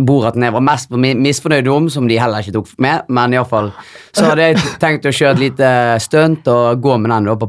Boraten 0.00 0.42
jeg 0.46 0.54
var 0.54 0.64
mest 0.64 0.90
mi- 0.96 1.16
misfornøyd 1.18 1.68
om, 1.72 1.88
som 1.92 2.06
de 2.08 2.16
heller 2.20 2.42
ikke 2.44 2.54
tok 2.58 2.70
med. 2.82 3.06
Men 3.12 3.34
iallfall 3.36 3.70
så 4.12 4.30
hadde 4.30 4.50
jeg 4.50 4.64
tenkt 4.82 5.06
å 5.06 5.12
kjøre 5.14 5.36
et 5.36 5.44
lite 5.48 5.70
stunt 6.02 6.48
og 6.50 6.80
gå 6.82 6.96
med 7.00 7.10
den 7.14 7.28
da 7.30 7.36
på 7.40 7.48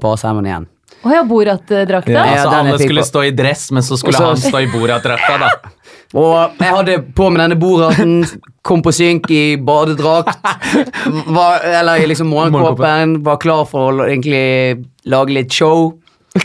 igjen. 0.49 0.67
Å 1.01 1.09
ja, 1.15 1.21
Borat-drakta? 1.25 2.11
Ja, 2.13 2.23
altså, 2.35 2.49
alle 2.59 2.75
skulle 2.77 3.01
på- 3.01 3.07
stå 3.09 3.21
i 3.25 3.31
dress, 3.33 3.63
men 3.73 3.81
så 3.81 3.97
skulle 3.97 4.13
Og 4.13 4.21
så- 4.21 4.27
han 4.27 4.51
stå 4.51 4.59
i 4.61 4.67
Borat-drakta, 4.69 5.37
da. 5.41 5.49
Og 6.21 6.59
jeg 6.59 6.73
hadde 6.75 6.95
på 7.15 7.29
med 7.31 7.39
denne 7.41 7.55
Boraten, 7.57 8.25
kom 8.67 8.81
på 8.83 8.91
synk 8.93 9.29
i 9.31 9.55
badedrakt. 9.57 10.35
Var, 11.37 11.63
eller 11.79 12.03
i 12.03 12.05
liksom 12.11 12.27
morgenkåpen, 12.29 13.23
var 13.23 13.37
klar 13.41 13.63
for 13.65 14.03
å 14.03 14.07
egentlig 14.09 14.85
lage 15.09 15.33
litt 15.33 15.51
show. 15.55 15.93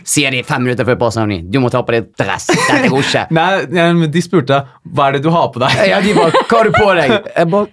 Sier 0.03 0.35
de 0.35 0.43
fem 0.47 0.65
minutter 0.67 0.87
før 0.89 0.99
parseremonien. 0.99 1.47
Du 1.51 1.61
må 1.63 1.71
ta 1.71 1.83
på 1.87 1.95
deg 1.95 2.09
dress. 2.19 2.49
Dette 2.51 2.91
går 2.91 3.05
ikke. 3.05 3.25
Nei, 3.39 3.51
men 3.71 4.07
de 4.11 4.23
spurte 4.25 4.61
hva 4.83 5.11
er 5.11 5.19
det 5.19 5.25
du 5.27 5.31
har 5.35 5.51
på 5.55 5.63
deg. 5.63 5.83
Ja, 5.87 6.01
de 6.03 6.15
bare 6.17 6.33
'Hva 6.43 6.57
har 6.59 6.71
du 6.71 6.75
på 6.75 6.95
deg?' 6.99 7.13
Jeg 7.37 7.51
bare 7.55 7.69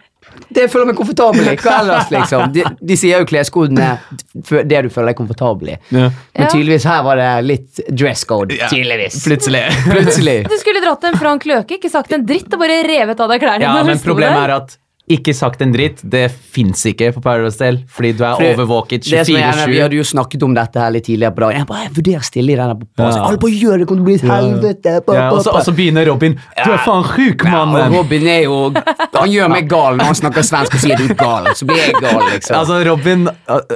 Det 0.50 0.62
jeg 0.63 0.70
føler 0.74 0.88
meg 0.89 0.96
komfortabel 0.98 1.50
i. 1.51 1.55
Hva 1.62 1.74
ellers, 1.84 2.12
liksom? 2.13 2.53
De, 2.53 2.63
de 2.89 2.96
sier 2.98 3.22
jo 3.22 3.25
kleskoden 3.29 3.77
er 3.77 4.00
det 4.34 4.79
du 4.86 4.89
føler 4.89 5.12
deg 5.12 5.17
komfortabel 5.20 5.74
i. 5.74 5.77
Ja. 5.93 6.08
Men 6.10 6.48
tydeligvis 6.50 6.88
her 6.89 7.03
var 7.05 7.22
det 7.22 7.27
litt 7.46 7.82
dress 7.89 8.24
code. 8.29 8.58
Ja. 8.58 8.70
Tydeligvis. 8.72 9.20
Plutselig. 9.25 9.65
Plutselig. 9.89 10.38
Du 10.50 10.58
skulle 10.62 10.82
dratt 10.86 11.05
en 11.10 11.20
Frank 11.22 11.46
Løke, 11.50 11.77
ikke 11.77 11.91
sagt 11.91 12.13
en 12.17 12.25
dritt 12.25 12.50
og 12.53 12.63
bare 12.63 12.82
revet 12.88 13.20
av 13.20 13.29
deg 13.34 13.46
klærne. 13.46 13.67
Ja, 13.67 13.84
men 13.86 14.01
problemet 14.01 14.41
er 14.48 14.55
at 14.58 14.77
ikke 15.12 15.33
sagt 15.36 15.60
en 15.62 15.74
dritt, 15.74 16.00
det 16.07 16.29
fins 16.31 16.79
ikke 16.88 17.10
på 17.12 17.22
Paradise 17.25 17.60
Del, 17.60 17.81
fordi 17.91 18.13
du 18.15 18.22
er 18.24 18.38
Fordi 18.38 18.53
overvåket 18.53 19.03
det 19.03 19.25
som 19.27 19.36
er 19.36 19.41
gjerne, 19.41 19.65
Vi 19.74 19.79
hadde 19.83 19.98
jo 19.98 20.03
snakket 20.07 20.43
om 20.48 20.53
dette 20.55 20.79
her 20.79 20.91
litt 20.95 21.03
tidligere 21.03 21.36
på 21.36 21.43
dagen. 21.43 21.57
Jeg 21.60 21.67
bare, 21.67 21.81
jeg 21.83 21.91
vurderer 21.98 22.24
stille 22.24 22.53
i 22.53 22.55
denne. 22.55 22.77
Ja. 22.98 23.10
Alle 23.27 23.38
bare 23.41 23.51
gjør 23.51 23.72
det, 23.74 23.79
det 23.83 23.88
kommer 23.89 24.00
til 24.00 24.05
å 24.05 24.07
bli 24.07 24.15
et 24.15 24.27
helvete. 24.31 24.93
Ja, 25.13 25.25
og 25.29 25.41
så- 25.43 25.53
og 25.53 25.62
så 25.67 25.74
begynner 25.75 26.07
Robin. 26.07 26.38
Du 26.63 26.72
er 26.72 26.77
faen 26.77 27.03
sjuk, 27.03 27.43
Ja, 27.43 27.65
mannen! 27.65 27.91
Robin 27.93 28.27
er 28.27 28.43
jo 28.43 28.72
Han 29.13 29.29
gjør 29.29 29.50
meg 29.50 29.67
gal 29.69 29.98
når 29.98 30.05
han 30.05 30.15
snakker 30.15 30.41
svensk 30.43 30.74
og 30.74 30.79
sier 30.79 30.95
du 30.98 31.03
er 31.10 31.15
gal. 31.15 31.43
Så 31.53 31.65
blir 31.67 31.77
jeg 31.77 31.93
gal, 32.00 32.22
liksom. 32.31 32.55
Altså, 32.55 32.79
Robin, 32.88 33.27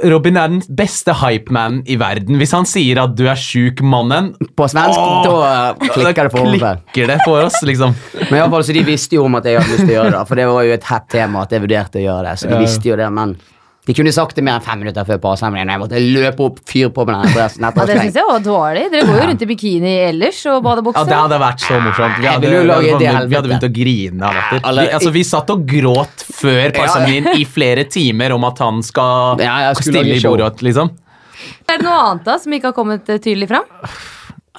Robin 0.04 0.36
er 0.36 0.48
den 0.48 0.62
beste 0.74 1.12
hypemanen 1.12 1.82
i 1.86 1.96
verden. 1.96 2.36
Hvis 2.38 2.52
han 2.52 2.64
sier 2.64 3.02
at 3.04 3.14
du 3.14 3.26
er 3.28 3.36
sjuk, 3.36 3.82
mannen 3.82 4.32
på 4.56 4.64
svensk, 4.68 4.96
Åh, 4.96 5.24
da 5.24 5.74
klikker 5.92 6.24
det 6.24 6.32
for 6.32 6.46
klikker 6.46 7.06
det 7.06 7.20
for 7.24 7.42
oss, 7.44 7.60
liksom. 7.62 7.94
Men 8.30 8.34
i 8.34 8.40
alle 8.42 8.50
fall, 8.50 8.62
så 8.62 8.72
de 8.72 8.82
visste 8.82 9.12
jo 9.12 9.24
om 9.24 9.34
at 9.36 9.44
jeg 9.44 9.60
hadde 9.60 9.76
lyst 9.76 9.86
til 9.86 9.94
å 9.94 10.02
gjøre 10.02 10.10
det. 10.18 10.28
For 10.28 10.34
det 10.34 10.46
var 10.48 10.62
jo 10.64 10.72
et 10.72 10.84
hett 10.84 11.17
tema 11.18 11.44
at 11.46 11.54
jeg 11.58 11.66
vurderte 11.66 12.00
å 12.00 12.08
gjøre 12.08 12.26
det. 12.30 12.38
Så 12.40 12.48
de 12.48 12.54
Ja. 12.58 12.64
visste 12.64 12.92
jo 12.94 12.96
det, 12.96 13.10
men 13.12 13.36
de 13.88 13.94
kunne 13.96 14.12
sagt 14.12 14.36
det 14.36 14.42
mer 14.44 14.58
enn 14.58 14.64
fem 14.66 14.78
minutter 14.82 15.04
før 15.08 15.16
parsamlingen. 15.22 15.70
Jeg 15.72 15.80
måtte 15.80 16.00
løpe 16.12 16.44
opp, 16.44 16.58
fyre 16.68 16.90
på 16.92 17.06
med 17.08 17.14
den 17.22 17.32
dressen. 17.32 17.62
Ja, 17.64 17.70
det 17.88 17.94
syns 17.96 18.18
jeg 18.20 18.26
var 18.28 18.42
dårlig. 18.44 18.82
Dere 18.92 19.06
går 19.08 19.16
jo 19.16 19.28
rundt 19.30 19.44
i 19.46 19.48
bikini 19.48 19.92
ellers 20.10 20.42
og 20.52 20.58
badebukse. 20.66 21.00
Ja, 21.00 21.04
Det 21.08 21.16
hadde 21.22 21.38
vært 21.40 21.64
så 21.64 21.78
morsomt. 21.80 22.18
Vi 22.20 22.26
hadde, 22.28 22.50
vil 22.52 22.52
jo 22.52 22.76
vi 22.82 22.90
hadde, 22.92 23.28
vi 23.30 23.38
hadde 23.38 23.48
begynt 23.48 23.64
å 23.64 23.72
grine 23.78 24.28
av 24.28 24.36
latter. 24.36 24.60
Vi, 24.82 24.90
altså, 24.98 25.12
vi 25.16 25.22
satt 25.24 25.48
og 25.56 25.64
gråt 25.70 26.26
før 26.36 26.76
parsamlingen 26.76 27.32
i 27.40 27.46
flere 27.48 27.86
timer 27.88 28.36
om 28.36 28.44
at 28.44 28.58
han 28.66 28.82
skal 28.84 29.40
Ja, 29.40 29.72
stille 29.80 30.18
i 30.18 30.20
bordet, 30.20 30.60
liksom. 30.68 30.92
Er 31.68 31.78
det 31.78 31.84
noe 31.88 31.98
annet 32.10 32.24
da 32.28 32.36
som 32.44 32.52
ikke 32.52 32.68
har 32.74 32.76
kommet 32.76 33.08
eh, 33.08 33.16
tydelig 33.24 33.48
fram? 33.48 33.64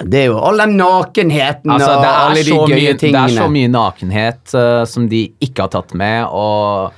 Det 0.05 0.21
er 0.21 0.29
jo 0.29 0.37
all 0.39 0.61
den 0.61 0.77
nakenheten 0.79 1.71
Altså, 1.73 1.89
og 1.97 2.05
alle 2.07 2.43
de 2.45 2.53
gøye 2.55 2.75
mye, 2.75 2.93
det 3.01 3.09
er 3.19 3.33
så 3.35 3.47
mye 3.51 3.71
nakenhet 3.73 4.53
uh, 4.55 4.83
som 4.87 5.09
de 5.11 5.25
ikke 5.43 5.65
har 5.65 5.73
tatt 5.73 5.91
med, 5.99 6.23
og 6.29 6.93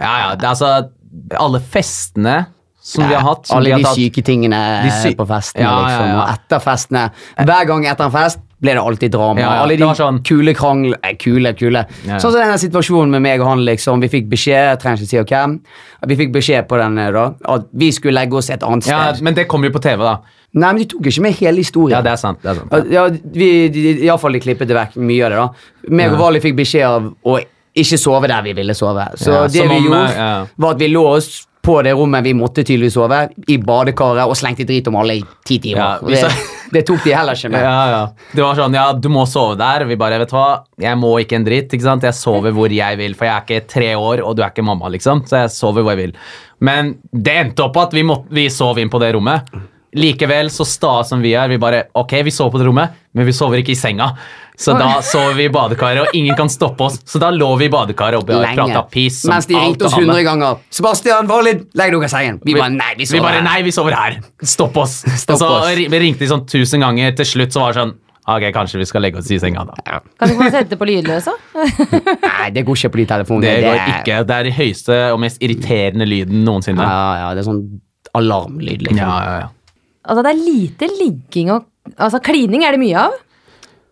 Ja, 0.00 0.12
ja, 0.22 0.30
det 0.40 0.46
er 0.48 0.54
altså 0.54 0.70
Alle 1.36 1.60
festene 1.60 2.38
som 2.80 3.04
vi 3.04 3.12
har 3.12 3.26
hatt 3.26 3.50
Alle 3.52 3.74
de 3.74 3.76
har 3.76 3.82
de 3.84 3.90
syke 3.98 4.22
tingene 4.24 4.60
De 4.86 4.92
sy- 5.02 5.12
på 5.18 5.26
festene, 5.28 5.66
Ja, 5.66 5.74
ja, 5.74 5.82
liksom. 5.84 6.06
ja. 6.08 6.20
Og 6.22 6.30
etter 6.38 6.62
festene. 6.64 7.02
Hver 7.36 7.66
gang 7.68 7.84
etter 7.90 8.08
en 8.08 8.14
fest 8.14 8.40
ble 8.60 8.74
det 8.76 8.80
alltid 8.82 9.12
drama. 9.14 9.40
Ja, 9.40 9.54
ja, 9.54 9.62
Alle 9.64 9.76
de 9.80 9.86
sånn- 9.96 10.18
kule 10.26 10.52
krangler 10.54 10.98
eh, 11.02 11.14
Kule, 11.16 11.52
kule. 11.56 11.84
Ja. 12.06 12.18
Sånn 12.20 12.32
som 12.34 12.40
denne 12.40 12.58
situasjonen 12.60 13.10
med 13.16 13.22
meg 13.24 13.40
og 13.40 13.48
han, 13.48 13.64
liksom. 13.64 14.00
Vi 14.04 14.08
fikk 14.12 14.28
beskjed, 14.28 14.66
jeg 14.74 14.80
trenger 14.82 15.00
ikke 15.06 15.08
si 15.08 15.22
hvem, 15.34 15.54
vi 16.10 16.16
fikk 16.16 16.32
beskjed 16.34 16.68
på 16.68 16.76
den 16.80 16.98
eh, 16.98 17.10
da, 17.16 17.24
at 17.56 17.66
vi 17.72 17.88
skulle 17.96 18.18
legge 18.20 18.36
oss 18.36 18.50
et 18.50 18.62
annet 18.62 18.84
sted. 18.84 18.92
ja. 18.92 19.14
Men 19.22 19.34
det 19.34 19.46
kom 19.48 19.64
jo 19.64 19.70
på 19.70 19.80
TV, 19.80 20.04
da. 20.04 20.18
Nei, 20.52 20.72
men 20.72 20.82
de 20.82 20.88
tok 20.90 21.06
ikke 21.06 21.22
med 21.22 21.36
hele 21.38 21.56
historien. 21.62 21.96
Ja, 21.96 22.02
det 22.02 22.12
er 22.12 22.20
sant. 22.20 22.40
Det 22.42 22.50
er 22.50 22.54
sant. 22.58 22.90
Ja, 22.90 23.06
vi, 23.08 23.68
de, 23.70 23.84
Iallfall 24.04 24.32
de 24.34 24.40
klippet 24.42 24.66
det 24.68 24.74
vekk 24.76 24.96
mye 24.98 25.24
av 25.28 25.30
det. 25.30 25.36
da 25.38 25.94
Meg 25.94 26.12
og. 26.12 26.18
Vali 26.18 26.40
fikk 26.42 26.56
beskjed 26.58 26.84
av 26.88 27.06
å 27.24 27.36
ikke 27.80 27.98
sove 28.02 28.26
der 28.28 28.42
vi 28.42 28.52
ville 28.58 28.74
sove. 28.74 29.04
Så 29.16 29.44
det 29.46 29.62
vi 29.62 29.76
om, 29.78 29.84
gjorde, 29.86 30.08
eh, 30.10 30.46
var 30.58 30.74
at 30.74 30.80
vi 30.82 30.88
lå 30.90 31.04
oss 31.06 31.46
på 31.62 31.82
det 31.84 31.92
rommet 31.94 32.24
vi 32.24 32.32
måtte 32.34 32.64
tydeligvis 32.64 32.96
sove, 32.96 33.28
i 33.46 33.58
badekaret, 33.62 34.26
og 34.26 34.34
slengte 34.34 34.64
drit 34.66 34.88
om 34.88 34.96
alle 34.96 35.18
i 35.20 35.22
ti 35.46 35.58
timer. 35.62 35.78
Ja, 35.78 35.98
vi 36.02 36.16
det, 36.70 36.84
tok 36.88 37.02
de 37.04 37.14
heller 37.14 37.38
ikke 37.38 37.50
med. 37.52 37.64
Ja, 37.64 37.80
ja. 37.90 38.02
Det 38.34 38.44
var 38.44 38.58
sånn, 38.58 38.76
ja, 38.78 38.86
du 38.94 39.08
må 39.12 39.24
sove 39.28 39.56
der. 39.60 39.84
Vi 39.88 39.98
bare, 40.00 40.20
vet 40.22 40.32
du 40.32 40.36
hva, 40.36 40.62
jeg 40.80 41.00
må 41.00 41.12
ikke 41.22 41.38
en 41.40 41.46
dritt, 41.46 41.74
ikke 41.74 41.86
sant? 41.86 42.06
Jeg 42.06 42.18
sover 42.18 42.54
hvor 42.56 42.72
jeg 42.74 43.00
vil, 43.00 43.16
for 43.18 43.28
jeg 43.28 43.34
er 43.34 43.46
ikke 43.46 43.72
tre 43.74 43.90
år, 43.98 44.24
og 44.26 44.38
du 44.38 44.44
er 44.44 44.54
ikke 44.54 44.66
mamma, 44.66 44.90
liksom. 44.94 45.24
Så 45.30 45.44
jeg 45.44 45.54
sover 45.56 45.86
hvor 45.86 45.96
jeg 45.96 46.04
vil. 46.04 46.14
Men 46.66 46.94
det 47.10 47.36
endte 47.44 47.66
opp 47.66 47.78
at 47.80 47.96
vi, 47.96 48.04
må, 48.06 48.20
vi 48.30 48.48
sov 48.52 48.78
inn 48.80 48.92
på 48.92 49.00
det 49.02 49.14
rommet. 49.16 49.50
Likevel, 49.96 50.50
så 50.54 50.64
sta 50.68 51.00
som 51.04 51.22
vi 51.22 51.32
er, 51.34 51.48
vi 51.50 51.58
bare, 51.58 51.88
ok, 51.98 52.12
vi 52.26 52.30
sover 52.30 52.54
på 52.54 52.60
det 52.62 52.66
rommet, 52.68 52.92
men 53.16 53.26
vi 53.26 53.32
sover 53.34 53.58
ikke 53.58 53.72
i 53.74 53.78
senga. 53.78 54.12
Så 54.60 54.74
da 54.76 55.00
sover 55.02 55.34
vi 55.38 55.46
i 55.48 55.52
badekaret, 55.52 56.02
og 56.04 56.14
ingen 56.14 56.36
kan 56.36 56.50
stoppe 56.52 56.84
oss. 56.84 56.98
Så 57.08 57.18
da 57.18 57.30
lå 57.32 57.48
vi 57.58 57.66
i 57.66 57.72
badekaret 57.72 58.20
og 58.20 58.28
prata 58.28 58.82
piss. 58.92 59.22
Mens 59.30 59.48
de 59.48 59.56
ringte 59.56 59.88
oss 59.88 59.96
hundre 59.96 60.20
ganger. 60.26 60.60
'Sebastian, 60.70 61.26
Valid, 61.30 61.64
legg 61.80 61.94
dere 61.96 62.04
i 62.04 62.12
sengen.' 62.12 62.38
Vi 62.44 62.54
bare 62.54 62.70
'nei, 62.70 62.92
vi 62.98 63.06
sover 63.08 63.18
Vi 63.18 63.24
bare 63.24 63.40
her'. 63.40 63.48
nei, 63.48 63.62
vi 63.62 63.72
sover 63.72 63.96
her. 63.96 64.20
Stopp 64.44 64.76
oss. 64.76 65.00
Stopp 65.24 65.40
og 65.40 65.40
så 65.40 65.50
oss. 65.56 65.80
Vi 65.80 65.98
ringte 66.04 66.20
de 66.20 66.28
sånn 66.28 66.46
tusen 66.46 66.84
ganger. 66.84 67.16
Til 67.16 67.24
slutt 67.32 67.56
så 67.56 67.64
var 67.64 67.72
det 67.72 67.82
sånn 67.82 67.96
Ok, 68.30 68.44
kanskje 68.54 68.78
vi 68.78 68.84
skal 68.86 69.02
legge 69.02 69.18
oss 69.18 69.30
i 69.32 69.38
senga, 69.42 69.64
da. 69.64 69.74
Kan 70.20 70.28
du 70.28 70.34
ikke 70.36 70.50
sette 70.52 70.76
på 70.78 70.86
lydløs, 70.86 71.24
da? 71.24 71.32
Nei, 72.28 72.50
det 72.54 72.62
går 72.68 72.76
ikke 72.76 72.90
på 72.92 73.00
de 73.00 73.06
telefonene. 73.10 73.54
Det 73.56 73.64
går 73.64 73.78
er- 73.80 73.94
ikke. 73.96 74.18
Det 74.28 74.36
er 74.36 74.44
den 74.46 74.54
høyeste 74.54 74.98
og 75.14 75.18
mest 75.24 75.40
irriterende 75.42 76.06
lyden 76.06 76.44
noensinne. 76.46 76.84
Ja, 76.84 77.00
ja, 77.24 77.30
det 77.34 77.42
er 77.42 77.48
sånn 77.48 77.64
alarmlyd, 78.14 78.84
liksom. 78.86 79.00
Ja, 79.00 79.16
ja, 79.24 79.34
ja. 79.40 79.48
Altså, 80.10 80.24
det 80.26 80.32
er 80.34 80.40
lite 80.44 80.90
ligging 80.98 81.52
og 81.54 81.66
Altså, 81.96 82.20
klining 82.22 82.62
er 82.66 82.76
det 82.76 82.80
mye 82.82 82.98
av. 83.00 83.14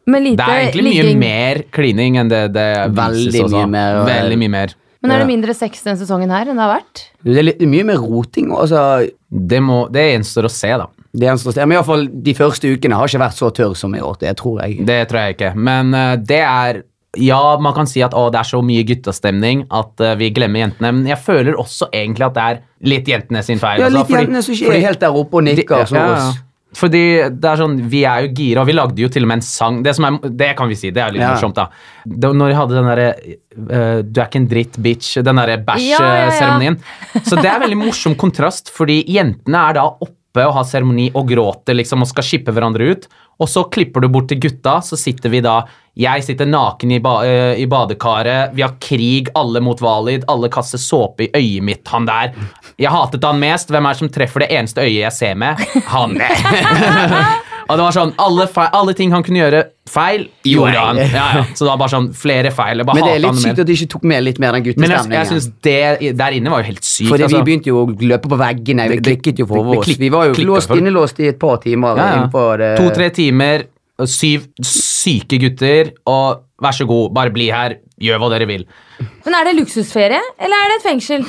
Men 0.09 0.23
lite 0.25 0.37
Det 0.45 0.45
er 0.55 0.61
egentlig 0.69 0.85
mye 0.85 1.05
ligging. 1.07 1.19
mer 1.23 1.63
klining 1.75 2.19
enn 2.21 2.29
det 2.31 2.43
det 2.55 2.67
Veldig 2.95 3.33
vises 3.33 3.53
mye 3.53 3.67
mer, 3.73 3.97
og- 4.03 4.07
Veldig 4.09 4.39
mye 4.39 4.53
mer. 4.53 4.75
Men 5.03 5.13
er 5.15 5.19
det 5.23 5.29
mindre 5.31 5.55
sex 5.55 5.83
denne 5.83 5.99
sesongen 5.99 6.31
her 6.31 6.49
enn 6.51 6.59
det 6.59 6.65
har 6.67 6.81
vært? 6.81 7.03
Det 7.25 7.39
er 7.39 7.47
litt, 7.49 7.61
mye 7.61 7.85
mer 7.85 7.99
roting. 8.03 8.51
Altså, 8.51 9.11
Det, 9.31 9.61
må, 9.63 9.91
det 9.93 10.05
gjenstår 10.13 10.45
å 10.49 10.51
se, 10.51 10.69
da. 10.69 10.87
det 11.15 11.29
eneste 11.29 11.53
se. 11.53 11.65
Men 11.67 11.79
i 11.79 11.83
fall, 11.85 12.07
de 12.09 12.35
første 12.35 12.71
ukene 12.77 12.95
har 12.97 13.07
ikke 13.07 13.21
vært 13.21 13.39
så 13.39 13.51
tørr 13.53 13.77
som 13.77 13.95
i 13.95 14.01
år. 14.01 14.19
Det 14.19 14.37
tror 14.37 14.61
jeg. 14.63 14.85
Det 14.87 15.09
tror 15.09 15.21
jeg 15.21 15.37
ikke. 15.37 15.55
Men 15.57 15.95
uh, 15.95 16.17
det 16.17 16.41
er 16.41 16.83
Ja, 17.19 17.41
man 17.61 17.75
kan 17.77 17.89
si 17.91 18.03
at 18.05 18.15
å, 18.17 18.27
det 18.33 18.41
er 18.41 18.49
så 18.49 18.61
mye 18.65 18.85
guttastemning 18.89 19.67
at 19.75 20.01
uh, 20.05 20.15
vi 20.21 20.31
glemmer 20.37 20.63
jentene. 20.67 20.93
Men 20.95 21.07
jeg 21.11 21.19
føler 21.25 21.57
også 21.59 21.89
egentlig 21.93 22.29
at 22.29 22.37
det 22.37 22.45
er 22.51 22.61
litt 22.95 23.09
jentene 23.11 23.43
sin 23.47 23.59
feil. 23.63 23.81
Ja, 23.83 23.89
altså, 23.89 23.99
litt 23.99 24.07
fordi- 24.13 24.21
jentene 24.27 24.43
som 24.47 24.55
ikke 24.55 24.77
er 24.77 24.85
helt 24.87 25.01
der 25.03 25.17
oppe 25.23 25.41
og 25.43 25.49
nikker. 25.49 25.89
De, 25.89 25.97
Ja, 25.99 26.13
ja. 26.19 26.29
Fordi 26.77 27.01
det 27.33 27.49
er 27.49 27.57
sånn, 27.57 27.79
Vi 27.89 28.03
er 28.05 28.27
jo 28.27 28.29
gira, 28.37 28.61
og 28.61 28.67
vi 28.69 28.75
lagde 28.77 29.01
jo 29.01 29.09
til 29.09 29.25
og 29.25 29.29
med 29.31 29.39
en 29.39 29.45
sang. 29.47 29.79
Det, 29.83 29.95
som 29.97 30.05
er, 30.05 30.19
det 30.37 30.51
kan 30.59 30.69
vi 30.69 30.77
si, 30.77 30.91
det 30.93 31.01
er 31.01 31.15
litt 31.15 31.23
Ja. 31.25 31.31
morsomt, 31.33 31.57
da. 31.57 31.71
Det, 32.05 32.29
når 32.37 32.53
vi 32.53 32.59
hadde 32.59 32.77
den 32.77 32.91
derre 32.91 33.07
uh, 33.17 34.03
Du 34.05 34.21
er 34.21 34.27
ikke 34.29 34.43
en 34.43 34.49
dritt, 34.51 34.77
bitch, 34.85 35.15
den 35.25 35.41
derre 35.41 35.57
Ja, 35.57 35.65
ja, 35.81 35.97
ja. 35.97 36.29
bæsj-seremonien. 36.29 36.77
Så 37.25 37.41
det 37.41 37.49
er 37.49 37.65
veldig 37.65 37.81
morsom 37.81 38.15
kontrast, 38.21 38.69
fordi 38.71 39.01
jentene 39.09 39.65
er 39.71 39.79
da 39.81 39.87
oppe 39.89 40.45
og 40.45 40.53
har 40.55 40.65
seremoni 40.69 41.09
og 41.17 41.27
gråter 41.33 41.75
liksom 41.75 42.05
og 42.05 42.07
skal 42.13 42.23
skippe 42.23 42.53
hverandre 42.53 42.93
ut. 42.93 43.09
Og 43.39 43.49
så 43.49 43.65
klipper 43.71 44.03
du 44.03 44.09
bort 44.11 44.29
til 44.31 44.41
gutta, 44.43 44.79
så 44.83 44.99
sitter 44.99 45.31
vi 45.31 45.43
da 45.45 45.61
Jeg 45.99 46.23
sitter 46.27 46.47
naken 46.47 46.93
i, 46.95 47.01
ba, 47.03 47.15
eh, 47.27 47.59
i 47.59 47.67
badekaret, 47.71 48.55
vi 48.55 48.63
har 48.63 48.77
krig, 48.83 49.31
alle 49.39 49.63
mot 49.63 49.81
Valid, 49.83 50.27
alle 50.31 50.51
kaster 50.51 50.79
såpe 50.79 51.27
i 51.27 51.31
øyet 51.35 51.65
mitt, 51.67 51.87
han 51.91 52.07
der. 52.07 52.35
Jeg 52.79 52.95
hatet 52.95 53.27
han 53.27 53.41
mest. 53.43 53.73
Hvem 53.75 53.87
er 53.87 53.97
det 53.97 54.03
som 54.05 54.13
treffer 54.15 54.45
det 54.45 54.53
eneste 54.55 54.87
øyet 54.87 55.03
jeg 55.03 55.17
ser 55.17 55.35
med? 55.43 55.59
Han. 55.91 56.15
og 57.69 57.77
det 57.77 57.85
var 57.85 57.95
sånn, 57.95 58.13
alle, 58.25 58.47
feil, 58.49 58.69
alle 58.79 58.95
ting 58.97 59.13
han 59.13 59.25
kunne 59.25 59.43
gjøre 59.43 59.63
feil, 59.89 60.25
gjorde 60.49 60.81
han. 60.81 61.01
Ja, 61.03 61.27
ja. 61.37 61.43
Så 61.53 61.67
det 61.67 61.71
var 61.71 61.81
bare 61.83 61.93
sånn 61.93 62.09
flere 62.17 62.53
feil. 62.55 62.81
Bare 62.89 62.97
Men 62.97 63.07
det 63.07 63.15
er 63.15 63.23
litt 63.27 63.41
sykt 63.43 63.63
at 63.63 63.69
de 63.69 63.77
ikke 63.77 63.91
tok 63.95 64.07
med 64.09 64.25
litt 64.25 64.41
mer 64.43 64.57
den 64.57 64.81
Men 64.81 64.95
jeg, 64.95 65.11
jeg 65.13 65.31
synes 65.33 65.49
det 65.67 66.13
der 66.17 66.37
inne 66.37 66.53
var 66.53 66.65
jo 66.65 66.69
helt 66.71 66.85
sykt. 66.85 67.11
Fordi 67.13 67.27
altså. 67.27 67.41
vi 67.41 67.49
begynte 67.51 67.73
jo 67.73 67.83
å 67.83 68.09
løpe 68.13 68.33
på 68.33 68.39
veggene. 68.41 68.89
Vi 68.95 69.01
klikket 69.05 69.43
jo 69.45 69.49
for 69.51 69.75
oss. 69.77 69.93
Vi 70.01 70.13
var 70.13 70.31
jo 70.31 70.49
låst, 70.49 70.73
innelåst 70.77 71.21
i 71.21 71.29
et 71.33 71.41
par 71.41 71.61
timer. 71.65 71.99
Ja, 72.01 72.09
ja. 72.09 72.23
innenfor. 72.23 72.65
To-tre 72.81 73.11
timer, 73.17 73.69
syv 74.09 74.49
syke 74.65 75.41
gutter, 75.43 75.93
og 76.09 76.45
vær 76.63 76.75
så 76.75 76.89
god, 76.89 77.13
bare 77.17 77.35
bli 77.35 77.53
her, 77.55 77.79
gjør 78.01 78.23
hva 78.23 78.33
dere 78.35 78.49
vil. 78.49 78.67
Men 79.27 79.37
er 79.39 79.51
det 79.51 79.59
luksusferie, 79.61 80.21
eller 80.41 80.65
er 80.65 80.73
det 80.73 80.81
et 80.81 80.89
fengsel? 80.89 81.29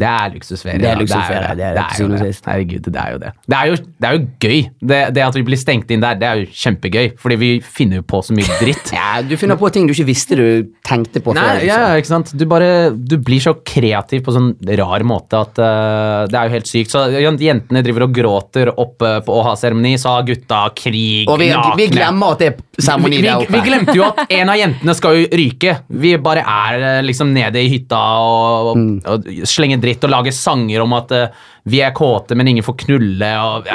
Det 0.00 0.06
er 0.06 0.30
luksusferie. 0.34 0.78
Det 0.80 0.88
er 0.90 0.98
luksusferie, 1.00 1.54
det 1.58 1.64
er 1.66 1.74
det, 1.74 1.82
er 1.82 2.00
jo 2.00 2.08
det. 2.12 2.20
Herregud, 2.46 2.84
det 2.86 3.00
er 3.02 3.10
jo 3.12 3.18
det. 3.18 3.30
Det 3.50 3.56
er 3.58 3.66
jo, 3.70 3.74
det 4.00 4.06
er 4.08 4.14
jo 4.16 4.20
gøy. 4.40 4.60
Det, 4.92 5.00
det 5.16 5.24
at 5.26 5.34
vi 5.36 5.42
blir 5.48 5.58
stengt 5.60 5.90
inn 5.90 6.00
der, 6.04 6.14
det 6.20 6.28
er 6.28 6.40
jo 6.42 6.46
kjempegøy, 6.60 7.08
fordi 7.20 7.36
vi 7.40 7.50
finner 7.64 8.00
jo 8.00 8.04
på 8.06 8.20
så 8.24 8.36
mye 8.36 8.58
dritt. 8.62 8.92
Ja, 9.00 9.22
du 9.26 9.34
finner 9.40 9.58
på 9.58 9.68
ting 9.74 9.88
du 9.88 9.92
ikke 9.94 10.06
visste 10.06 10.36
du 10.38 10.44
tenkte 10.86 11.20
på 11.24 11.34
før. 11.34 11.58
liksom. 11.58 11.66
ja, 11.68 11.96
ikke 11.98 12.10
sant? 12.10 12.30
Du, 12.38 12.44
bare, 12.50 12.90
du 12.94 13.16
blir 13.18 13.40
så 13.42 13.54
kreativ 13.66 14.22
på 14.26 14.34
sånn 14.36 14.52
rar 14.78 15.02
måte 15.08 15.40
at 15.40 15.58
uh, 15.58 16.26
det 16.30 16.38
er 16.38 16.46
jo 16.50 16.54
helt 16.54 16.70
sykt. 16.70 16.92
Så 16.94 17.02
Jentene 17.10 17.82
driver 17.84 18.06
og 18.06 18.14
gråter 18.14 18.70
oppe 18.78 19.16
på 19.26 19.34
å 19.40 19.42
ha 19.48 19.54
seremoni, 19.58 19.96
så 20.00 20.14
har 20.18 20.26
gutta 20.28 20.62
krig, 20.76 21.26
Og 21.30 21.40
vi, 21.42 21.50
nakne. 21.50 21.76
vi 21.80 21.88
glemmer 21.92 22.36
at 22.36 22.42
det 22.44 22.50
er 22.52 22.86
seremoni 22.86 23.20
der 23.24 23.42
oppe. 23.42 23.52
vi 23.56 23.62
glemte 23.66 23.96
jo 23.98 24.06
at 24.06 24.22
en 24.38 24.52
av 24.54 24.58
jentene 24.60 24.94
skal 24.98 25.18
jo 25.18 25.28
ryke. 25.42 25.76
Vi 25.90 26.14
bare 26.22 26.44
er 26.46 26.86
eh, 26.92 27.02
liksom 27.06 27.34
nede 27.34 27.62
i 27.66 27.70
hytta 27.74 28.00
og, 28.20 28.70
Mm. 28.70 29.00
og, 29.08 29.24
og 29.26 29.48
slenger 29.50 29.79
dritt 29.82 30.04
og 30.06 30.12
lager 30.12 30.34
sanger 30.36 30.82
om 30.84 30.92
at 30.98 31.12
uh, 31.12 31.48
vi 31.70 31.80
er 31.84 31.94
kåte, 31.96 32.36
men 32.38 32.48
ingen 32.52 32.64
får 32.66 32.76
knulle. 32.84 33.30
Og, 33.44 33.66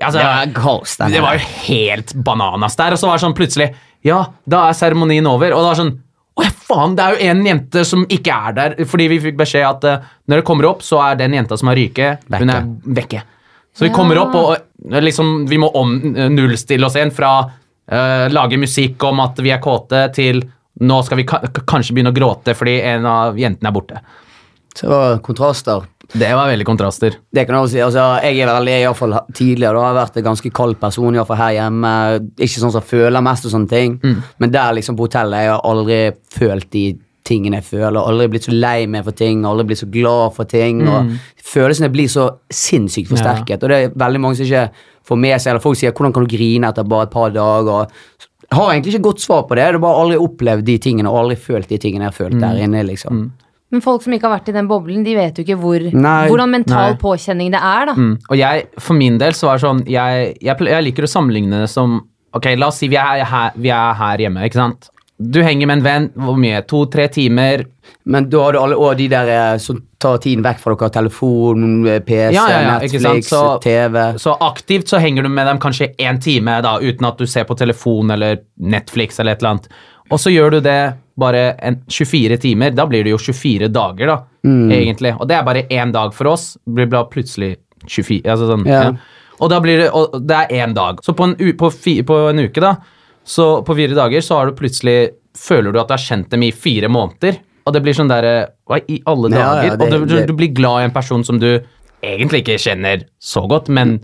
altså, 0.00 0.18
Det 0.18 0.24
var 0.24 0.52
kaos. 0.56 0.96
det 1.02 1.20
var 1.22 1.36
jo 1.38 1.46
helt 1.66 2.14
bananas 2.14 2.76
der. 2.76 2.94
Og 2.96 3.00
så 3.02 3.10
var 3.10 3.18
det 3.20 3.24
sånn 3.26 3.36
plutselig 3.38 3.68
Ja, 4.02 4.24
da 4.50 4.64
er 4.68 4.74
seremonien 4.78 5.26
over. 5.30 5.52
Og 5.54 5.62
det 5.62 5.68
var 5.72 5.78
sånn 5.82 5.92
Å 6.32 6.44
ja, 6.46 6.50
faen, 6.64 6.94
det 6.96 7.04
er 7.04 7.12
jo 7.12 7.30
en 7.30 7.42
jente 7.44 7.82
som 7.84 8.06
ikke 8.08 8.32
er 8.48 8.54
der. 8.56 8.76
Fordi 8.88 9.08
vi 9.12 9.18
fikk 9.20 9.36
beskjed 9.36 9.66
at 9.68 9.84
uh, 9.84 10.12
når 10.32 10.40
det 10.40 10.46
kommer 10.48 10.70
opp, 10.70 10.80
så 10.86 11.02
er 11.10 11.18
den 11.20 11.36
jenta 11.36 11.58
som 11.60 11.68
har 11.68 11.76
ryket, 11.76 12.24
hun 12.32 12.50
er 12.54 12.70
vekke. 13.00 13.20
Så 13.76 13.84
vi 13.84 13.90
Ja. 13.90 13.96
kommer 13.96 14.18
opp, 14.20 14.34
og 14.36 14.54
eh, 14.56 15.00
liksom, 15.00 15.46
vi 15.48 15.58
må 15.60 15.68
om, 15.76 15.92
nullstille 16.32 16.86
oss 16.88 16.96
igjen 17.00 17.12
fra 17.14 17.34
Uh, 17.92 18.28
lage 18.30 18.56
musikk 18.56 19.02
om 19.04 19.18
at 19.20 19.40
vi 19.42 19.50
er 19.50 19.58
kåte, 19.60 20.04
til 20.14 20.38
nå 20.86 21.00
skal 21.04 21.18
vi 21.18 21.24
ka 21.28 21.40
kanskje 21.66 21.92
begynne 21.96 22.12
å 22.12 22.16
gråte 22.16 22.54
fordi 22.56 22.76
en 22.88 23.04
av 23.10 23.36
jentene 23.36 23.68
er 23.68 23.74
borte. 23.74 23.98
Så 24.74 24.86
det 24.86 24.92
var 24.92 25.18
kontraster. 25.24 25.82
Det 26.12 26.28
var 26.36 26.48
veldig 26.50 26.64
kontraster. 26.68 27.14
Det 27.32 27.46
kan 27.46 27.56
jeg 27.56 27.64
også 27.64 27.72
si. 27.72 27.80
Altså, 27.84 28.02
jeg 28.24 28.40
er 28.40 28.50
veldig, 28.52 28.72
i 28.80 28.84
hvert 28.86 28.96
fall 28.98 29.14
tidligere, 29.32 29.74
da, 29.78 29.84
har 29.86 29.94
vært 29.96 30.16
en 30.20 30.26
ganske 30.26 30.50
kald 30.52 30.76
person, 30.80 31.14
i 31.14 31.20
hvert 31.20 31.28
fall 31.30 31.40
her 31.40 31.54
hjemme. 31.56 31.92
Ikke 32.36 32.60
sånn 32.60 32.72
som 32.74 32.84
føler 32.84 33.24
mest 33.24 33.46
og 33.48 33.54
sånne 33.54 33.68
ting. 33.68 33.98
Men 34.38 34.52
der 34.52 34.74
liksom 34.76 34.96
på 34.98 35.06
hotellet, 35.08 35.46
jeg 35.46 35.52
har 35.54 35.64
aldri 35.64 36.00
følt 36.36 36.70
de 36.72 36.84
tingene 37.24 37.60
jeg 37.60 37.68
føler. 37.70 38.00
Aldri 38.02 38.28
blitt 38.28 38.48
så 38.48 38.52
lei 38.52 38.86
meg 38.90 39.04
for 39.06 39.12
ting, 39.16 39.44
aldri 39.46 39.64
blitt 39.70 39.78
så 39.84 39.88
glad 39.90 40.34
for 40.36 40.44
ting. 40.44 40.82
og 40.88 41.12
Følelsene 41.52 41.92
blir 41.92 42.08
så 42.08 42.28
sinnssykt 42.50 43.08
forsterket. 43.12 43.62
Og 43.62 43.68
det 43.70 43.78
er 43.78 43.94
veldig 43.94 44.20
mange 44.20 44.36
som 44.36 44.44
ikke 44.48 44.70
får 45.08 45.18
med 45.18 45.40
seg, 45.40 45.50
eller 45.52 45.60
folk 45.60 45.78
sier 45.78 45.92
'hvordan 45.92 46.12
kan 46.14 46.24
du 46.26 46.36
grine 46.36 46.68
etter 46.68 46.84
bare 46.84 47.02
et 47.04 47.10
par 47.10 47.30
dager'? 47.30 47.88
Jeg 48.50 48.58
har 48.58 48.70
egentlig 48.72 48.94
ikke 48.94 49.02
godt 49.08 49.20
svar 49.20 49.42
på 49.48 49.54
det. 49.54 49.64
Jeg 49.64 49.72
har 49.72 49.78
bare 49.80 50.00
aldri 50.02 50.16
opplevd 50.18 50.64
de 50.64 50.78
tingene 50.78 51.08
og 51.08 51.24
aldri 51.24 51.36
følt 51.36 51.68
de 51.68 51.78
tingene 51.78 52.04
jeg 52.04 52.12
har 52.12 52.18
følt 52.24 52.40
der 52.40 52.56
inne. 52.62 52.82
liksom. 52.84 53.32
Men 53.72 53.80
folk 53.80 54.02
som 54.04 54.12
ikke 54.12 54.28
har 54.28 54.36
vært 54.38 54.50
i 54.52 54.56
den 54.58 54.68
boblen, 54.68 55.02
de 55.06 55.14
vet 55.16 55.38
jo 55.40 55.44
ikke 55.46 55.56
hvor, 55.60 55.84
hvordan 55.96 56.50
mental 56.52 56.92
Nei. 56.92 57.00
påkjenning 57.00 57.52
det 57.54 57.60
er. 57.64 57.86
da. 57.88 57.94
Mm. 57.96 58.14
Og 58.28 58.36
jeg, 58.36 58.66
for 58.78 58.98
min 58.98 59.16
del, 59.18 59.32
så 59.36 59.48
var 59.48 59.58
det 59.58 59.64
sånn 59.66 59.84
jeg, 59.88 60.32
jeg, 60.44 60.66
jeg 60.74 60.86
liker 60.90 61.08
å 61.08 61.12
sammenligne 61.16 61.62
det 61.64 61.70
som 61.72 62.00
Ok, 62.32 62.46
la 62.56 62.70
oss 62.72 62.78
si 62.80 62.86
vi 62.88 62.96
er 62.96 63.26
her, 63.28 63.50
vi 63.60 63.68
er 63.68 63.92
her 63.98 64.20
hjemme, 64.24 64.46
ikke 64.48 64.56
sant? 64.56 64.86
Du 65.20 65.42
henger 65.44 65.68
med 65.68 65.78
en 65.78 65.84
venn, 65.84 66.06
hvor 66.16 66.38
mye? 66.40 66.62
To-tre 66.64 67.04
timer? 67.12 67.66
Men 68.08 68.30
da 68.32 68.40
har 68.46 68.56
du 68.56 68.58
alle 68.62 68.78
og 68.80 68.96
de 68.96 69.04
der 69.12 69.28
eh, 69.28 69.58
som 69.60 69.82
tar 70.00 70.16
tiden 70.24 70.40
vekk 70.42 70.62
fra 70.62 70.74
dere. 70.74 70.90
Telefon, 70.96 71.66
eh, 71.86 72.00
PC, 72.00 72.32
Ja, 72.34 72.46
ja, 72.48 72.62
ja. 72.64 72.78
Netflix, 72.80 73.28
Så- 73.28 73.58
TV. 73.62 73.98
Så 74.18 74.34
aktivt 74.40 74.88
så 74.88 74.98
henger 74.98 75.22
du 75.22 75.28
med 75.28 75.46
dem 75.46 75.60
kanskje 75.62 75.92
én 76.00 76.20
time 76.24 76.56
da, 76.64 76.78
uten 76.80 77.06
at 77.06 77.18
du 77.20 77.26
ser 77.26 77.44
på 77.44 77.54
telefon 77.60 78.10
eller 78.10 78.40
Netflix 78.58 79.20
eller 79.20 79.32
et 79.36 79.42
eller 79.44 79.50
annet. 79.50 79.68
Og 80.10 80.18
så 80.18 80.32
gjør 80.32 80.56
du 80.56 80.60
det 80.60 80.94
bare 81.18 81.52
en 81.60 81.76
24 81.88 82.36
timer. 82.42 82.70
Da 82.76 82.86
blir 82.88 83.04
det 83.04 83.12
jo 83.12 83.18
24 83.20 83.68
dager, 83.72 84.06
da, 84.06 84.16
egentlig. 84.72 85.14
Og 85.20 85.28
det 85.28 85.36
er 85.36 85.44
bare 85.46 85.66
én 85.68 85.92
dag 85.92 86.14
for 86.14 86.32
oss. 86.32 86.56
Blir 86.66 86.86
da 86.90 87.04
plutselig 87.10 87.56
24 87.86 88.22
altså 88.30 88.46
sånn, 88.48 88.66
yeah. 88.66 88.92
ja. 88.92 89.36
Og 89.42 89.50
da 89.50 89.58
blir 89.60 89.80
det 89.80 89.88
og 89.90 90.12
det 90.22 90.36
er 90.44 90.66
én 90.66 90.74
dag. 90.76 91.00
Så 91.02 91.14
på 91.18 91.24
en, 91.26 91.36
på, 91.58 91.70
fi, 91.74 91.96
på 92.06 92.18
en 92.30 92.38
uke, 92.44 92.60
da, 92.62 92.76
så 93.26 93.62
på 93.66 93.74
fire 93.78 93.96
dager, 93.98 94.22
så 94.22 94.38
har 94.40 94.50
du 94.52 94.58
plutselig 94.58 95.16
Føler 95.32 95.72
du 95.72 95.78
at 95.80 95.88
du 95.88 95.94
har 95.94 96.02
kjent 96.02 96.28
dem 96.28 96.42
i 96.44 96.50
fire 96.52 96.90
måneder. 96.92 97.38
Og 97.64 97.72
det 97.72 97.80
blir 97.80 97.94
sånn 97.96 98.10
derre 98.10 98.50
Hva 98.68 98.76
i 98.84 98.98
alle 99.08 99.30
dager? 99.32 99.62
ja, 99.64 99.76
det- 99.80 99.86
og 99.86 100.04
du, 100.04 100.10
du, 100.10 100.26
du 100.28 100.32
blir 100.36 100.52
glad 100.52 100.82
i 100.82 100.84
en 100.90 100.92
person 100.92 101.24
som 101.24 101.38
du 101.40 101.62
egentlig 102.04 102.42
ikke 102.42 102.58
kjenner 102.60 103.06
så 103.22 103.46
godt, 103.48 103.70
men 103.72 103.94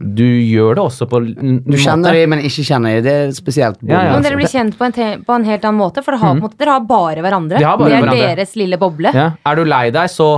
du 0.00 0.24
gjør 0.24 0.78
det 0.78 0.82
også 0.82 1.06
på 1.10 1.18
en 1.20 1.58
Du 1.66 1.76
kjenner 1.76 2.16
dem, 2.16 2.30
men 2.32 2.40
ikke 2.48 2.62
kjenner 2.64 2.94
dem. 2.96 3.04
Det 3.04 3.12
er 3.12 3.32
spesielt. 3.36 3.82
Ja, 3.84 3.90
ja. 3.92 3.98
Men 3.98 4.14
altså. 4.14 4.28
dere 4.30 4.38
blir 4.40 4.48
kjent 4.48 4.78
på 4.78 4.86
en, 4.86 4.94
te 4.96 5.08
på 5.26 5.34
en 5.36 5.44
helt 5.44 5.66
annen 5.68 5.80
måte, 5.80 6.02
for 6.06 6.16
har, 6.16 6.38
på 6.38 6.46
måte, 6.46 6.56
dere 6.56 6.76
har 6.78 6.86
bare 6.88 7.20
hverandre. 7.26 7.58
De 7.60 7.66
har 7.68 7.76
bare 7.76 7.90
det 7.92 7.98
er 7.98 8.06
hverandre. 8.06 8.30
deres 8.38 8.56
lille 8.56 8.78
boble. 8.80 9.12
Ja. 9.12 9.26
Er 9.44 9.60
du 9.60 9.64
lei 9.68 9.90
deg, 9.92 10.08
så 10.08 10.30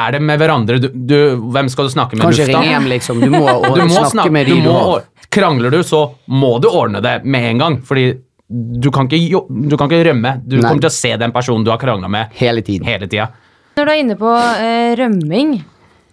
er 0.00 0.16
det 0.16 0.22
med 0.24 0.40
hverandre. 0.40 0.78
Du, 0.80 0.88
du, 0.88 1.16
hvem 1.52 1.68
skal 1.68 1.90
du 1.90 1.92
snakke 1.92 2.16
med? 2.16 2.24
Kanskje 2.24 2.46
Lufta? 2.48 2.62
ringe 2.62 2.72
hjem, 2.72 2.88
liksom. 2.94 3.20
Du 3.20 3.28
må, 3.34 3.44
Du 3.76 3.82
må 3.84 3.88
snakke, 3.92 4.10
snakke 4.16 4.32
med 4.32 4.48
de 4.48 4.56
du 4.56 4.64
du, 4.64 4.70
må, 4.70 4.78
har. 4.94 5.04
Krangler 5.32 5.76
du, 5.76 5.82
så 5.84 6.06
må 6.32 6.54
du 6.64 6.70
ordne 6.72 7.04
det 7.04 7.18
med 7.28 7.50
en 7.50 7.60
gang. 7.66 7.78
Fordi 7.84 8.06
du 8.48 8.90
kan 8.92 9.08
ikke, 9.12 9.20
jo- 9.32 9.44
du 9.48 9.76
kan 9.76 9.92
ikke 9.92 10.06
rømme. 10.08 10.38
Du 10.44 10.56
Nei. 10.56 10.64
kommer 10.64 10.86
til 10.86 10.88
å 10.90 10.96
se 10.96 11.12
den 11.20 11.32
personen 11.36 11.64
du 11.68 11.70
har 11.72 11.80
krangla 11.80 12.08
med 12.08 12.32
Hele 12.40 12.64
tiden. 12.64 12.88
hele 12.88 13.06
tida. 13.12 13.28
Når 13.76 13.84
du 13.88 13.92
er 13.92 14.00
inne 14.02 14.16
på 14.20 14.32
eh, 14.36 14.96
rømming, 15.00 15.54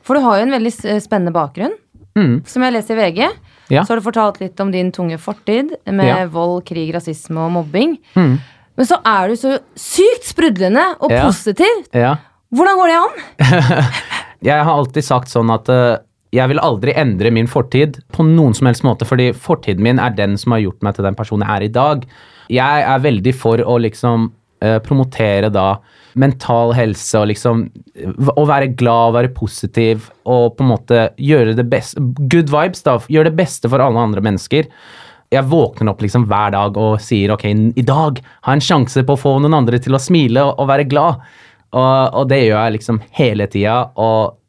for 0.03 0.15
du 0.19 0.23
har 0.23 0.39
jo 0.39 0.45
en 0.47 0.53
veldig 0.55 0.71
spennende 1.03 1.31
bakgrunn, 1.35 1.73
Mm. 2.19 2.35
som 2.45 2.65
jeg 2.67 2.73
leser 2.75 2.97
i 2.97 2.99
VG, 2.99 3.29
Ja. 3.71 3.83
så 3.83 3.93
har 3.93 3.99
du 4.01 4.05
fortalt 4.09 4.39
litt 4.41 4.59
om 4.59 4.71
din 4.73 4.91
tunge 4.91 5.17
fortid 5.21 5.71
med 5.87 6.05
Ja. 6.07 6.25
vold, 6.27 6.65
krig, 6.65 6.91
rasisme 6.93 7.37
og 7.45 7.51
mobbing. 7.55 7.97
Mm. 8.15 8.39
Men 8.77 8.85
så 8.87 8.97
er 9.05 9.27
du 9.31 9.35
så 9.39 9.59
sykt 9.75 10.27
sprudlende 10.29 10.83
og 10.99 11.11
Ja. 11.11 11.25
positiv. 11.25 11.85
Ja. 11.93 12.15
Hvordan 12.53 12.77
går 12.79 12.87
det 12.87 12.99
an? 12.99 13.83
Jeg 14.41 14.63
har 14.63 14.71
alltid 14.71 15.03
sagt 15.03 15.27
sånn 15.27 15.49
at 15.53 15.67
uh, 15.69 15.97
jeg 16.31 16.47
vil 16.47 16.59
aldri 16.59 16.93
endre 16.95 17.31
min 17.33 17.47
fortid 17.49 17.97
på 18.13 18.23
noen 18.23 18.53
som 18.55 18.67
helst 18.69 18.83
måte, 18.85 19.03
fordi 19.05 19.31
fortiden 19.33 19.81
min 19.81 19.99
er 19.99 20.11
den 20.15 20.37
som 20.37 20.53
har 20.53 20.61
gjort 20.61 20.81
meg 20.85 20.95
til 20.95 21.03
den 21.03 21.15
personen 21.17 21.43
jeg 21.47 21.55
er 21.57 21.65
i 21.65 21.71
dag. 21.73 22.05
Jeg 22.49 22.83
er 22.85 22.99
veldig 23.03 23.33
for 23.35 23.57
å 23.57 23.75
liksom 23.81 24.31
uh, 24.63 24.77
promotere 24.79 25.49
da 25.51 25.77
mental 26.19 26.73
helse 26.75 27.19
og 27.19 27.29
liksom 27.31 27.67
Å 28.35 28.45
være 28.47 28.71
glad, 28.79 29.15
være 29.15 29.33
positiv 29.35 30.09
og 30.29 30.57
på 30.57 30.65
en 30.65 30.71
måte 30.73 31.03
gjøre 31.19 31.55
det 31.57 31.65
beste 31.71 32.01
Good 32.31 32.51
vibes, 32.53 32.83
da. 32.85 32.97
Gjøre 33.09 33.31
det 33.31 33.39
beste 33.39 33.71
for 33.71 33.81
alle 33.83 34.01
andre 34.01 34.23
mennesker. 34.25 34.69
Jeg 35.29 35.45
våkner 35.45 35.91
opp 35.91 36.01
liksom 36.01 36.25
hver 36.29 36.55
dag 36.55 36.77
og 36.81 36.97
sier 37.03 37.35
ok, 37.35 37.45
i 37.77 37.85
dag 37.85 38.21
har 38.23 38.55
jeg 38.55 38.59
en 38.59 38.65
sjanse 38.65 39.03
på 39.05 39.15
å 39.15 39.21
få 39.21 39.35
noen 39.41 39.59
andre 39.61 39.79
til 39.81 39.95
å 39.95 40.01
smile 40.01 40.43
og, 40.47 40.55
og 40.57 40.69
være 40.71 40.87
glad. 40.89 41.21
Og, 41.69 42.15
og 42.17 42.29
det 42.31 42.41
gjør 42.43 42.57
jeg 42.57 42.75
liksom 42.79 43.01
hele 43.19 43.45
tida. 43.51 43.75
Og 44.01 44.39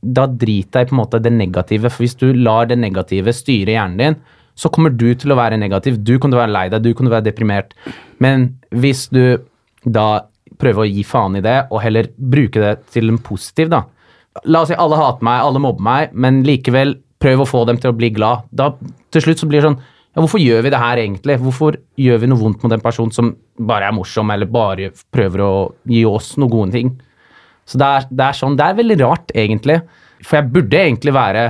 da 0.00 0.26
driter 0.28 0.82
jeg 0.82 0.90
på 0.90 0.96
en 0.96 1.02
måte 1.02 1.22
det 1.24 1.32
negative. 1.32 1.92
For 1.92 2.04
hvis 2.04 2.18
du 2.20 2.28
lar 2.36 2.68
det 2.68 2.78
negative 2.80 3.32
styre 3.36 3.76
hjernen 3.76 4.00
din, 4.00 4.18
så 4.60 4.68
kommer 4.72 4.92
du 4.92 5.08
til 5.16 5.32
å 5.32 5.38
være 5.38 5.60
negativ. 5.60 5.96
Du 6.04 6.18
kan 6.20 6.34
være 6.34 6.52
lei 6.52 6.66
deg, 6.72 6.84
du 6.84 6.92
kan 6.96 7.08
være 7.08 7.30
deprimert. 7.30 7.72
Men 8.20 8.50
hvis 8.76 9.06
du 9.12 9.40
da 9.88 10.26
prøver 10.60 10.84
å 10.84 10.90
gi 10.90 11.04
faen 11.06 11.38
i 11.38 11.44
det, 11.44 11.56
og 11.70 11.82
heller 11.84 12.10
bruke 12.16 12.62
det 12.62 12.74
til 12.94 13.10
en 13.12 13.20
positiv, 13.24 13.70
da. 13.72 13.84
La 14.46 14.62
oss 14.62 14.70
si 14.70 14.78
alle 14.78 14.98
hater 14.98 15.26
meg, 15.26 15.42
alle 15.42 15.62
mobber 15.62 15.84
meg, 15.84 16.12
men 16.14 16.44
likevel 16.46 16.94
prøv 17.20 17.42
å 17.42 17.48
få 17.48 17.64
dem 17.68 17.80
til 17.80 17.92
å 17.92 17.96
bli 17.96 18.12
glad. 18.14 18.46
Da 18.50 18.70
til 19.12 19.24
slutt 19.24 19.42
så 19.42 19.48
blir 19.50 19.60
det 19.60 19.70
sånn 19.70 19.80
ja, 19.80 20.18
Hvorfor 20.18 20.42
gjør 20.42 20.64
vi 20.64 20.72
det 20.72 20.80
her 20.82 20.98
egentlig? 20.98 21.36
Hvorfor 21.38 21.76
gjør 22.00 22.22
vi 22.22 22.30
noe 22.30 22.40
vondt 22.40 22.64
mot 22.64 22.72
en 22.74 22.82
person 22.82 23.12
som 23.14 23.34
bare 23.68 23.86
er 23.86 23.94
morsom, 23.94 24.30
eller 24.34 24.48
bare 24.50 24.90
prøver 25.14 25.42
å 25.44 25.52
gi 25.86 26.02
oss 26.08 26.32
noen 26.40 26.50
gode 26.50 26.74
ting? 26.74 26.92
Så 27.68 27.78
det 27.78 27.86
er, 27.86 28.06
det 28.10 28.24
er 28.26 28.38
sånn, 28.38 28.56
det 28.58 28.66
er 28.66 28.78
veldig 28.80 28.96
rart, 29.04 29.30
egentlig. 29.38 29.78
For 30.24 30.40
jeg 30.40 30.50
burde 30.56 30.80
egentlig 30.80 31.14
være 31.14 31.44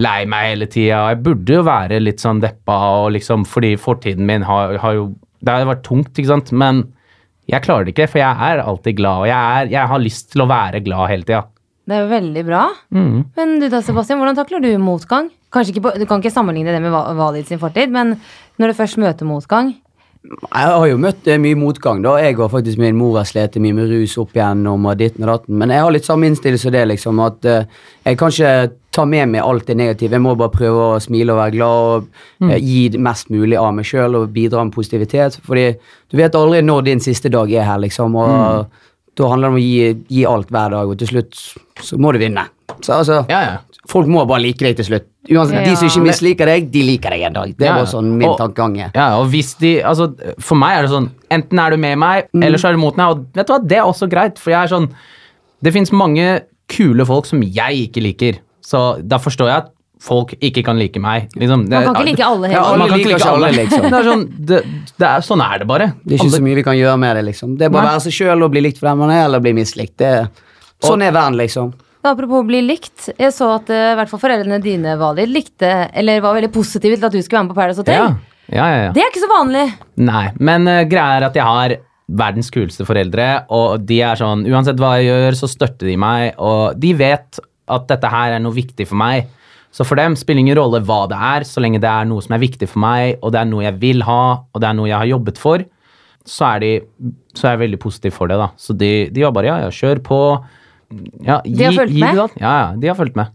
lei 0.00 0.18
meg 0.28 0.50
hele 0.50 0.68
tida. 0.72 1.02
Jeg 1.12 1.20
burde 1.26 1.58
jo 1.58 1.66
være 1.66 2.00
litt 2.00 2.24
sånn 2.24 2.40
deppa, 2.40 2.78
og 3.02 3.10
liksom, 3.18 3.44
fordi 3.48 3.74
fortiden 3.80 4.28
min 4.28 4.46
har, 4.48 4.78
har 4.82 4.96
jo 4.96 5.14
Det 5.44 5.52
har 5.52 5.68
vært 5.68 5.84
tungt, 5.84 6.16
ikke 6.16 6.30
sant. 6.30 6.48
Men 6.56 6.86
jeg 7.46 7.62
klarer 7.62 7.86
det 7.86 7.94
ikke, 7.94 8.08
for 8.10 8.18
jeg 8.22 8.50
er 8.50 8.62
alltid 8.64 8.96
glad. 8.98 9.22
Og 9.24 9.28
jeg, 9.30 9.38
er, 9.60 9.70
jeg 9.70 9.90
har 9.92 10.02
lyst 10.02 10.32
til 10.32 10.42
å 10.42 10.48
være 10.50 10.80
glad 10.84 11.10
hele 11.12 11.22
tida. 11.28 11.44
Det 11.86 11.94
er 11.94 12.00
jo 12.02 12.10
veldig 12.10 12.42
bra. 12.48 12.62
Mm. 12.90 13.18
Men 13.38 13.52
du 13.62 13.68
da, 13.70 13.78
Sebastian, 13.86 14.18
hvordan 14.18 14.34
takler 14.38 14.64
du 14.64 14.72
motgang? 14.82 15.28
Ikke 15.56 15.80
på, 15.80 15.92
Du 15.96 16.04
kan 16.10 16.20
ikke 16.20 16.34
sammenligne 16.34 16.74
det 16.74 16.82
med 16.84 16.92
Va- 16.92 17.14
Valid 17.16 17.46
sin 17.48 17.60
fortid, 17.62 17.88
men 17.94 18.16
når 18.60 18.72
du 18.72 18.76
først 18.76 18.98
møter 19.00 19.24
motgang 19.24 19.70
Jeg 20.26 20.70
har 20.72 20.86
jo 20.88 20.96
møtt 21.00 21.28
eh, 21.28 21.38
mye 21.40 21.58
motgang. 21.58 22.00
da. 22.04 22.16
Jeg 22.22 22.36
var 22.38 22.50
faktisk 22.52 22.80
Min 22.80 22.96
mor 22.98 23.18
har 23.18 23.28
slitt 23.28 23.58
mye 23.62 23.76
med 23.76 23.90
rus 23.90 24.16
opp 24.18 24.34
igjennom 24.36 24.86
og 24.86 24.98
ditten 24.98 25.24
og 25.24 25.30
datten. 25.32 25.58
Men 25.60 25.74
jeg 25.74 25.84
har 25.84 25.94
litt 25.94 26.08
samme 26.08 26.30
innstilling 26.30 26.60
som 26.60 26.74
det, 26.74 26.84
liksom. 26.90 27.20
At 27.24 27.46
uh, 27.46 27.84
jeg 28.06 28.18
kan 28.18 28.32
ikke 28.34 28.72
ta 28.96 29.04
med 29.04 29.28
meg 29.34 29.44
alt 29.44 29.66
det 29.68 29.76
negative. 29.76 30.16
Jeg 30.16 30.24
må 30.24 30.34
bare 30.38 30.54
prøve 30.54 30.88
å 30.96 31.02
smile 31.02 31.34
og 31.34 31.42
være 31.42 31.56
glad 31.58 31.92
og 31.92 32.08
uh, 32.48 32.56
gi 32.56 32.88
mest 32.98 33.30
mulig 33.34 33.60
av 33.60 33.72
meg 33.76 33.88
sjøl 33.88 34.18
og 34.22 34.32
bidra 34.34 34.64
med 34.64 34.74
positivitet. 34.74 35.38
Fordi 35.46 35.68
du 36.10 36.18
vet 36.18 36.38
aldri 36.38 36.64
når 36.64 36.88
din 36.90 37.04
siste 37.04 37.32
dag 37.32 37.52
er 37.52 37.68
her, 37.68 37.80
liksom. 37.84 38.16
Og 38.16 38.82
da 39.16 39.30
handler 39.32 39.48
det 39.48 39.54
om 39.54 39.60
å 39.60 39.64
gi, 39.64 39.94
gi 40.18 40.26
alt 40.28 40.52
hver 40.52 40.74
dag, 40.76 40.90
og 40.90 41.00
til 41.00 41.14
slutt 41.14 41.40
så 41.82 41.98
må 42.00 42.12
du 42.12 42.20
vinne. 42.20 42.48
Så 42.82 42.98
altså, 42.98 43.22
Ja, 43.30 43.40
ja. 43.40 43.56
Folk 43.88 44.08
må 44.10 44.24
bare 44.26 44.42
like 44.42 44.58
deg 44.58 44.76
til 44.76 44.84
slutt. 44.88 45.04
Uansett, 45.30 45.64
De 45.64 45.76
som 45.76 45.86
ikke 45.88 46.06
misliker 46.08 46.46
deg, 46.50 46.70
de 46.72 46.82
liker 46.82 47.10
deg 47.14 47.20
en 47.28 47.32
dag. 47.36 47.52
Det 47.56 47.66
Ja, 47.68 47.76
var 47.76 47.86
sånn 47.86 48.08
min 48.18 48.28
Og- 48.28 48.38
tankegang. 48.38 48.76
Ja, 48.94 49.16
og 49.20 49.28
hvis 49.30 49.54
de, 49.58 49.80
altså 49.82 50.08
For 50.40 50.56
meg 50.56 50.78
er 50.78 50.82
det 50.82 50.90
sånn 50.90 51.10
Enten 51.30 51.58
er 51.58 51.70
du 51.70 51.76
med 51.76 51.98
meg, 51.98 52.26
eller 52.34 52.58
så 52.58 52.68
er 52.68 52.72
du 52.72 52.78
mot 52.78 52.96
meg. 52.96 53.06
Og 53.10 53.26
vet 53.34 53.46
du 53.46 53.52
hva, 53.52 53.60
det 53.66 53.76
er 53.78 53.82
også 53.86 54.08
greit, 54.10 54.38
for 54.38 54.50
jeg 54.50 54.62
er 54.64 54.74
sånn 54.74 54.88
Det 55.62 55.72
fins 55.72 55.90
mange 55.92 56.40
kule 56.68 57.04
folk 57.06 57.26
som 57.26 57.40
jeg 57.42 57.88
ikke 57.90 58.02
liker, 58.02 58.38
så 58.62 59.00
da 59.06 59.18
forstår 59.18 59.46
jeg 59.46 59.56
at 59.62 59.70
folk 59.98 60.34
ikke 60.42 60.62
kan 60.64 60.76
like 60.78 60.98
meg. 61.00 61.28
Liksom, 61.34 61.68
Man 61.70 61.84
kan 61.84 61.94
ikke 61.94 62.04
like 62.10 62.24
alle 62.26 62.48
heller. 62.48 62.62
Ja, 62.70 62.76
man 62.76 62.88
kan 62.88 62.98
ikke 63.00 63.14
like 63.14 63.28
alle, 63.30 63.48
liksom. 63.52 63.82
Det 63.82 63.92
er 63.92 64.04
sånn, 64.04 64.24
det, 64.46 64.58
det 64.98 65.06
er, 65.08 65.20
sånn 65.24 65.40
er 65.40 65.58
det 65.60 65.66
bare. 65.66 65.86
Det 66.04 66.12
er 66.12 66.16
ikke 66.18 66.26
Alle- 66.26 66.38
så 66.38 66.42
mye 66.44 66.54
vi 66.54 66.62
kan 66.62 66.74
gjøre 66.76 66.98
med 66.98 67.16
det, 67.16 67.24
liksom. 67.24 67.56
Det 67.56 67.64
er 67.64 67.70
bare 67.70 67.86
å 67.86 67.90
være 67.94 68.02
seg 68.02 68.12
sjøl 68.12 68.42
og 68.44 68.50
bli 68.52 68.60
likt 68.60 68.78
for 68.78 68.88
den 68.90 68.98
man 68.98 69.10
er, 69.10 69.24
eller 69.24 69.40
bli 69.40 69.52
mislikt. 69.54 69.96
Det, 69.96 70.28
sånn 70.84 71.02
er 71.02 71.12
verden, 71.12 71.38
liksom. 71.38 71.72
Apropos 72.06 72.46
bli 72.46 72.62
likt. 72.64 73.10
Jeg 73.16 73.34
så 73.34 73.50
at 73.56 73.70
eh, 73.72 73.90
i 73.92 73.98
hvert 73.98 74.12
fall 74.12 74.22
foreldrene 74.22 74.60
dine 74.62 74.94
Valid, 75.00 75.32
likte, 75.32 75.74
eller 75.96 76.22
var 76.24 76.38
veldig 76.38 76.52
positive 76.54 76.98
til 76.98 77.08
at 77.08 77.14
du 77.14 77.20
skulle 77.20 77.40
være 77.40 77.48
med 77.48 77.54
på 77.54 77.60
Paradise 77.60 77.84
Hotel. 77.84 78.02
ja. 78.02 78.32
Ja, 78.46 78.62
ja, 78.70 78.82
ja. 78.84 78.90
Det 78.94 79.02
er 79.02 79.08
ikke 79.10 79.24
så 79.24 79.30
vanlig. 79.32 79.62
Nei, 80.06 80.26
men 80.38 80.68
uh, 80.70 80.84
greia 80.86 81.16
er 81.18 81.24
at 81.26 81.34
jeg 81.34 81.42
har 81.42 81.72
verdens 82.06 82.52
kuleste 82.54 82.86
foreldre, 82.86 83.24
og 83.50 83.82
de 83.88 83.96
er 84.06 84.18
sånn 84.20 84.44
Uansett 84.46 84.78
hva 84.78 84.92
jeg 85.00 85.08
gjør, 85.08 85.38
så 85.40 85.48
støtter 85.50 85.90
de 85.90 85.96
meg, 85.98 86.36
og 86.38 86.78
de 86.78 86.92
vet 86.94 87.40
at 87.66 87.88
dette 87.90 88.10
her 88.12 88.36
er 88.36 88.42
noe 88.44 88.54
viktig 88.54 88.86
for 88.86 88.98
meg. 89.00 89.26
Så 89.74 89.84
for 89.84 89.98
dem 89.98 90.14
spiller 90.16 90.44
ingen 90.44 90.56
rolle 90.56 90.80
hva 90.86 91.02
det 91.10 91.18
er, 91.18 91.46
så 91.48 91.60
lenge 91.60 91.82
det 91.82 91.90
er 91.90 92.06
noe 92.08 92.22
som 92.24 92.36
er 92.36 92.44
viktig 92.44 92.68
for 92.70 92.80
meg, 92.84 93.18
og 93.18 93.34
det 93.34 93.42
er 93.42 93.48
noe 93.50 93.66
jeg 93.66 93.80
vil 93.82 94.06
ha, 94.06 94.20
og 94.46 94.62
det 94.62 94.68
er 94.70 94.78
noe 94.78 94.88
jeg 94.88 95.00
har 95.02 95.10
jobbet 95.10 95.40
for, 95.42 95.66
så 96.26 96.46
er, 96.54 96.62
de, 96.62 97.10
så 97.36 97.48
er 97.48 97.56
jeg 97.56 97.64
veldig 97.66 97.80
positiv 97.82 98.14
for 98.16 98.30
det, 98.30 98.38
da. 98.40 98.48
Så 98.58 98.74
de, 98.78 98.92
de 99.14 99.26
var 99.26 99.34
bare 99.34 99.50
ja, 99.50 99.58
ja, 99.66 99.74
kjør 99.74 100.00
på. 100.06 100.20
Ja, 101.26 101.40
gi, 101.44 101.54
De 101.56 101.64
har 101.64 101.72
fulgt 101.72 101.94
med? 101.98 102.14
det 102.14 102.22
alt. 102.22 102.36
Ja, 102.40 102.52
ja, 102.60 102.68
de 102.80 102.86
har 102.88 102.94
fulgt 102.98 103.16
med. 103.16 103.26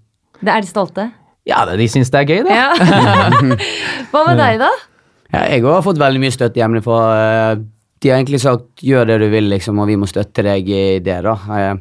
Det 0.42 0.50
er 0.54 0.62
de 0.62 0.68
stolte. 0.68 1.12
Ja, 1.46 1.66
det- 1.66 1.78
de 1.80 1.88
syns 1.88 2.10
det 2.12 2.20
er 2.22 2.26
gøy, 2.36 2.44
det. 2.44 2.56
Ja. 2.56 2.74
Hva 4.12 4.24
med 4.28 4.38
deg, 4.40 4.60
da? 4.62 4.70
Ja, 5.34 5.44
jeg 5.56 5.64
har 5.64 5.82
fått 5.86 5.98
veldig 6.02 6.20
mye 6.22 6.32
støtte 6.36 6.60
hjemmefra. 6.62 6.98
eh, 7.52 7.62
de 8.02 8.10
har 8.10 8.18
egentlig 8.18 8.40
sagt 8.42 8.82
'gjør 8.82 9.06
det 9.08 9.20
du 9.22 9.30
vil', 9.30 9.50
liksom, 9.50 9.78
og 9.80 9.88
vi 9.88 9.96
må 9.96 10.08
støtte 10.10 10.42
deg 10.44 10.68
i 10.70 11.00
det. 11.00 11.22
da. 11.24 11.34
Eh, 11.58 11.76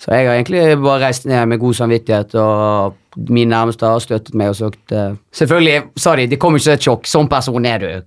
Så 0.00 0.12
jeg 0.14 0.28
har 0.28 0.34
egentlig 0.36 0.80
bare 0.80 1.00
reist 1.08 1.26
ned 1.26 1.48
med 1.48 1.58
god 1.58 1.74
samvittighet, 1.74 2.32
og 2.38 2.94
mine 3.28 3.50
nærmeste 3.50 3.82
har 3.84 3.98
støttet 3.98 4.32
meg 4.32 4.48
og 4.50 4.54
sagt 4.56 4.92
eh, 4.92 5.16
Selvfølgelig 5.34 5.82
sa 5.96 6.14
de 6.14 6.26
'det 6.28 6.38
kommer 6.38 6.58
ikke 6.58 6.64
som 6.64 6.72
et 6.72 6.80
sjokk', 6.86 7.06
sånn 7.06 7.28
person 7.28 7.66
er 7.66 7.78
du. 7.78 8.02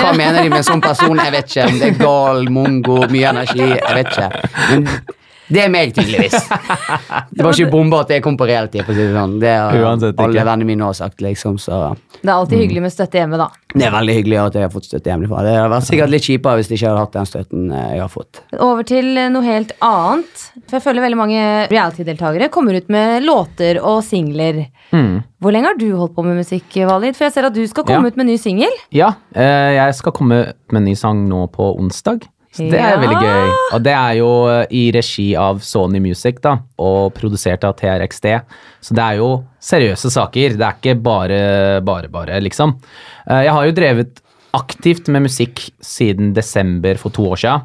Hva 0.00 0.12
mener 0.18 0.42
de 0.42 0.48
med 0.50 0.64
sånn 0.64 0.80
person? 0.82 1.16
Jeg 1.16 1.30
vet 1.32 1.46
ikke. 1.46 1.68
Om 1.68 1.78
det 1.78 1.88
er 1.88 1.98
gal, 2.04 2.50
mongo, 2.50 3.06
mye 3.08 3.28
energi, 3.30 3.68
jeg 3.68 3.94
vet 3.94 4.06
ikke. 4.06 4.30
Men 4.70 4.88
det 5.48 5.62
er 5.64 5.70
meg, 5.72 5.94
tydeligvis. 5.96 6.34
Det 7.38 7.44
var 7.44 7.54
ikke 7.54 7.70
bomba 7.72 8.00
at 8.02 8.10
jeg 8.12 8.22
kom 8.24 8.36
på 8.38 8.46
realtid, 8.48 8.82
for 8.84 8.96
si 8.96 9.04
det 9.06 9.12
sånn. 9.14 9.36
Det 9.40 9.52
har 9.54 9.76
Uansett 9.78 10.18
alle 10.20 10.42
vennene 10.44 10.66
mine 10.68 10.84
har 10.88 10.96
sagt, 10.96 11.20
liksom, 11.24 11.58
så 11.62 11.94
Det 12.18 12.26
er 12.28 12.34
alltid 12.34 12.58
hyggelig 12.64 12.82
med 12.82 12.92
støtte 12.92 13.20
hjemme, 13.20 13.38
da. 13.40 13.46
det 13.74 13.86
er 13.86 13.92
veldig 13.94 14.14
hyggelig 14.18 14.38
at 14.42 14.58
jeg 14.58 14.66
har 14.66 14.72
fått 14.74 14.88
støtte 14.88 15.12
hjemmefra. 15.12 15.42
Det 15.46 15.52
hadde 15.54 15.70
vært 15.72 15.86
sikkert 15.88 16.12
litt 16.14 16.26
kjipere 16.26 16.58
hvis 16.60 16.70
jeg 16.72 16.80
ikke 16.80 16.88
hadde 16.90 17.02
hatt 17.04 17.16
den 17.18 17.28
støtten 17.30 17.70
eh, 17.70 17.88
jeg 17.94 18.02
har 18.02 18.12
fått. 18.12 18.40
Over 18.58 18.88
til 18.88 19.10
noe 19.34 19.44
helt 19.46 19.72
annet. 19.84 20.44
For 20.68 20.78
jeg 20.78 20.84
føler 20.88 21.06
veldig 21.06 21.20
mange 21.20 21.42
reality-deltakere 21.72 22.50
kommer 22.54 22.78
ut 22.80 22.88
med 22.92 23.24
låter 23.28 23.80
og 23.82 24.00
singler. 24.06 24.64
Mm. 24.90 25.20
Hvor 25.38 25.54
lenge 25.54 25.70
har 25.72 25.78
du 25.78 25.86
holdt 26.00 26.16
på 26.16 26.24
med 26.26 26.40
musikk, 26.40 26.66
Valid? 26.88 27.14
For 27.18 27.28
jeg 27.28 27.36
ser 27.36 27.48
at 27.50 27.54
du 27.56 27.62
skal 27.70 27.84
komme 27.86 28.08
Ja. 28.08 28.12
ut 28.12 28.16
med 28.18 28.26
ny 28.32 28.36
singel. 28.40 28.74
Ja, 28.94 29.12
eh, 29.36 29.76
jeg 29.78 29.94
skal 30.00 30.12
komme 30.16 30.42
med 30.72 30.80
en 30.82 30.84
ny 30.90 30.96
sang 30.98 31.26
nå 31.28 31.46
på 31.54 31.70
onsdag. 31.78 32.26
Så 32.52 32.64
det 32.70 32.78
er 32.80 32.94
Ja. 32.94 33.00
veldig 33.00 33.18
gøy. 33.20 33.50
Og 33.74 33.82
det 33.84 33.92
er 33.92 34.12
jo 34.18 34.30
eh, 34.48 34.66
i 34.70 34.90
regi 34.92 35.34
av 35.36 35.60
Sony 35.60 36.00
Music, 36.00 36.40
da, 36.42 36.56
og 36.78 37.12
produsert 37.14 37.64
av 37.64 37.76
TRXD. 37.76 38.40
Så 38.80 38.94
det 38.96 39.04
er 39.04 39.16
jo 39.20 39.44
seriøse 39.60 40.10
saker. 40.10 40.56
Det 40.56 40.64
er 40.66 40.78
ikke 40.80 41.02
bare, 41.02 41.80
bare, 41.84 42.08
bare, 42.08 42.40
liksom. 42.40 42.76
Eh, 43.28 43.42
Jeg 43.44 43.52
har 43.52 43.64
jo 43.66 43.72
drevet 43.72 44.20
aktivt 44.54 45.08
med 45.08 45.22
musikk 45.28 45.68
siden 45.84 46.32
desember 46.34 46.96
for 46.96 47.10
to 47.10 47.22
år 47.30 47.36
siden. 47.36 47.62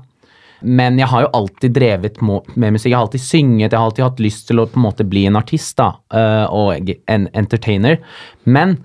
Men 0.66 0.98
jeg 0.98 1.08
har 1.08 1.22
jo 1.26 1.30
alltid 1.34 1.74
drevet 1.74 2.22
med 2.22 2.72
musikk. 2.74 2.92
Jeg 2.92 2.96
har 2.96 3.06
alltid 3.08 3.22
synget, 3.22 3.72
jeg 3.72 3.80
har 3.80 3.86
alltid 3.90 4.04
hatt 4.06 4.20
lyst 4.24 4.48
til 4.48 4.60
å 4.62 4.66
på 4.68 4.78
en 4.80 4.86
måte 4.86 5.04
bli 5.10 5.26
en 5.28 5.36
artist 5.36 5.76
da, 5.78 5.90
eh, 6.14 6.46
og 6.52 6.92
en 7.08 7.28
entertainer. 7.34 7.98
Men 8.46 8.78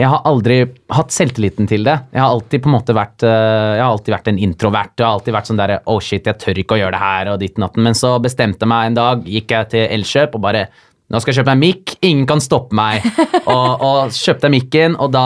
jeg 0.00 0.08
har 0.08 0.22
aldri 0.28 0.62
hatt 0.96 1.12
selvtilliten 1.12 1.68
til 1.68 1.84
det. 1.84 1.96
Jeg 2.14 2.22
har 2.22 2.32
alltid 2.32 2.62
på 2.64 2.70
en 2.70 2.76
måte 2.78 2.94
vært 2.96 3.24
eh, 3.26 3.72
Jeg 3.76 3.82
har 3.82 3.90
alltid 3.90 4.14
vært 4.14 4.30
en 4.32 4.38
introvert. 4.46 4.94
Jeg 4.96 5.06
har 5.06 5.18
alltid 5.18 5.36
vært 5.36 5.50
sånn 5.50 5.60
derre 5.60 5.80
Oh 5.92 5.98
shit, 6.04 6.24
jeg 6.24 6.40
tør 6.40 6.60
ikke 6.62 6.78
å 6.78 6.80
gjøre 6.80 6.94
det 6.96 7.02
her 7.02 7.32
og 7.34 7.40
ditt 7.42 7.60
natten. 7.60 7.84
Men 7.84 7.98
så 7.98 8.14
bestemte 8.22 8.64
jeg 8.64 8.72
meg 8.72 8.90
en 8.90 8.96
dag, 8.96 9.26
gikk 9.28 9.52
jeg 9.56 9.70
til 9.74 9.84
Elkjøp 9.98 10.38
og 10.38 10.46
bare 10.46 10.68
nå 11.10 11.18
skal 11.18 11.32
jeg 11.32 11.40
kjøpe 11.40 11.54
meg 11.56 11.62
mic, 11.64 11.92
ingen 12.06 12.26
kan 12.30 12.40
stoppe 12.42 12.76
meg. 12.78 13.02
og, 13.50 13.82
og 13.82 14.12
kjøpte 14.14 14.46
jeg 14.46 14.54
mikken, 14.54 14.94
og 14.94 15.10
da 15.10 15.24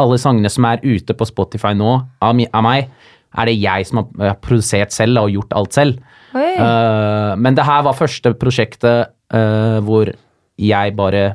alle 0.00 0.16
sangene 0.20 0.48
som 0.52 0.64
er 0.64 0.80
ute 0.80 1.12
på 1.12 1.28
Spotify 1.28 1.74
nå 1.76 1.90
av, 2.24 2.40
av 2.40 2.64
meg, 2.64 2.88
er 3.36 3.50
det 3.50 3.58
jeg 3.60 3.84
som 3.84 4.00
har 4.00 4.38
produsert 4.40 4.96
selv 4.96 5.20
og 5.20 5.34
gjort 5.34 5.52
alt 5.60 5.76
selv. 5.76 6.00
Eh, 6.36 7.32
men 7.36 7.56
det 7.56 7.66
her 7.68 7.84
var 7.84 7.96
første 7.96 8.32
prosjektet 8.40 9.12
uh, 9.34 9.78
hvor 9.84 10.08
jeg 10.56 10.96
bare 10.96 11.34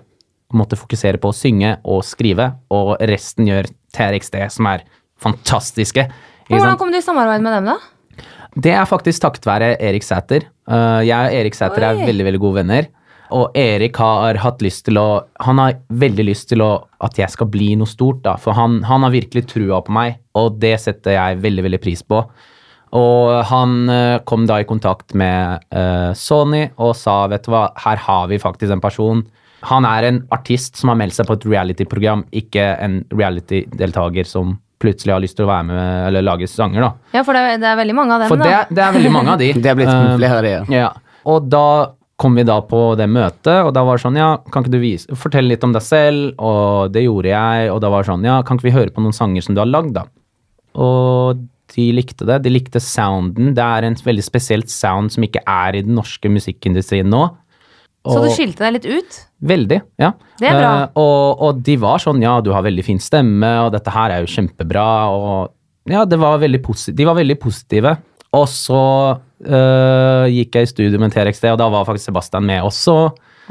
måtte 0.58 0.80
fokusere 0.80 1.22
på 1.22 1.32
å 1.32 1.36
synge 1.36 1.76
og 1.88 2.04
skrive, 2.08 2.52
og 2.74 2.96
resten 3.10 3.50
gjør 3.50 3.70
TRXD, 3.96 4.38
som 4.54 4.70
er 4.72 4.86
fantastiske. 5.22 6.08
Hvordan 6.52 6.80
kom 6.80 6.92
du 6.92 7.00
i 7.00 7.04
samarbeid 7.06 7.44
med 7.46 7.58
dem, 7.60 7.74
da? 7.74 8.26
Det 8.52 8.74
er 8.76 8.88
faktisk 8.90 9.24
takket 9.24 9.48
være 9.48 9.76
Erik 9.80 10.04
Sæter. 10.04 10.48
Eh, 10.68 11.02
jeg 11.08 11.16
og 11.16 11.38
Erik 11.40 11.56
Sæter 11.56 11.86
er 11.88 12.02
veldig 12.02 12.28
veldig 12.28 12.42
gode 12.44 12.60
venner. 12.62 12.90
Og 13.32 13.56
Erik 13.56 13.96
har 14.02 14.36
hatt 14.44 14.60
lyst 14.60 14.84
til 14.90 15.00
å 15.00 15.24
Han 15.48 15.60
har 15.62 15.78
veldig 15.88 16.26
lyst 16.28 16.50
til 16.52 16.64
å, 16.66 16.84
at 17.00 17.16
jeg 17.16 17.32
skal 17.32 17.48
bli 17.48 17.72
noe 17.80 17.88
stort, 17.88 18.24
da. 18.26 18.36
For 18.36 18.56
han, 18.58 18.82
han 18.84 19.06
har 19.08 19.14
virkelig 19.14 19.48
trua 19.54 19.80
på 19.86 19.96
meg, 19.96 20.20
og 20.36 20.60
det 20.60 20.76
setter 20.84 21.16
jeg 21.16 21.40
veldig, 21.44 21.64
veldig 21.70 21.82
pris 21.82 22.04
på. 22.04 22.26
Og 23.00 23.32
han 23.48 23.88
eh, 23.90 24.20
kom 24.28 24.44
da 24.50 24.60
i 24.60 24.68
kontakt 24.68 25.16
med 25.16 25.64
uh, 25.72 26.12
Sony 26.12 26.66
og 26.76 26.92
sa 27.00 27.24
vet 27.32 27.46
du 27.46 27.54
hva, 27.54 27.70
her 27.86 28.02
har 28.04 28.28
vi 28.28 28.42
faktisk 28.42 28.74
en 28.76 28.84
person. 28.84 29.24
Han 29.70 29.86
er 29.86 30.08
en 30.08 30.20
artist 30.34 30.80
som 30.80 30.90
har 30.90 30.98
meldt 30.98 31.14
seg 31.18 31.28
på 31.30 31.36
et 31.38 31.46
reality-program, 31.46 32.24
ikke 32.34 32.64
en 32.82 33.00
reality-deltaker 33.14 34.26
som 34.26 34.58
plutselig 34.82 35.14
har 35.14 35.22
lyst 35.22 35.38
til 35.38 35.46
å 35.46 35.52
være 35.52 35.68
med 35.70 36.08
eller 36.08 36.26
lage 36.26 36.48
sanger. 36.50 36.82
da. 36.82 36.92
Ja, 37.14 37.22
for 37.28 37.38
det 37.38 37.42
er, 37.46 37.58
det 37.62 37.68
er 37.70 37.76
veldig 37.78 37.96
mange 38.00 38.16
av 38.16 38.24
dem, 38.24 38.32
For 38.32 38.42
det, 38.42 38.50
da. 38.50 38.62
det 38.74 38.84
er 38.88 38.96
veldig 38.98 39.12
mange 39.14 39.36
av 39.36 39.42
de. 39.44 39.50
Det 39.62 39.70
er 39.70 39.78
blitt 39.78 39.92
Eh, 39.94 40.16
flere 40.18 40.54
ja. 40.56 40.62
ja. 40.74 40.88
Og 41.30 41.46
da 41.54 41.66
kom 42.22 42.36
vi 42.38 42.44
da 42.46 42.60
på 42.66 42.80
det 42.98 43.08
møtet, 43.10 43.64
og 43.66 43.72
da 43.74 43.84
var 43.86 43.98
det 43.98 44.04
sånn, 44.04 44.18
ja, 44.18 44.32
kan 44.54 44.62
ikke 44.66 44.74
du 44.76 44.82
vise, 44.82 45.16
fortelle 45.18 45.54
litt 45.54 45.64
om 45.66 45.74
deg 45.74 45.86
selv? 45.86 46.34
Og 46.42 46.92
det 46.94 47.06
gjorde 47.06 47.30
jeg, 47.34 47.70
og 47.74 47.80
da 47.82 47.90
var 47.94 48.04
det 48.04 48.12
sånn, 48.12 48.26
ja, 48.26 48.40
kan 48.46 48.58
ikke 48.58 48.70
vi 48.70 48.76
høre 48.76 48.94
på 48.94 49.02
noen 49.06 49.16
sanger 49.18 49.46
som 49.46 49.58
du 49.58 49.62
har 49.62 49.70
lagd, 49.70 49.94
da? 49.98 50.04
Og 50.82 51.42
de 51.76 51.86
likte 51.96 52.26
det. 52.28 52.42
De 52.44 52.52
likte 52.52 52.82
sounden. 52.84 53.54
Det 53.56 53.64
er 53.64 53.88
en 53.88 53.96
veldig 53.96 54.24
spesielt 54.26 54.70
sound 54.72 55.14
som 55.14 55.24
ikke 55.24 55.44
er 55.48 55.78
i 55.78 55.84
den 55.86 55.96
norske 55.98 56.30
musikkindustrien 56.32 57.10
nå. 57.10 57.24
Så 58.02 58.22
du 58.24 58.30
skilte 58.34 58.64
deg 58.66 58.80
litt 58.80 58.88
ut? 58.90 59.18
Veldig, 59.46 59.78
ja. 60.02 60.12
Det 60.40 60.48
er 60.50 60.58
bra. 60.58 60.70
Uh, 60.74 61.02
og, 61.02 61.44
og 61.46 61.60
de 61.66 61.76
var 61.82 62.02
sånn, 62.02 62.22
ja, 62.24 62.40
du 62.42 62.50
har 62.56 62.66
veldig 62.66 62.86
fin 62.86 63.02
stemme, 63.02 63.52
og 63.66 63.74
dette 63.76 63.94
her 63.94 64.16
er 64.16 64.24
jo 64.24 64.32
kjempebra, 64.32 64.86
og 65.14 65.92
ja, 65.92 66.06
det 66.06 66.18
var 66.22 66.42
veldig 66.42 66.62
de 66.98 67.06
var 67.08 67.18
veldig 67.18 67.38
positive. 67.42 67.96
Og 68.38 68.46
så 68.48 68.82
uh, 69.18 70.26
gikk 70.32 70.56
jeg 70.56 70.68
i 70.68 70.72
studio 70.72 71.02
med 71.02 71.14
TRXD, 71.14 71.50
og 71.52 71.60
da 71.62 71.70
var 71.74 71.88
faktisk 71.90 72.10
Sebastian 72.10 72.46
med 72.48 72.64
også. 72.66 72.96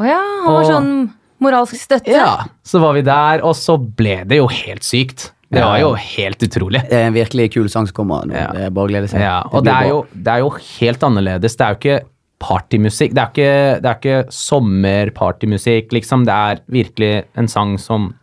Å 0.00 0.06
ja, 0.08 0.20
han 0.44 0.54
var 0.54 0.62
Og- 0.62 0.70
sånn 0.70 0.92
moralsk 1.40 1.76
støtte. 1.78 2.12
Ja, 2.12 2.46
så 2.66 2.80
var 2.82 2.96
vi 2.96 3.04
der, 3.06 3.44
og 3.46 3.54
så 3.56 3.78
ble 3.78 4.22
det 4.28 4.40
jo 4.40 4.48
helt 4.50 4.86
sykt. 4.86 5.30
Det 5.50 5.62
var 5.64 5.80
jo 5.82 5.94
helt 5.98 6.42
utrolig. 6.46 6.84
Det 6.86 6.94
er 6.94 7.08
en 7.08 7.16
virkelig 7.16 7.48
kul 7.56 7.66
sang 7.72 7.88
som 7.88 7.96
kommer 7.96 8.28
nå. 8.28 8.36
Ja. 8.38 8.52
Det 8.54 8.66
er 8.68 8.74
bare 8.76 8.86
å 8.86 8.90
glede 8.92 9.08
seg. 9.10 9.24
Ja, 9.24 9.40
og 9.50 9.64
det, 9.64 9.72
det 9.72 9.74
er, 9.74 9.88
jo, 9.90 9.96
det 10.14 10.34
er 10.34 10.44
jo 10.44 10.50
helt 10.78 11.06
annerledes. 11.08 11.56
Det 11.58 11.66
er 11.66 11.74
jo 11.74 11.80
ikke 11.80 11.96
partymusikk. 12.40 13.14
Det 13.14 13.22
er 13.22 13.30
ikke, 13.34 13.80
det 13.82 13.90
er 13.90 13.98
ikke 14.00 14.34
sommerpartymusikk, 14.34 15.94
liksom. 15.96 16.26
Det 16.28 16.34
er 16.34 16.62
virkelig 16.72 17.12
en 17.38 17.50
sang 17.50 17.76
som 17.80 18.14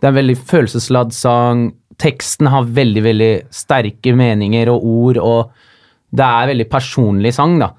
Det 0.00 0.08
er 0.08 0.12
en 0.12 0.20
veldig 0.20 0.36
følelsesladd 0.36 1.14
sang. 1.16 1.68
Teksten 2.02 2.50
har 2.50 2.66
veldig, 2.76 3.02
veldig 3.04 3.32
sterke 3.54 4.12
meninger 4.16 4.68
og 4.68 4.84
ord, 4.84 5.20
og 5.22 6.14
det 6.14 6.24
er 6.24 6.42
en 6.42 6.52
veldig 6.52 6.68
personlig 6.68 7.32
sang, 7.34 7.58
da. 7.62 7.70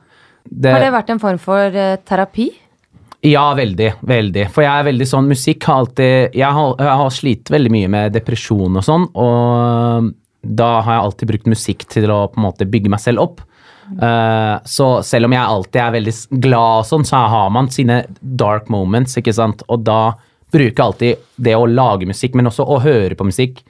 Det, 0.46 0.72
Har 0.72 0.82
det 0.82 0.94
vært 0.94 1.10
en 1.10 1.22
form 1.22 1.42
for 1.42 1.74
uh, 1.74 1.98
terapi? 2.06 2.52
ja, 3.26 3.46
veldig. 3.58 3.92
Veldig. 4.06 4.46
For 4.54 4.66
jeg 4.66 4.70
er 4.70 4.86
veldig 4.86 5.08
sånn 5.10 5.30
Musikk 5.32 5.66
har 5.66 5.82
alltid 5.82 6.36
Jeg 6.38 6.52
har, 6.58 6.76
jeg 6.78 7.00
har 7.02 7.14
slitt 7.14 7.50
veldig 7.50 7.72
mye 7.74 7.90
med 7.90 8.14
depresjon 8.14 8.78
og 8.78 8.86
sånn, 8.86 9.08
og 9.18 10.12
da 10.46 10.70
har 10.86 10.98
jeg 11.00 11.06
alltid 11.08 11.30
brukt 11.32 11.50
musikk 11.50 11.88
til 11.90 12.12
å 12.14 12.20
på 12.30 12.38
en 12.38 12.46
måte 12.46 12.68
bygge 12.70 12.92
meg 12.94 13.02
selv 13.02 13.24
opp. 13.24 13.42
Eh, 14.02 14.56
så 14.66 14.88
selv 15.06 15.28
om 15.28 15.36
jeg 15.36 15.46
alltid 15.46 15.82
er 15.82 15.96
veldig 15.96 16.14
glad 16.44 16.82
og 16.82 16.88
sånn, 16.90 17.06
så 17.08 17.26
har 17.30 17.52
man 17.54 17.70
sine 17.74 18.02
dark 18.20 18.70
moments, 18.74 19.18
ikke 19.20 19.36
sant. 19.36 19.64
Og 19.70 19.84
da 19.86 20.16
bruker 20.54 20.72
jeg 20.74 20.86
alltid 20.86 21.26
det 21.48 21.56
å 21.58 21.68
lage 21.70 22.10
musikk, 22.10 22.36
men 22.38 22.50
også 22.50 22.66
å 22.66 22.82
høre 22.84 23.18
på 23.18 23.28
musikk, 23.28 23.62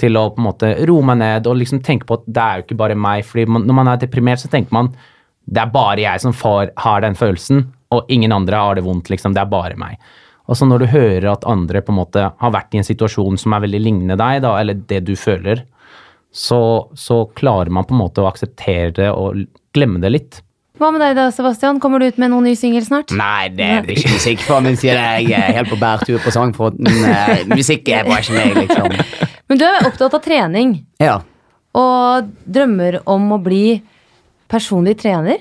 til 0.00 0.18
å 0.18 0.26
på 0.34 0.42
en 0.42 0.48
måte 0.48 0.72
roe 0.90 1.06
meg 1.06 1.20
ned 1.20 1.46
og 1.46 1.60
liksom 1.60 1.78
tenke 1.86 2.08
på 2.08 2.16
at 2.18 2.24
det 2.26 2.42
er 2.42 2.58
jo 2.58 2.64
ikke 2.64 2.80
bare 2.80 2.96
meg. 2.98 3.22
fordi 3.24 3.44
man, 3.46 3.62
når 3.62 3.76
man 3.78 3.90
er 3.92 4.00
deprimert, 4.02 4.42
så 4.42 4.50
tenker 4.50 4.74
man 4.74 4.90
det 5.44 5.60
er 5.60 5.70
bare 5.70 6.00
jeg 6.00 6.20
som 6.22 6.32
får, 6.32 6.72
har 6.80 7.02
den 7.04 7.14
følelsen, 7.14 7.66
og 7.92 8.10
ingen 8.10 8.32
andre 8.32 8.56
har 8.56 8.74
det 8.74 8.84
vondt, 8.86 9.10
liksom. 9.12 9.34
Det 9.36 9.42
er 9.42 9.50
bare 9.52 9.76
meg. 9.76 10.00
Og 10.48 10.56
så 10.56 10.66
når 10.66 10.82
du 10.82 10.86
hører 10.92 11.28
at 11.30 11.46
andre 11.48 11.82
på 11.84 11.92
en 11.92 12.00
måte 12.00 12.24
har 12.40 12.52
vært 12.52 12.74
i 12.74 12.80
en 12.80 12.86
situasjon 12.86 13.38
som 13.40 13.52
er 13.52 13.64
veldig 13.64 13.80
lignende 13.80 14.16
deg, 14.20 14.40
da, 14.44 14.54
eller 14.60 14.80
det 14.88 15.02
du 15.06 15.14
føler, 15.20 15.62
så, 16.34 16.58
så 16.98 17.20
klarer 17.38 17.70
man 17.70 17.86
på 17.86 17.94
en 17.94 18.00
måte 18.02 18.22
å 18.24 18.26
akseptere 18.30 18.90
det 18.96 19.10
og 19.14 19.44
glemme 19.74 20.00
det 20.02 20.10
litt. 20.10 20.40
Hva 20.82 20.88
med 20.90 20.98
deg 21.04 21.12
da, 21.14 21.28
Sebastian? 21.30 21.78
Kommer 21.78 22.02
du 22.02 22.08
ut 22.10 22.16
med 22.18 22.32
noen 22.32 22.48
ny 22.48 22.56
singel 22.58 22.82
snart? 22.82 23.12
Nei, 23.14 23.46
det 23.54 23.62
er 23.62 23.84
jeg 23.86 24.00
ikke 24.00 24.14
musikk 24.16 24.40
for 24.42 24.64
min 24.64 24.74
sier 24.80 24.98
Jeg 24.98 25.28
er 25.38 25.52
helt 25.60 25.70
på 25.70 25.78
bærtur 25.78 26.18
på 26.24 26.32
sangfronten. 26.34 26.88
Eh, 26.90 27.44
Musikk 27.52 27.86
er 27.94 28.08
bare 28.08 28.24
ikke 28.24 28.34
meg, 28.34 28.58
liksom. 28.64 29.30
Men 29.52 29.60
du 29.60 29.64
er 29.68 29.86
opptatt 29.86 30.16
av 30.18 30.24
trening, 30.24 30.74
Ja. 30.98 31.20
og 31.78 32.32
drømmer 32.50 32.98
om 33.06 33.30
å 33.36 33.38
bli 33.44 33.78
personlig 34.50 34.96
trener? 35.04 35.38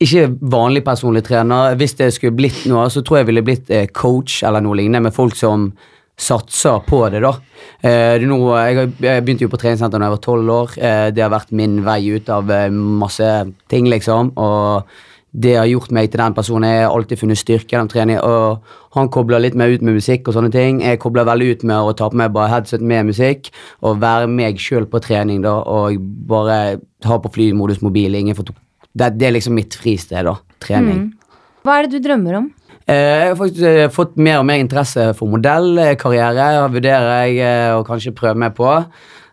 Ikke 0.00 0.28
vanlig 0.54 0.84
personlig 0.86 1.24
trener. 1.26 1.74
Hvis 1.80 1.96
det 1.98 2.12
skulle 2.14 2.38
blitt 2.38 2.62
noe, 2.70 2.86
så 2.94 3.02
tror 3.04 3.18
jeg 3.20 3.28
ville 3.32 3.42
blitt 3.44 3.70
eh, 3.74 3.88
coach 3.90 4.38
eller 4.46 4.62
noe 4.64 4.78
lignende, 4.78 5.02
med 5.10 5.16
folk 5.18 5.34
som 5.36 5.72
satser 6.20 6.80
på 6.86 7.02
det, 7.12 7.22
da. 7.24 7.34
Eh, 7.80 8.16
er 8.16 8.24
jeg, 8.24 8.90
jeg 9.00 9.24
begynte 9.24 9.46
jo 9.46 9.52
på 9.52 9.60
treningssenter 9.60 10.00
da 10.00 10.08
jeg 10.08 10.16
var 10.16 10.24
tolv 10.24 10.56
år. 10.56 10.74
Eh, 10.78 11.06
det 11.16 11.24
har 11.24 11.32
vært 11.32 11.54
min 11.56 11.80
vei 11.86 12.00
ut 12.12 12.28
av 12.32 12.50
eh, 12.52 12.68
masse 12.70 13.30
ting, 13.72 13.88
liksom. 13.90 14.34
Og 14.40 14.90
det 15.30 15.54
har 15.54 15.68
gjort 15.70 15.92
meg 15.94 16.10
til 16.10 16.20
den 16.20 16.34
personen. 16.34 16.68
Jeg 16.68 16.84
har 16.84 16.94
alltid 16.94 17.20
funnet 17.20 17.38
styrke 17.38 17.74
gjennom 17.74 17.90
trening. 17.90 18.18
Og 18.20 18.96
han 18.96 19.10
kobler 19.14 19.42
litt 19.42 19.56
mer 19.58 19.70
ut 19.70 19.84
med 19.86 19.96
musikk 20.00 20.28
og 20.28 20.36
sånne 20.36 20.50
ting. 20.54 20.82
Jeg 20.82 21.00
kobler 21.02 21.28
veldig 21.28 21.50
ut 21.54 21.64
med 21.70 21.90
å 21.90 21.94
ta 21.96 22.10
på 22.10 22.18
meg 22.18 22.34
bare 22.34 22.50
headset 22.56 22.82
med 22.82 23.12
musikk 23.12 23.52
og 23.86 24.02
være 24.02 24.28
meg 24.30 24.60
sjøl 24.60 24.88
på 24.90 25.02
trening, 25.04 25.44
da. 25.46 25.60
Og 25.62 26.00
bare 26.30 26.80
ha 27.06 27.20
på 27.22 27.32
flymodus 27.36 27.80
mobil. 27.86 28.18
Ingen 28.18 28.36
det, 28.90 29.14
det 29.16 29.28
er 29.28 29.36
liksom 29.38 29.54
mitt 29.56 29.78
fristed, 29.78 30.26
da. 30.26 30.36
Trening. 30.60 31.12
Hva 31.64 31.78
er 31.78 31.86
det 31.86 32.00
du 32.00 32.08
drømmer 32.08 32.40
om? 32.40 32.50
Eh, 32.90 32.96
jeg 32.96 33.28
har 33.28 33.38
faktisk 33.38 33.62
eh, 33.68 33.86
fått 33.92 34.16
mer 34.18 34.40
og 34.40 34.46
mer 34.48 34.58
interesse 34.58 35.12
for 35.18 35.30
modellkarriere. 35.30 36.50
Vurderer 36.74 37.10
jeg 37.28 37.40
eh, 37.44 37.72
å 37.76 37.86
kanskje 37.86 38.16
prøve 38.16 38.40
meg 38.42 38.56
på. 38.56 38.70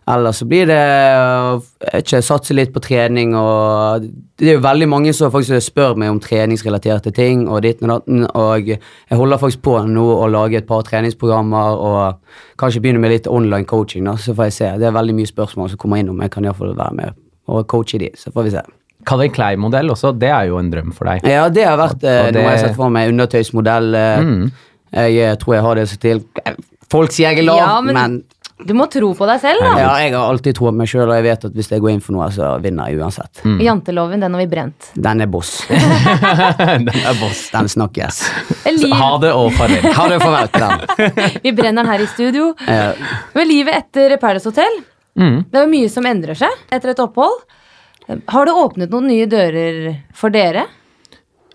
Ellers 0.07 0.39
så 0.39 0.45
blir 0.47 0.69
det 0.69 0.77
å 0.79 2.21
satse 2.23 2.55
litt 2.55 2.71
på 2.71 2.79
trening 2.79 3.33
og 3.35 4.05
Det 4.39 4.53
er 4.53 4.55
jo 4.55 4.63
veldig 4.63 4.87
mange 4.87 5.11
som 5.11 5.33
faktisk 5.33 5.65
spør 5.65 5.97
meg 5.99 6.13
om 6.13 6.21
treningsrelaterte 6.23 7.11
ting 7.11 7.43
og 7.49 7.65
ditt 7.65 7.81
og 7.81 7.91
datten, 7.91 8.23
og 8.29 8.69
jeg 8.69 9.19
holder 9.19 9.41
faktisk 9.41 9.65
på 9.65 9.75
nå 9.89 10.05
å 10.13 10.29
lage 10.31 10.61
et 10.61 10.69
par 10.69 10.85
treningsprogrammer 10.87 11.83
og 11.89 12.39
kanskje 12.61 12.85
begynne 12.85 13.03
med 13.03 13.17
litt 13.17 13.27
online 13.27 13.67
coaching, 13.67 14.07
da, 14.07 14.15
så 14.15 14.37
får 14.37 14.51
jeg 14.51 14.59
se. 14.61 14.73
Det 14.79 14.87
er 14.87 14.95
veldig 15.01 15.17
mye 15.17 15.35
spørsmål 15.35 15.73
som 15.73 15.81
kommer 15.81 15.99
inn 15.99 16.13
om 16.13 16.23
jeg 16.23 16.37
kan 16.37 16.47
iallfall 16.47 16.77
være 16.77 17.01
med 17.01 17.23
og 17.47 17.65
coache 17.67 17.99
de, 17.99 18.13
så 18.15 18.31
får 18.31 18.47
vi 18.47 18.59
se. 18.59 18.67
Calvin 19.07 19.31
Klein-modell 19.31 19.89
også, 19.95 20.11
det 20.19 20.29
er 20.35 20.49
jo 20.51 20.59
en 20.59 20.69
drøm 20.73 20.91
for 20.95 21.07
deg. 21.09 21.23
Ja, 21.31 21.47
det 21.49 21.63
har 21.67 21.77
vært 21.79 21.99
det 22.03 22.11
eh, 22.13 22.23
og 22.27 22.33
noe 22.35 22.43
jeg 22.43 22.51
har 22.57 22.63
sett 22.67 22.75
for 22.79 22.89
meg. 22.93 23.11
Undertøysmodell. 23.15 23.93
eh, 23.95 24.17
Mm. 24.27 24.47
Jeg 24.97 25.17
eh, 25.19 25.35
tror 25.35 25.53
jeg 25.57 25.63
har 25.65 25.75
det 25.75 25.87
så 25.91 25.97
til. 25.99 26.21
Folk 26.91 27.11
sier 27.11 27.31
jeg 27.33 27.39
er 27.41 27.47
lav, 27.49 27.57
Ja, 27.59 27.81
men- 27.81 27.95
men 27.95 28.23
Du 28.65 28.71
må 28.73 28.87
tro 28.89 29.11
på 29.13 29.25
deg 29.29 29.39
selv, 29.39 29.59
da. 29.61 29.73
ja, 29.77 29.89
jeg 30.01 30.13
har 30.15 30.31
alltid 30.31 30.55
tro 30.57 30.65
på 30.71 30.73
meg 30.73 30.87
sjøl, 30.89 31.05
og 31.11 31.13
jeg 31.13 31.23
vet 31.27 31.43
at 31.45 31.53
hvis 31.53 31.67
jeg 31.69 31.79
går 31.83 31.91
inn 31.91 31.99
for 32.01 32.13
noe, 32.15 32.25
så 32.33 32.47
vinner 32.59 32.87
jeg 32.89 32.97
uansett. 32.97 33.43
Mm. 33.45 33.59
Janteloven, 33.61 34.19
den 34.23 34.33
har 34.33 34.41
vi 34.41 34.47
brent. 34.49 34.87
Den 34.97 35.21
er 35.21 35.27
boss. 35.27 35.51
Den 35.69 36.87
er 36.89 37.19
boss. 37.19 37.43
Den 37.53 37.67
snakkes. 37.69 38.21
Liv, 38.65 38.93
Ha 38.97 39.11
det 39.21 39.31
og 39.35 39.51
farvel. 39.53 39.85
Ha 39.93 40.07
det 40.09 40.19
farvel 40.23 40.49
til 40.55 40.65
den. 40.65 41.11
vi 41.45 41.51
brenner 41.51 41.83
den 41.83 41.91
her 41.91 41.99
i 42.01 42.07
studio. 42.09 42.47
Ja. 42.65 42.93
Men 43.35 43.47
livet 43.51 43.75
etter 43.83 44.17
Paradise 44.17 44.49
Hotel, 44.49 44.79
Mm. 45.17 45.45
det 45.49 45.57
er 45.57 45.63
jo 45.65 45.69
mye 45.71 45.89
som 45.89 46.05
endrer 46.05 46.37
seg 46.37 46.49
etter 46.71 46.91
et 46.93 46.99
opphold. 47.01 47.39
Har 48.07 48.47
det 48.47 48.55
åpnet 48.55 48.93
noen 48.93 49.09
nye 49.11 49.27
dører 49.29 49.95
for 50.15 50.33
dere? 50.33 50.67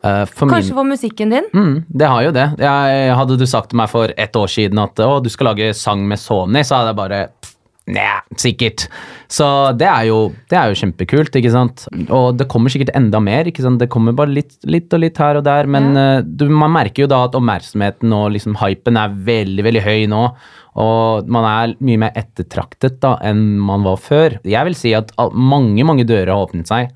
Uh, 0.02 0.24
for 0.26 0.48
min- 0.48 0.56
Kanskje 0.56 0.74
for 0.74 0.84
musikken 0.88 1.30
din? 1.30 1.46
Mm, 1.54 1.84
det 1.88 2.08
har 2.10 2.22
jo 2.26 2.32
det. 2.34 2.48
Jeg, 2.58 3.14
hadde 3.14 3.38
du 3.38 3.46
sagt 3.46 3.70
til 3.70 3.78
meg 3.78 3.88
for 3.92 4.12
et 4.18 4.36
år 4.36 4.50
siden 4.50 4.80
at 4.82 4.98
å, 4.98 5.22
du 5.22 5.30
skal 5.30 5.52
lage 5.52 5.70
sang 5.78 6.02
med 6.08 6.18
Sony, 6.18 6.64
så 6.66 6.80
hadde 6.80 6.92
jeg 6.92 7.00
bare 7.02 7.22
Nei, 7.90 8.20
sikkert. 8.38 8.84
Så 9.26 9.44
det 9.74 9.88
er, 9.90 10.04
jo, 10.06 10.18
det 10.52 10.54
er 10.54 10.70
jo 10.70 10.76
kjempekult, 10.78 11.34
ikke 11.34 11.50
sant. 11.50 11.82
Og 12.14 12.36
det 12.38 12.46
kommer 12.52 12.70
sikkert 12.70 12.92
enda 12.94 13.18
mer. 13.18 13.48
ikke 13.50 13.64
sant? 13.64 13.80
Det 13.82 13.88
kommer 13.90 14.14
bare 14.14 14.30
litt, 14.30 14.54
litt 14.70 14.92
og 14.94 15.02
litt 15.02 15.18
her 15.18 15.40
og 15.40 15.42
der. 15.48 15.66
Men 15.66 15.90
eh, 15.98 16.20
du, 16.22 16.46
man 16.46 16.70
merker 16.76 17.02
jo 17.04 17.10
da 17.10 17.24
at 17.26 17.34
oppmerksomheten 17.34 18.14
og 18.14 18.30
liksom 18.36 18.54
hypen 18.62 19.00
er 19.02 19.16
veldig, 19.26 19.66
veldig 19.66 19.82
høy 19.82 20.06
nå. 20.14 20.22
Og 20.80 21.28
man 21.28 21.46
er 21.48 21.74
mye 21.84 22.00
mer 22.00 22.14
ettertraktet 22.16 23.00
da 23.02 23.16
enn 23.28 23.58
man 23.60 23.84
var 23.84 23.98
før. 24.00 24.38
Jeg 24.48 24.68
vil 24.68 24.76
si 24.78 24.94
at 24.96 25.12
mange, 25.32 25.84
mange 25.84 26.06
dører 26.08 26.32
har 26.32 26.46
åpnet 26.46 26.70
seg. 26.70 26.92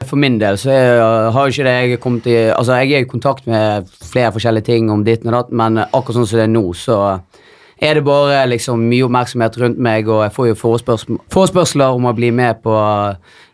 For 0.00 0.16
min 0.18 0.38
del 0.40 0.56
så 0.58 0.72
er, 0.72 1.02
har 1.34 1.50
ikke 1.52 1.66
det 1.66 1.74
jeg 1.76 2.00
kommet 2.00 2.26
i 2.30 2.36
Altså, 2.48 2.78
jeg 2.80 2.96
er 2.96 3.04
i 3.04 3.10
kontakt 3.10 3.46
med 3.50 3.90
flere 4.00 4.32
forskjellige 4.34 4.70
ting 4.70 4.90
om 4.90 5.04
ditt 5.06 5.26
og 5.26 5.36
datt, 5.36 5.52
men 5.52 5.82
akkurat 5.84 6.16
sånn 6.16 6.28
som 6.30 6.40
det 6.40 6.46
er 6.48 6.54
nå, 6.54 6.64
så 6.74 6.96
er 7.80 7.94
det 7.96 8.04
bare 8.04 8.42
liksom 8.50 8.82
mye 8.90 9.06
oppmerksomhet 9.06 9.56
rundt 9.62 9.78
meg, 9.80 10.08
og 10.12 10.22
jeg 10.26 10.34
får 10.36 10.48
jo 10.50 10.56
forespørsmål, 10.60 11.20
forespørsler 11.32 11.96
om 11.96 12.08
å 12.10 12.16
bli 12.16 12.28
med 12.36 12.58
på 12.64 12.74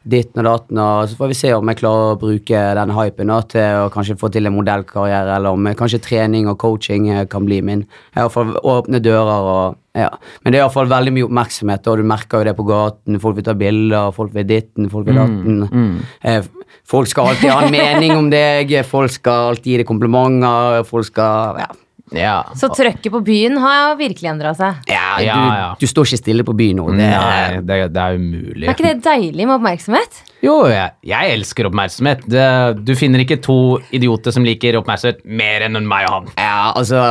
ditten 0.06 0.38
og 0.42 0.46
datten, 0.46 0.78
og 0.78 1.08
så 1.10 1.16
får 1.18 1.30
vi 1.32 1.36
se 1.38 1.48
om 1.54 1.66
jeg 1.70 1.78
klarer 1.80 2.12
å 2.14 2.18
bruke 2.20 2.60
den 2.78 2.92
hypen 2.94 3.30
da, 3.32 3.40
til 3.50 3.80
å 3.84 3.88
kanskje 3.94 4.14
få 4.20 4.30
til 4.34 4.46
en 4.46 4.54
modellkarriere, 4.54 5.36
eller 5.38 5.54
om 5.56 5.66
kanskje 5.78 5.98
trening 6.04 6.46
og 6.50 6.58
coaching 6.62 7.08
eh, 7.10 7.24
kan 7.30 7.46
bli 7.46 7.58
min. 7.66 7.82
Jeg 8.14 8.22
har 8.22 8.30
fall 8.34 8.52
åpne 8.62 9.00
dører 9.02 9.50
og 9.54 9.80
ja. 9.96 10.10
Men 10.44 10.52
det 10.52 10.58
er 10.60 10.66
iallfall 10.66 10.90
veldig 10.90 11.14
mye 11.16 11.26
oppmerksomhet, 11.26 11.86
og 11.88 12.02
du 12.02 12.06
merker 12.06 12.42
jo 12.42 12.46
det 12.50 12.56
på 12.58 12.66
gaten. 12.68 13.16
Folk 13.22 13.38
vil 13.38 13.46
ta 13.46 13.54
bilder, 13.56 14.10
folk 14.14 14.34
vil 14.36 14.44
ditten, 14.46 14.90
folk 14.92 15.08
vil 15.08 15.16
datten. 15.22 16.02
Eh, 16.22 16.42
Folk 16.86 17.08
skal 17.10 17.32
alltid 17.32 17.50
ha 17.50 17.64
en 17.64 17.72
mening 17.74 18.12
om 18.14 18.28
deg, 18.30 18.70
folk 18.86 19.10
skal 19.10 19.48
alltid 19.50 19.72
gi 19.72 19.78
deg 19.80 19.88
komplimenter, 19.88 20.84
folk 20.86 21.08
skal 21.08 21.58
Ja, 21.58 21.66
Ja. 22.14 22.44
Så 22.54 22.68
trøkket 22.70 23.10
på 23.10 23.20
byen 23.26 23.56
har 23.58 23.96
virkelig 23.98 24.28
endra 24.30 24.52
seg. 24.54 24.76
ja, 24.86 25.16
Ja, 25.24 25.34
du, 25.34 25.56
ja. 25.58 25.68
du 25.80 25.86
står 25.90 26.06
ikke 26.06 26.20
stille 26.20 26.44
på 26.46 26.54
byen 26.54 26.76
nå. 26.78 26.84
Det, 26.94 27.08
Nei, 27.10 27.60
det, 27.66 27.78
det 27.96 28.02
er 28.04 28.14
umulig. 28.20 28.68
Er 28.68 28.74
ikke 28.76 28.86
det 28.86 29.00
deilig 29.06 29.46
med 29.48 29.56
oppmerksomhet? 29.56 30.20
Jo, 30.44 30.54
jeg, 30.70 30.92
jeg 31.10 31.32
elsker 31.34 31.66
oppmerksomhet. 31.70 32.22
Det, 32.30 32.44
du 32.86 32.94
finner 32.94 33.24
ikke 33.24 33.40
to 33.42 33.56
idioter 33.96 34.30
som 34.36 34.46
liker 34.46 34.78
oppmerksomhet 34.78 35.24
mer 35.26 35.66
enn 35.66 35.80
meg 35.88 36.06
og 36.10 36.14
han. 36.20 36.30
ja, 36.38 36.72
altså 36.76 37.02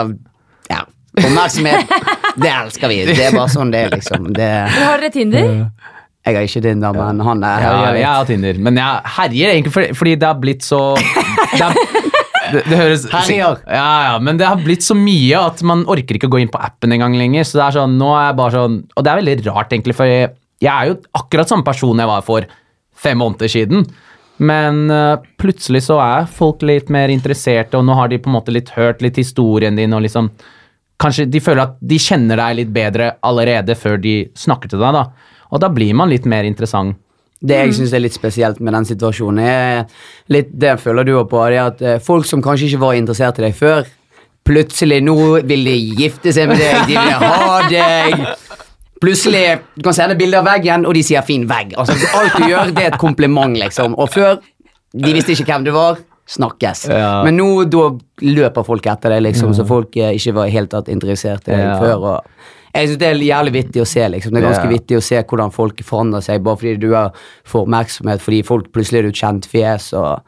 Ja. 0.71 0.85
Oppmerksomhet, 1.15 1.91
det 2.43 2.49
elsker 2.53 2.91
vi. 2.91 3.01
Det 3.11 3.19
er 3.27 3.35
bare 3.35 3.51
sånn 3.51 3.69
det 3.75 3.83
er, 3.85 3.93
liksom. 3.99 4.31
Det, 4.35 4.47
Men 4.71 4.81
har 4.87 5.03
dere 5.03 5.11
Tinder? 5.13 5.51
jeg 6.25 6.35
har 6.39 6.47
ikke 6.47 6.61
Tinder, 6.65 6.95
men 6.97 7.19
han 7.21 7.43
er 7.45 7.61
Ja, 7.67 7.73
jeg 7.85 7.93
litt. 7.99 8.05
har 8.09 8.25
Tinder, 8.31 8.57
men 8.69 8.79
jeg 8.81 9.11
herjer 9.19 9.51
egentlig 9.53 9.71
fordi, 9.75 9.91
fordi 9.99 10.15
det 10.23 10.27
har 10.31 10.39
blitt 10.41 10.63
så 10.65 10.79
det, 11.59 11.67
er, 11.67 12.09
det, 12.53 12.63
det 12.69 12.79
høres 12.79 13.05
Herjer. 13.11 13.59
Ja, 13.65 13.91
ja, 14.09 14.15
men 14.23 14.39
det 14.39 14.47
har 14.49 14.61
blitt 14.61 14.85
så 14.85 14.97
mye 14.97 15.41
at 15.51 15.63
man 15.65 15.85
orker 15.91 16.19
ikke 16.19 16.29
å 16.29 16.33
gå 16.35 16.43
inn 16.43 16.51
på 16.53 16.61
appen 16.61 16.95
engang 16.95 17.17
lenger. 17.17 17.47
Så 17.47 17.59
det 17.59 17.65
er 17.67 17.77
sånn, 17.79 17.97
nå 18.01 18.11
er 18.15 18.29
jeg 18.29 18.39
bare 18.39 18.55
sånn 18.55 18.81
Og 18.95 19.05
det 19.05 19.11
er 19.11 19.21
veldig 19.21 19.37
rart, 19.49 19.71
egentlig, 19.73 19.97
for 19.97 20.09
jeg, 20.09 20.33
jeg 20.63 20.71
er 20.71 20.91
jo 20.91 20.99
akkurat 21.21 21.51
samme 21.51 21.67
person 21.67 22.03
jeg 22.03 22.11
var 22.11 22.25
for 22.25 22.49
fem 23.05 23.19
måneder 23.21 23.51
siden. 23.51 23.85
Men 24.37 24.89
uh, 24.91 25.21
plutselig 25.39 25.85
så 25.85 25.99
er 26.03 26.27
folk 26.27 26.63
litt 26.67 26.91
mer 26.91 27.13
interesserte, 27.13 27.79
og 27.79 27.87
nå 27.87 27.95
har 27.95 28.11
de 28.11 28.19
på 28.19 28.31
en 28.31 28.35
måte 28.37 28.53
litt 28.55 28.73
hørt 28.75 29.03
litt 29.05 29.19
historien 29.21 29.77
din, 29.79 29.95
og 29.95 30.05
liksom 30.07 30.31
Kanskje 30.95 31.25
de 31.27 31.41
føler 31.43 31.59
at 31.65 31.73
de 31.83 31.97
kjenner 31.99 32.39
deg 32.39 32.53
litt 32.55 32.69
bedre 32.71 33.09
allerede 33.27 33.75
før 33.75 33.97
de 33.99 34.13
snakker 34.39 34.71
til 34.71 34.79
deg, 34.79 34.95
da. 34.95 35.41
Og 35.51 35.59
da 35.59 35.67
blir 35.67 35.91
man 35.91 36.07
litt 36.07 36.23
mer 36.23 36.47
interessant. 36.47 36.95
Det 37.41 37.57
jeg 37.59 37.75
syns 37.77 37.93
er 37.93 38.01
litt 38.01 38.15
spesielt 38.15 38.61
med 38.63 38.73
den 38.73 38.87
situasjonen, 38.87 39.41
er 39.43 39.83
litt 40.31 40.53
det 40.55 40.77
føler 40.81 41.05
du 41.05 41.13
òg 41.19 41.27
på, 41.29 41.41
det 41.51 41.59
er 41.59 41.67
at 41.67 41.83
eh, 41.83 41.99
folk 42.01 42.25
som 42.25 42.41
kanskje 42.41 42.71
ikke 42.71 42.81
var 42.85 42.95
interessert 42.97 43.39
i 43.41 43.47
deg 43.49 43.57
før, 43.57 43.83
plutselig 44.45 45.01
nå 45.03 45.17
vil 45.43 45.67
de 45.67 45.75
gifte 45.99 46.33
seg 46.33 46.49
med 46.49 46.61
deg, 46.61 46.87
de 46.87 46.95
vil 46.95 47.13
ha 47.25 47.61
deg. 47.69 48.25
Plutselig 49.01 49.43
du 49.75 49.83
kan 49.85 49.95
sende 49.97 50.15
bilde 50.17 50.39
av 50.39 50.47
veggen, 50.47 50.85
og 50.87 50.95
de 50.95 51.03
sier 51.03 51.21
'fin 51.21 51.43
vegg'. 51.49 51.75
Altså, 51.77 51.93
alt 52.15 52.37
du 52.37 52.47
gjør, 52.47 52.71
det 52.73 52.83
er 52.83 52.93
et 52.93 52.99
kompliment, 53.01 53.57
liksom. 53.57 53.95
Og 53.99 54.09
før 54.09 54.37
de 54.95 55.13
visste 55.13 55.35
ikke 55.35 55.49
hvem 55.51 55.65
du 55.65 55.71
var. 55.75 55.99
Snakkes. 56.25 56.87
Ja. 56.89 57.21
Men 57.23 57.37
nå 57.37 57.65
da 57.69 57.91
løper 58.25 58.65
folk 58.65 58.85
etter 58.89 59.13
deg, 59.13 59.27
liksom, 59.27 59.53
så 59.53 59.65
folk 59.67 59.93
eh, 59.97 60.15
ikke 60.17 60.33
var 60.39 60.49
helt 60.49 60.71
tatt 60.71 60.87
interessert 60.89 61.45
i 61.49 61.51
deg 61.51 61.75
før. 61.81 62.07
og 62.15 62.64
jeg 62.75 62.89
synes 62.89 62.99
Det 63.01 63.07
er 63.07 63.21
jævlig 63.25 63.53
vittig 63.53 63.81
å 63.81 63.87
se. 63.89 64.07
liksom 64.09 64.33
Det 64.33 64.41
er 64.41 64.47
ganske 64.49 64.65
yeah. 64.67 64.73
vittig 64.73 64.97
å 64.97 65.03
se 65.03 65.21
hvordan 65.21 65.53
folk 65.55 65.83
forandrer 65.83 66.25
seg 66.25 66.43
bare 66.43 66.61
fordi 66.61 66.75
du 66.81 66.89
er, 66.93 67.27
får 67.47 67.65
oppmerksomhet, 67.65 68.21
fordi 68.21 68.41
folk 68.47 68.71
plutselig 68.75 68.99
er 68.99 69.07
du 69.07 69.13
et 69.13 69.23
kjent 69.23 69.47
fjes. 69.51 69.93
og 69.93 70.21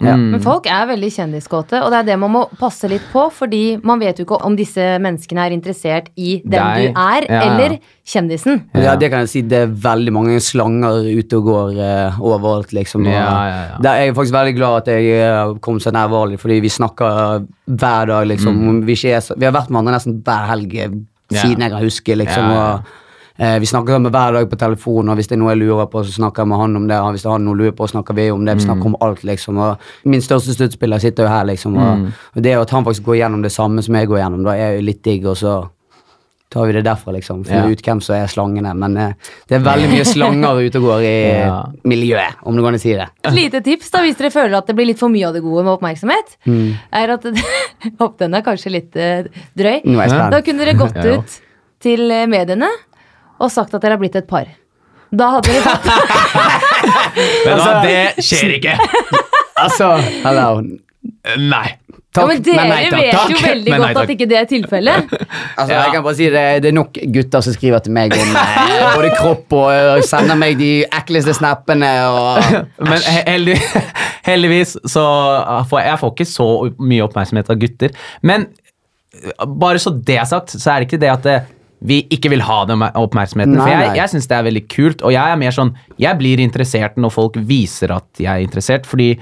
ja. 0.00 0.14
Men 0.16 0.40
folk 0.40 0.64
er 0.70 0.86
veldig 0.88 1.10
kjendiskåte, 1.12 1.80
og 1.84 1.92
det 1.92 1.98
er 1.98 2.06
det 2.08 2.16
man 2.22 2.32
må 2.32 2.42
passe 2.60 2.88
litt 2.88 3.04
på, 3.12 3.26
fordi 3.36 3.76
man 3.84 4.00
vet 4.00 4.20
jo 4.20 4.24
ikke 4.24 4.38
om 4.48 4.56
disse 4.56 4.84
menneskene 5.02 5.44
er 5.44 5.56
interessert 5.56 6.08
i 6.16 6.38
den 6.40 6.56
Dei. 6.56 6.86
du 6.86 7.00
er, 7.00 7.26
Ja. 7.28 7.40
eller 7.50 7.76
kjendisen. 8.06 8.62
Ja. 8.74 8.96
det 8.96 9.10
kan 9.10 9.20
jeg 9.20 9.28
si. 9.28 9.42
Det 9.42 9.58
er 9.58 9.66
veldig 9.66 10.12
mange 10.12 10.40
slanger 10.40 11.04
ute 11.04 11.36
og 11.36 11.44
går 11.44 11.76
uh, 11.76 12.20
overalt, 12.20 12.72
liksom. 12.72 13.06
Og, 13.06 13.12
Ja, 13.12 13.28
ja, 13.28 13.60
ja. 13.72 13.76
Der 13.82 13.90
er 13.90 14.14
faktisk 14.14 14.34
veldig 14.34 14.56
glad 14.56 14.88
at 14.88 14.94
jeg 14.96 15.20
eh, 15.20 15.54
kom 15.60 15.78
så 15.78 15.92
nær 15.92 16.08
Vali, 16.08 16.36
fordi 16.36 16.60
vi 16.60 16.68
snakker 16.68 17.44
hver 17.66 18.06
dag, 18.06 18.26
liksom. 18.26 18.82
Vi, 18.86 18.92
ikke 18.96 19.16
er 19.16 19.20
så, 19.20 19.34
vi 19.36 19.44
har 19.44 19.52
vært 19.52 19.68
med 19.68 19.82
hverandre 19.82 19.98
nesten 19.98 20.22
hver 20.24 20.48
helg 20.48 20.74
eh. 20.74 20.88
Siden 21.30 21.64
jeg 21.66 21.72
har 21.72 21.84
husket, 21.84 22.18
liksom. 22.18 22.50
Og, 22.50 22.92
eh, 23.38 23.58
vi 23.62 23.66
snakker 23.66 23.96
sammen 23.96 24.12
hver 24.12 24.32
dag 24.32 24.50
på 24.50 24.58
telefon, 24.58 25.08
og 25.08 25.14
hvis 25.16 25.28
det 25.28 25.36
er 25.38 25.42
noe 25.42 25.54
jeg 25.54 25.62
lurer 25.62 25.86
på, 25.86 26.04
så 26.04 26.12
snakker 26.12 26.42
jeg 26.42 26.48
med 26.48 26.58
han 26.58 26.76
om 26.76 26.88
det. 26.88 27.00
Og 27.00 27.10
hvis 27.10 27.22
det 27.22 27.30
er 27.30 27.36
han 27.38 27.44
noe 27.48 27.56
lurer 27.56 27.72
på, 27.72 27.88
snakker 27.88 28.14
vi 28.14 28.30
om 28.30 28.44
det. 28.44 28.56
Vi 28.56 28.66
snakker 28.66 28.86
om 28.86 28.96
alt, 29.00 29.24
liksom. 29.24 29.58
Og 29.58 29.76
min 30.04 30.20
største 30.20 30.54
sluttspiller 30.54 30.98
sitter 30.98 31.24
jo 31.24 31.34
her, 31.34 31.44
liksom. 31.44 31.76
Og, 31.76 32.08
og 32.36 32.42
det 32.44 32.56
at 32.58 32.70
han 32.70 32.84
faktisk 32.84 33.04
går 33.04 33.22
gjennom 33.22 33.42
det 33.42 33.52
samme 33.52 33.82
som 33.82 33.94
jeg 33.94 34.08
går 34.08 34.18
gjennom, 34.24 34.44
da 34.44 34.56
er 34.56 34.78
jo 34.78 34.88
litt 34.90 35.04
digg, 35.04 35.26
og 35.26 35.36
så 35.36 35.60
tar 36.50 36.66
vi 36.66 36.72
det 36.74 36.82
derfra, 36.82 37.12
liksom. 37.14 37.44
Finner 37.46 37.68
Ja. 37.68 37.70
ut 37.70 37.82
hvem 37.86 38.00
som 38.02 38.16
er 38.16 38.26
slangene. 38.26 38.72
Men 38.74 38.96
eh, 38.98 39.12
det 39.48 39.54
er 39.60 39.64
veldig 39.64 39.88
mye 39.92 40.04
slanger 40.14 40.60
ute 40.66 40.80
og 40.80 40.86
går 40.88 41.04
i 41.06 41.12
Ja. 41.44 41.60
miljøet, 41.84 42.34
om 42.42 42.56
du 42.56 42.62
kan 42.64 42.78
si 42.82 42.92
det. 42.98 43.06
Et 43.24 43.32
lite 43.36 43.60
tips 43.62 43.90
da, 43.90 44.02
hvis 44.02 44.16
dere 44.18 44.30
føler 44.34 44.56
at 44.58 44.66
det 44.66 44.74
blir 44.76 44.86
litt 44.90 44.98
for 44.98 45.08
mye 45.08 45.28
av 45.28 45.34
det 45.34 45.42
gode 45.44 45.62
med 45.64 45.76
oppmerksomhet, 45.78 46.36
Mm. 46.46 46.74
er 46.92 47.10
at 47.14 47.24
Hopp, 48.00 48.18
den 48.18 48.34
er 48.34 48.42
kanskje 48.42 48.70
litt 48.74 48.96
eh, 48.96 49.24
drøy. 49.56 49.80
Nå 49.86 50.00
er 50.02 50.08
jeg. 50.10 50.30
Da 50.34 50.40
kunne 50.42 50.64
dere 50.66 50.74
gått 50.76 50.98
Ja. 51.04 51.18
ut 51.20 51.40
til 51.80 52.10
eh, 52.10 52.26
mediene 52.26 52.68
og 53.40 53.50
sagt 53.50 53.72
at 53.74 53.80
dere 53.80 53.94
har 53.96 54.02
blitt 54.02 54.16
et 54.18 54.26
par. 54.28 54.50
Da 55.10 55.30
hadde 55.36 55.48
dere 55.48 55.62
fått 55.62 55.86
Men 57.46 57.54
Altså- 57.54 57.82
det 57.86 58.24
skjer 58.26 58.52
ikke! 58.58 58.74
Altså, 59.60 59.88
hello. 60.24 60.62
Nei. 61.38 61.76
Ja, 62.16 62.24
men 62.26 62.40
Dere 62.42 62.62
nei 62.66 62.86
takk. 62.90 63.00
vet 63.00 63.30
jo 63.30 63.42
veldig 63.46 63.70
nei 63.70 63.78
godt 63.78 63.92
takk. 63.94 64.02
at 64.02 64.12
ikke 64.16 64.26
det 64.30 64.38
er 64.40 64.46
tilfellet. 64.50 65.12
Altså, 65.60 65.72
Ja. 65.74 65.82
jeg 65.84 65.92
kan 65.94 66.02
bare 66.06 66.16
si 66.18 66.28
det, 66.32 66.44
det 66.64 66.68
er 66.70 66.74
nok 66.74 66.98
gutter 67.14 67.44
som 67.46 67.54
skriver 67.54 67.82
til 67.84 67.92
meg 67.94 68.14
om 68.16 68.32
eh, 68.40 68.86
både 68.96 69.10
kropp 69.18 69.52
og 69.58 69.90
og 70.00 70.04
sender 70.08 70.38
meg 70.40 70.56
de 70.58 70.70
ekleste 70.86 71.34
snappene 71.36 71.90
og 72.08 72.42
Men 72.90 73.04
heldig, 73.28 73.56
heldigvis 74.30 74.76
så 74.90 75.04
får 75.70 75.84
jeg, 75.86 76.00
får 76.02 76.14
ikke 76.16 76.28
så 76.32 76.48
mye 76.80 77.04
oppmerksomhet 77.06 77.50
av 77.54 77.60
gutter. 77.62 77.94
Men 78.26 78.48
bare 79.46 79.78
så 79.82 79.90
det 79.94 80.18
er 80.22 80.28
sagt, 80.30 80.54
så 80.54 80.70
er 80.74 80.80
det 80.84 80.90
ikke 80.90 81.00
det 81.02 81.10
at 81.12 81.24
det, 81.26 81.38
vi 81.80 82.02
ikke 82.12 82.30
vil 82.32 82.42
ha 82.44 82.58
den 82.68 82.82
oppmerksomheten. 82.84 83.54
Nei, 83.56 83.62
for 83.64 83.72
jeg, 83.72 83.86
nei. 83.88 83.96
jeg 83.98 84.12
syns 84.12 84.26
det 84.30 84.36
er 84.36 84.44
veldig 84.50 84.64
kult, 84.70 85.02
og 85.06 85.14
jeg 85.14 85.32
er 85.32 85.38
mer 85.40 85.54
sånn 85.56 85.70
Jeg 86.00 86.18
blir 86.20 86.42
interessert 86.44 86.98
når 87.00 87.14
folk 87.14 87.38
viser 87.48 87.94
at 87.96 88.20
jeg 88.20 88.30
er 88.34 88.44
interessert, 88.44 88.84
fordi 88.88 89.14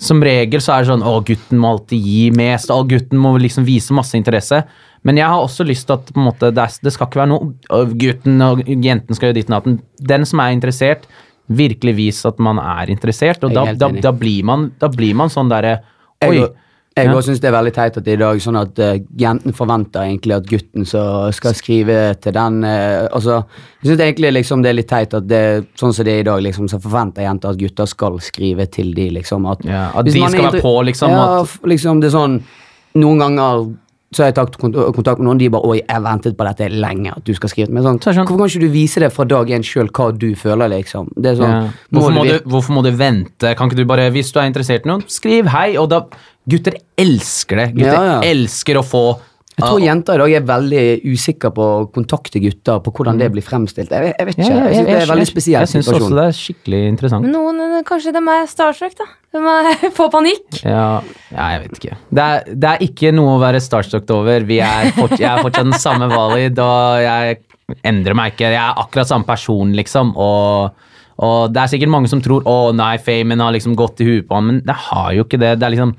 som 0.00 0.22
regel 0.24 0.62
så 0.64 0.74
er 0.74 0.84
det 0.84 0.90
sånn 0.90 1.04
å, 1.04 1.18
gutten 1.26 1.60
må 1.60 1.74
alltid 1.74 2.06
gi 2.08 2.22
mest, 2.32 2.70
og 2.72 2.88
gutten 2.88 3.20
må 3.20 3.34
liksom 3.40 3.66
vise 3.68 3.96
masse 3.96 4.16
interesse. 4.16 4.62
Men 5.04 5.20
jeg 5.20 5.28
har 5.28 5.42
også 5.42 5.64
lyst 5.68 5.86
til 5.88 5.98
at 5.98 6.12
måte, 6.16 6.48
det, 6.56 6.64
er, 6.64 6.78
det 6.84 6.92
skal 6.94 7.08
ikke 7.08 7.20
være 7.20 7.32
noe 7.32 7.50
«Å, 7.72 7.82
gutten 8.00 8.44
og 8.44 8.62
jenten 8.68 9.16
skal 9.16 9.28
gjøre 9.28 9.38
ditt 9.40 9.50
og 9.50 9.58
datten. 9.58 9.76
Den 10.12 10.24
som 10.28 10.40
er 10.44 10.56
interessert, 10.56 11.04
virkelig 11.50 11.94
vis 11.98 12.22
at 12.28 12.40
man 12.40 12.60
er 12.62 12.92
interessert, 12.92 13.44
og 13.44 13.52
da, 13.56 13.66
da, 13.76 13.90
da, 13.92 14.12
blir 14.16 14.44
man, 14.46 14.70
da 14.80 14.88
blir 14.92 15.16
man 15.18 15.32
sånn 15.32 15.50
derre 15.52 15.80
Oi. 16.24 16.44
Jeg, 16.96 17.06
Ja. 17.06 17.20
syns 17.22 17.38
det 17.40 17.46
er 17.48 17.54
veldig 17.54 17.72
teit 17.72 17.96
at 17.96 18.04
det 18.04 18.12
i 18.16 18.16
dag 18.18 18.36
sånn 18.42 18.56
at 18.58 18.78
uh, 18.82 18.98
jenten 19.16 19.54
forventer 19.54 20.02
egentlig 20.02 20.34
at 20.34 20.46
gutten 20.50 20.84
så 20.84 21.32
skal 21.32 21.54
skrive 21.54 22.16
til 22.20 22.32
den 22.34 22.64
uh, 22.64 23.06
altså, 23.14 23.44
Jeg 23.82 23.92
syns 23.92 24.00
egentlig 24.00 24.32
liksom 24.34 24.62
det 24.64 24.70
er 24.72 24.74
litt 24.74 24.88
teit 24.90 25.14
at 25.14 25.28
det 25.30 25.66
sånn 25.78 25.94
som 25.94 26.04
det 26.04 26.16
er 26.16 26.24
i 26.24 26.26
dag, 26.26 26.42
liksom, 26.42 26.66
så 26.68 26.80
forventer 26.82 27.22
jenter 27.22 27.50
at 27.54 27.60
gutter 27.62 27.86
skal 27.86 28.18
skrive 28.18 28.66
til 28.70 28.90
de, 28.92 29.06
liksom. 29.20 29.46
At, 29.50 29.62
Ja, 29.64 29.90
at 29.94 30.04
de 30.04 30.10
skal 30.18 30.50
være 30.50 30.60
på, 30.60 30.74
liksom, 30.90 31.10
Ja, 31.14 31.40
at- 31.42 31.62
liksom 31.62 32.00
det 32.02 32.10
er 32.12 32.18
sånn 32.18 32.42
Noen 32.98 33.18
ganger 33.22 33.70
så 34.10 34.24
har 34.24 34.32
jeg 34.32 34.34
tatt 34.40 34.56
kontakt 34.58 35.20
med 35.20 35.28
noen, 35.28 35.38
de 35.38 35.48
bare 35.48 35.62
'Oi, 35.62 35.76
jeg 35.86 36.02
ventet 36.02 36.36
på 36.36 36.42
dette 36.44 36.68
lenge, 36.68 37.12
at 37.16 37.22
du 37.22 37.32
skal 37.32 37.48
skrive'. 37.48 37.68
Men 37.70 37.84
sånn, 37.84 38.00
sånn- 38.00 38.26
hvorfor 38.26 38.38
kan 38.38 38.48
ikke 38.48 38.60
du 38.66 38.68
vise 38.68 38.98
det 38.98 39.12
fra 39.12 39.24
dag 39.24 39.46
én 39.46 39.62
sjøl, 39.62 39.88
hva 39.88 40.10
du 40.18 40.34
føler, 40.34 40.68
liksom? 40.68 41.08
Det 41.14 41.38
sånn, 41.38 41.46
Ja. 41.48 41.68
Hvorfor, 41.92 42.12
må 42.14 42.24
du, 42.26 42.40
hvorfor 42.40 42.74
må 42.74 42.82
du 42.82 42.90
vente? 42.90 43.54
Kan 43.54 43.70
ikke 43.70 43.76
du 43.76 43.84
bare, 43.84 44.10
Hvis 44.10 44.32
du 44.32 44.40
er 44.40 44.50
interessert 44.50 44.84
i 44.84 44.88
noen, 44.88 45.04
skriv 45.06 45.46
hei. 45.46 45.76
Og 45.76 45.88
da 45.90 46.06
Gutter 46.48 46.76
elsker 46.98 47.56
det. 47.60 47.66
Gutter 47.76 47.92
Ja, 47.92 48.04
ja. 48.14 48.20
elsker 48.30 48.78
å 48.80 48.84
få 48.86 49.02
Jeg 49.60 49.66
tror 49.66 49.80
jenter 49.82 50.14
i 50.14 50.18
dag 50.22 50.32
er 50.38 50.44
veldig 50.48 50.82
usikre 51.12 51.50
på 51.52 51.60
å 51.68 51.80
kontakte 51.92 52.40
gutter, 52.40 52.78
på 52.80 52.92
hvordan 52.96 53.18
det 53.20 53.26
blir 53.34 53.44
fremstilt. 53.44 53.90
Jeg, 53.92 54.14
jeg 54.16 54.26
vet 54.30 54.38
ikke. 54.38 54.46
jeg 54.46 54.76
synes 54.78 54.86
det 54.86 54.94
er 54.94 55.02
en 55.02 55.10
veldig 55.10 55.26
spesiell 55.28 55.60
Jeg 55.66 55.68
syns 55.74 55.90
også 55.92 56.14
det 56.16 56.22
er 56.24 56.36
skikkelig 56.38 56.78
interessant. 56.88 57.26
Noen, 57.28 57.58
eh, 57.66 57.82
kanskje 57.84 58.14
de 58.16 58.22
er 58.24 58.46
starstruck, 58.48 58.94
da. 58.96 59.08
De 59.36 59.90
får 59.98 60.08
panikk. 60.14 60.62
Ja, 60.64 60.86
ja, 61.34 61.48
jeg 61.52 61.60
vet 61.66 61.76
ikke. 61.80 61.98
Det 62.08 62.24
er, 62.24 62.48
det 62.64 62.70
er 62.70 62.84
ikke 62.86 63.12
noe 63.12 63.34
å 63.34 63.42
være 63.42 63.60
starstruck 63.60 64.08
over. 64.16 64.46
Vi 64.48 64.62
er 64.64 64.94
fort, 64.96 65.18
jeg 65.20 65.28
er 65.28 65.42
fortsatt 65.44 65.68
den 65.68 65.76
samme 65.82 66.08
Valid, 66.08 66.62
og 66.64 67.02
jeg 67.04 67.36
endrer 67.86 68.16
meg 68.16 68.32
ikke. 68.32 68.48
Jeg 68.54 68.62
er 68.62 68.80
akkurat 68.80 69.10
samme 69.10 69.28
person, 69.28 69.74
liksom. 69.76 70.14
Og, 70.16 70.88
og 71.20 71.52
det 71.52 71.60
er 71.66 71.74
sikkert 71.74 71.92
mange 71.92 72.08
som 72.08 72.22
tror 72.24 72.48
å 72.48 72.56
nei, 72.72 72.94
famen 73.02 73.44
har 73.44 73.52
liksom 73.58 73.76
gått 73.78 74.00
i 74.00 74.08
huet 74.08 74.26
på 74.30 74.40
han, 74.40 74.48
men 74.54 74.62
det 74.64 74.78
har 74.88 75.12
jo 75.18 75.26
ikke 75.28 75.38
det. 75.42 75.52
Det 75.60 75.68
er 75.68 75.76
liksom 75.76 75.92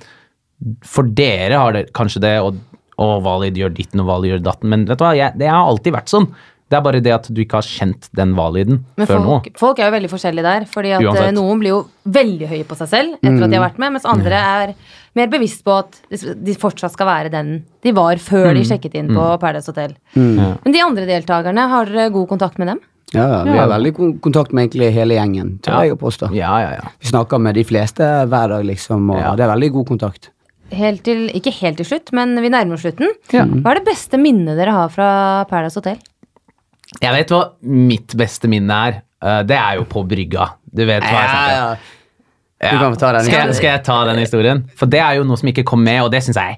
For 0.86 1.03
dere 1.03 1.57
har 1.57 1.74
det 1.74 1.88
kanskje 1.97 2.22
det, 2.22 2.36
og, 2.45 2.55
og 3.01 3.24
Valid 3.26 3.57
gjør 3.57 3.74
ditten 3.74 3.99
og 4.03 4.07
Valid 4.12 4.36
gjør 4.36 4.43
datten, 4.51 4.70
men 4.70 4.86
vet 4.86 4.99
du 4.99 5.05
hva, 5.07 5.16
jeg, 5.18 5.34
det 5.41 5.47
har 5.49 5.66
alltid 5.68 5.93
vært 5.95 6.12
sånn. 6.14 6.28
Det 6.72 6.78
er 6.78 6.84
bare 6.86 6.99
det 7.03 7.12
at 7.12 7.26
du 7.36 7.39
ikke 7.43 7.57
har 7.59 7.66
kjent 7.68 8.05
den 8.16 8.32
validen 8.32 8.78
Men 8.95 9.07
før 9.09 9.18
nå. 9.20 9.26
folk, 9.28 9.47
folk 9.59 9.80
er 9.84 9.89
jo 9.89 9.91
veldig 9.97 10.09
forskjellige 10.14 10.43
der. 10.45 10.66
Fordi 10.72 10.93
at 10.95 11.01
Uansett. 11.03 11.26
eh, 11.28 11.34
Noen 11.36 11.59
blir 11.59 11.74
jo 11.74 11.80
veldig 12.07 12.47
høye 12.47 12.64
på 12.70 12.78
seg 12.80 12.88
selv 12.88 13.18
etter 13.20 13.43
at 13.43 13.51
de 13.51 13.57
har 13.59 13.66
vært 13.66 13.82
med, 13.84 13.91
mens 13.97 14.05
andre 14.07 14.39
er 14.39 14.72
mer 15.20 15.28
bevisst 15.34 15.66
på 15.68 15.74
at 15.82 15.97
de- 16.07 16.55
fortsatt 16.55 16.93
skal 16.95 17.09
være 17.09 17.34
den 17.34 17.49
de 17.84 17.91
var 17.91 18.16
før 18.24 18.53
de 18.55 18.64
sjekket 18.64 18.95
inn 18.95 19.12
på 19.12 19.26
Paradise 19.43 19.68
Hotel. 19.68 19.97
Ja. 20.16 20.53
Men 20.64 20.72
de 20.78 20.80
andre 20.86 21.05
deltakerne, 21.12 21.68
har 21.76 21.91
dere 21.91 22.07
god 22.16 22.30
kontakt 22.32 22.57
med 22.57 22.72
dem? 22.72 22.80
Ja, 23.12 23.26
ja, 23.28 23.43
vi 23.43 23.57
har 23.59 23.68
veldig 23.68 23.91
kon- 23.97 24.18
kontakt 24.24 24.53
med 24.55 24.70
egentlig 24.70 24.93
hele 24.95 25.18
gjengen, 25.20 25.57
tør 25.59 25.74
Ja. 25.76 25.82
jeg 25.89 25.97
å 25.97 25.99
påstå. 25.99 26.32
Ja, 26.34 26.53
ja, 26.64 26.72
ja. 26.80 26.88
Vi 27.03 27.12
snakker 27.12 27.38
med 27.43 27.55
de 27.59 27.66
fleste 27.68 27.99
hver 28.32 28.47
dag, 28.47 28.64
liksom, 28.64 29.09
og 29.12 29.20
Ja. 29.20 29.36
det 29.36 29.43
er 29.43 29.51
veldig 29.57 29.72
god 29.74 29.88
kontakt. 29.91 30.30
Helt 30.72 31.03
til, 31.03 31.26
ikke 31.36 31.51
helt 31.59 31.78
til 31.82 31.86
slutt, 31.89 32.11
men 32.15 32.36
vi 32.41 32.49
nærmer 32.53 32.78
oss 32.78 32.86
slutten. 32.86 33.09
Ja. 33.34 33.43
Hva 33.45 33.74
er 33.74 33.82
det 33.82 33.88
beste 33.89 34.17
minnet 34.22 34.55
dere 34.59 34.72
har 34.76 34.91
fra 34.93 35.09
Paradise 35.49 35.80
Hotel? 35.82 35.97
Jeg 37.01 37.11
vet 37.15 37.32
hva 37.34 37.41
mitt 37.67 38.15
beste 38.19 38.47
minne 38.51 38.78
er. 38.88 39.01
Eh, 39.24 39.41
det 39.47 39.57
er 39.57 39.80
jo 39.80 39.86
på 39.91 40.03
brygga. 40.07 40.49
Du 40.72 40.84
vet 40.88 41.03
hva 41.03 41.11
jeg 41.11 41.30
snakker 41.36 41.61
om. 41.65 41.88
Den 42.61 43.26
Skal, 43.26 43.39
jeg- 43.47 43.55
skal 43.57 43.69
jeg 43.72 43.84
ta 43.84 44.05
den 44.05 44.19
historien? 44.22 44.59
For 44.78 44.86
det 44.86 44.99
er 45.01 45.15
jo 45.17 45.24
noe 45.26 45.38
som 45.38 45.49
ikke 45.49 45.63
kom 45.65 45.84
med, 45.84 46.01
og 46.03 46.11
det 46.11 46.22
syns 46.24 46.38
jeg 46.38 46.57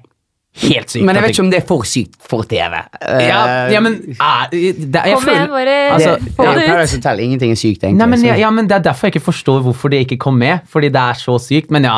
helt 0.62 0.92
sykt. 0.92 1.04
Men 1.06 1.18
jeg 1.18 1.24
vet 1.24 1.34
ikke 1.34 1.44
om 1.44 1.50
det 1.50 1.58
er 1.58 1.66
for 1.66 1.88
sykt 1.88 2.14
for 2.30 2.46
TV. 2.48 2.76
ja, 3.26 3.40
ja, 3.72 3.80
men 3.82 3.96
er, 4.14 4.52
det, 4.52 5.02
jeg 5.02 5.16
Kom 5.18 5.28
igjen, 5.32 5.50
bare 5.50 5.76
altså, 5.96 6.12
få 6.36 6.46
det 6.46 6.52
ut. 6.54 6.68
Paradise 6.68 6.98
Hotel, 7.00 7.22
ingenting 7.26 7.54
er 7.54 7.58
sykt, 7.58 7.82
egentlig. 7.82 7.98
Nei, 8.00 8.08
men, 8.12 8.26
ja, 8.28 8.36
ja, 8.44 8.52
men 8.54 8.70
Det 8.70 8.78
er 8.78 8.86
derfor 8.86 9.08
jeg 9.08 9.16
ikke 9.16 9.26
forstår 9.32 9.64
hvorfor 9.66 9.92
det 9.92 10.04
ikke 10.06 10.20
kom 10.26 10.38
med. 10.38 10.62
Fordi 10.70 10.92
det 10.94 11.02
er 11.02 11.18
så 11.18 11.36
sykt. 11.42 11.74
Men 11.74 11.88
ja, 11.88 11.96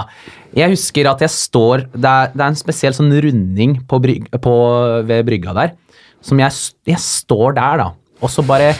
jeg 0.57 0.73
husker 0.73 1.11
at 1.11 1.21
jeg 1.27 1.35
står 1.35 1.85
Det 1.93 2.09
er, 2.09 2.33
det 2.33 2.43
er 2.43 2.49
en 2.49 2.59
spesiell 2.59 2.97
sånn 2.97 3.13
runding 3.13 3.77
på, 3.89 4.01
bryg, 4.03 4.31
på, 4.33 4.57
ved 5.09 5.29
brygga 5.29 5.57
der. 5.61 5.77
Som 6.25 6.41
jeg, 6.41 6.57
jeg 6.89 7.03
står 7.03 7.59
der, 7.61 7.85
da. 7.85 7.91
Og 8.25 8.31
så 8.33 8.41
bare, 8.49 8.71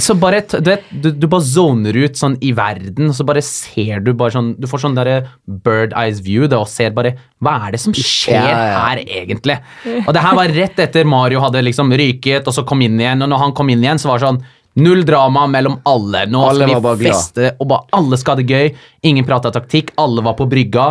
så 0.00 0.14
bare 0.16 0.38
Du 0.48 0.70
vet, 0.70 0.84
du, 0.90 1.10
du 1.12 1.26
bare 1.28 1.44
zoner 1.44 1.96
ut 2.00 2.16
sånn 2.16 2.38
i 2.40 2.52
verden, 2.56 3.10
og 3.10 3.16
så 3.18 3.26
bare 3.28 3.42
ser 3.44 4.00
du 4.00 4.12
bare 4.16 4.32
sånn 4.32 4.54
Du 4.56 4.64
får 4.70 4.86
sånn 4.86 4.96
derre 4.96 5.18
bird 5.44 5.92
eyes 5.92 6.22
view 6.24 6.48
da, 6.48 6.62
og 6.64 6.70
ser 6.72 6.94
bare 6.96 7.12
Hva 7.44 7.58
er 7.66 7.76
det 7.76 7.82
som 7.82 7.92
skjer 7.96 8.38
Ja, 8.40 8.54
ja. 8.70 8.78
her, 8.86 9.02
egentlig? 9.04 9.58
Og 10.06 10.12
det 10.16 10.22
her 10.24 10.38
var 10.40 10.54
rett 10.56 10.80
etter 10.86 11.04
Mario 11.08 11.42
hadde 11.44 11.64
liksom 11.66 11.92
ryket, 11.92 12.48
og 12.48 12.56
så 12.56 12.64
kom 12.64 12.80
inn 12.86 12.96
igjen. 13.00 13.20
Og 13.26 13.28
når 13.34 13.44
han 13.44 13.52
kom 13.58 13.68
inn 13.74 13.84
igjen, 13.84 14.00
så 14.00 14.12
var 14.12 14.22
det 14.22 14.30
sånn 14.30 14.44
Null 14.76 15.06
drama 15.08 15.46
mellom 15.48 15.78
alle. 15.88 16.26
Nå 16.28 16.42
Alle 16.50 16.66
skal 16.68 16.96
vi 17.00 17.06
feste, 17.08 17.52
og 17.56 17.68
bare 17.70 17.86
alle 17.96 18.18
skal 18.20 18.34
ha 18.36 18.42
det 18.42 18.50
gøy. 18.50 18.66
Ingen 19.08 19.24
prata 19.24 19.48
taktikk, 19.54 19.94
alle 19.96 20.20
var 20.26 20.36
på 20.36 20.44
brygga. 20.52 20.90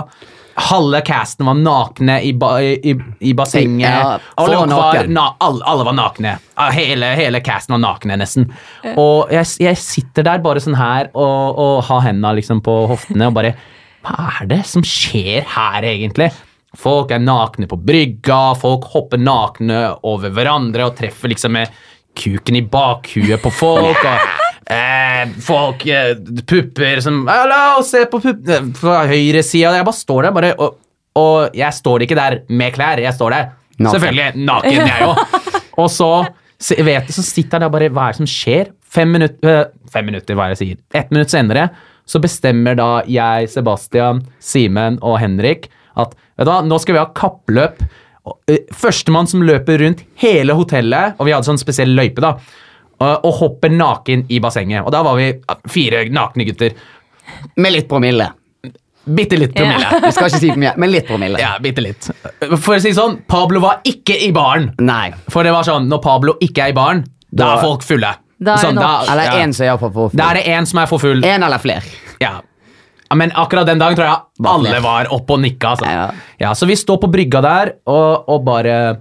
Halve 0.56 1.02
casten 1.04 1.46
var 1.50 1.58
nakne 1.60 2.22
i, 2.24 2.32
ba, 2.34 2.54
i, 2.64 2.94
i 3.20 3.34
bassenget. 3.36 3.90
Ja, 3.90 4.18
alle 4.40 4.62
var 4.72 5.08
na, 5.12 5.26
alle, 5.44 5.66
alle 5.68 5.86
var 5.88 5.98
nakne. 5.98 6.38
Hele, 6.72 7.12
hele 7.20 7.42
casten 7.44 7.76
var 7.76 7.82
nakne, 7.84 8.16
nesten. 8.22 8.48
Og 8.96 9.34
jeg, 9.36 9.50
jeg 9.66 9.80
sitter 9.82 10.28
der 10.30 10.44
bare 10.46 10.64
sånn 10.64 10.78
her 10.80 11.12
og, 11.12 11.60
og 11.60 11.84
har 11.90 12.06
henda 12.08 12.32
liksom 12.38 12.64
på 12.64 12.78
hoftene 12.92 13.28
og 13.28 13.36
bare 13.36 13.56
Hva 14.06 14.30
er 14.40 14.52
det 14.54 14.62
som 14.70 14.86
skjer 14.86 15.44
her, 15.56 15.84
egentlig? 15.92 16.30
Folk 16.80 17.12
er 17.12 17.24
nakne 17.24 17.68
på 17.72 17.80
brygga, 17.80 18.56
folk 18.60 18.88
hopper 18.94 19.20
nakne 19.20 19.90
over 20.08 20.32
hverandre 20.36 20.88
og 20.88 20.96
treffer 21.00 21.32
liksom 21.32 21.56
med 21.56 21.84
kuken 22.16 22.60
i 22.60 22.64
bakhuet 22.64 23.42
på 23.44 23.52
folk. 23.52 24.04
Og, 24.08 24.45
eh, 24.72 25.34
folk 25.46 25.86
eh, 25.88 26.14
Pupper 26.48 27.02
som 27.06 27.24
Hallo, 27.30 27.84
se 27.86 28.06
på 28.12 28.22
puppene 28.24 28.74
fra 28.78 29.04
høyresida. 29.10 29.76
Jeg 29.78 29.88
bare 29.88 30.00
står 30.00 30.28
der, 30.28 30.36
bare, 30.36 30.54
og, 30.62 30.80
og 31.20 31.56
jeg 31.58 31.78
står 31.80 32.06
ikke 32.06 32.18
der 32.20 32.40
med 32.50 32.76
klær. 32.76 33.02
Jeg 33.04 33.16
står 33.18 33.36
der 33.36 33.52
Naken. 33.76 33.92
selvfølgelig 33.92 34.46
naken, 34.48 34.82
jeg 34.88 35.10
òg. 35.10 35.42
Og 35.84 35.90
så, 35.92 36.08
vet, 36.88 37.10
du, 37.10 37.12
så 37.12 37.20
sitter 37.26 37.58
jeg 37.58 37.66
der 37.66 37.72
bare 37.74 37.90
Hva 37.92 38.06
er 38.08 38.14
det 38.14 38.22
som 38.22 38.30
skjer? 38.32 38.70
Fem 38.96 39.10
minutter, 39.12 39.66
fem 39.92 40.06
minutter 40.08 40.38
hva 40.38 40.46
er 40.46 40.54
det 40.54 40.56
jeg 40.56 40.62
sier. 40.62 40.78
Ett 40.96 41.10
minutt 41.12 41.34
senere 41.34 41.66
så 42.08 42.22
bestemmer 42.24 42.78
da 42.80 42.88
jeg, 43.10 43.50
Sebastian, 43.52 44.22
Simen 44.40 44.96
og 45.04 45.18
Henrik 45.20 45.68
at 46.00 46.14
vet 46.38 46.48
du 46.48 46.52
hva, 46.52 46.62
nå 46.64 46.78
skal 46.80 46.96
vi 46.96 47.02
ha 47.02 47.10
kappløp. 47.18 47.82
Eh, 48.52 48.64
Førstemann 48.76 49.28
som 49.28 49.44
løper 49.46 49.82
rundt 49.84 50.06
hele 50.22 50.56
hotellet, 50.56 51.18
og 51.20 51.28
vi 51.28 51.34
hadde 51.36 51.48
sånn 51.50 51.60
spesiell 51.60 51.92
løype, 51.98 52.24
da, 52.24 52.36
og, 53.00 53.26
og 53.26 53.34
hopper 53.42 53.70
naken 53.74 54.26
i 54.32 54.40
bassenget. 54.44 54.86
Og 54.86 54.92
da 54.96 55.02
var 55.06 55.18
vi 55.20 55.32
fire 55.72 56.06
nakne 56.14 56.46
gutter. 56.48 56.74
Med 57.58 57.74
litt 57.76 57.88
promille. 57.90 58.30
Bitte 59.06 59.38
litt 59.38 59.54
promille. 59.54 60.00
Vi 60.02 60.12
skal 60.16 60.32
ikke 60.32 60.40
si 60.42 60.50
for 60.50 60.62
mye, 60.64 60.74
men 60.82 60.90
litt 60.94 61.06
promille. 61.10 61.38
Ja, 61.42 61.56
bitte 61.62 61.84
litt. 61.86 62.08
For 62.58 62.78
å 62.78 62.82
si 62.82 62.94
sånn, 62.98 63.20
Pablo 63.30 63.62
var 63.62 63.84
ikke 63.86 64.16
i 64.26 64.32
baren. 64.34 64.72
Nei. 64.82 65.12
For 65.30 65.46
det 65.46 65.54
var 65.54 65.68
sånn, 65.68 65.86
når 65.92 66.02
Pablo 66.02 66.38
ikke 66.42 66.66
er 66.66 66.74
i 66.74 66.78
baren, 66.78 67.04
da 67.30 67.44
Da- 67.46 67.54
er 67.58 67.62
folk 67.68 67.84
fulle. 67.86 68.16
Da 68.36 68.52
er 68.52 68.58
det 68.58 68.66
sånn, 68.66 68.76
da, 68.76 68.90
Eller 69.12 69.24
ja. 69.32 69.52
som 69.54 69.66
er 69.66 69.78
for 69.80 69.92
for 69.96 70.10
Da 70.14 70.32
er 70.32 70.34
det 70.36 70.44
én 70.52 70.66
som 70.68 70.80
er 70.80 70.88
for 70.88 71.00
full. 71.00 71.24
En 71.24 71.44
eller 71.44 71.58
flere. 71.58 71.84
Ja. 72.20 72.42
Ja, 73.10 73.16
Men 73.16 73.32
akkurat 73.32 73.66
den 73.66 73.80
dagen 73.80 73.96
tror 73.96 74.08
jeg 74.10 74.46
alle 74.46 74.82
var 74.82 75.06
oppe 75.14 75.34
og 75.38 75.40
nikka. 75.40 75.76
Altså. 75.76 75.86
Ja. 75.86 76.12
Ja, 76.40 76.54
så 76.54 76.66
vi 76.68 76.76
står 76.76 76.98
på 77.00 77.12
brygga 77.12 77.42
der 77.42 77.74
og, 77.88 78.26
og 78.28 78.44
bare 78.44 78.98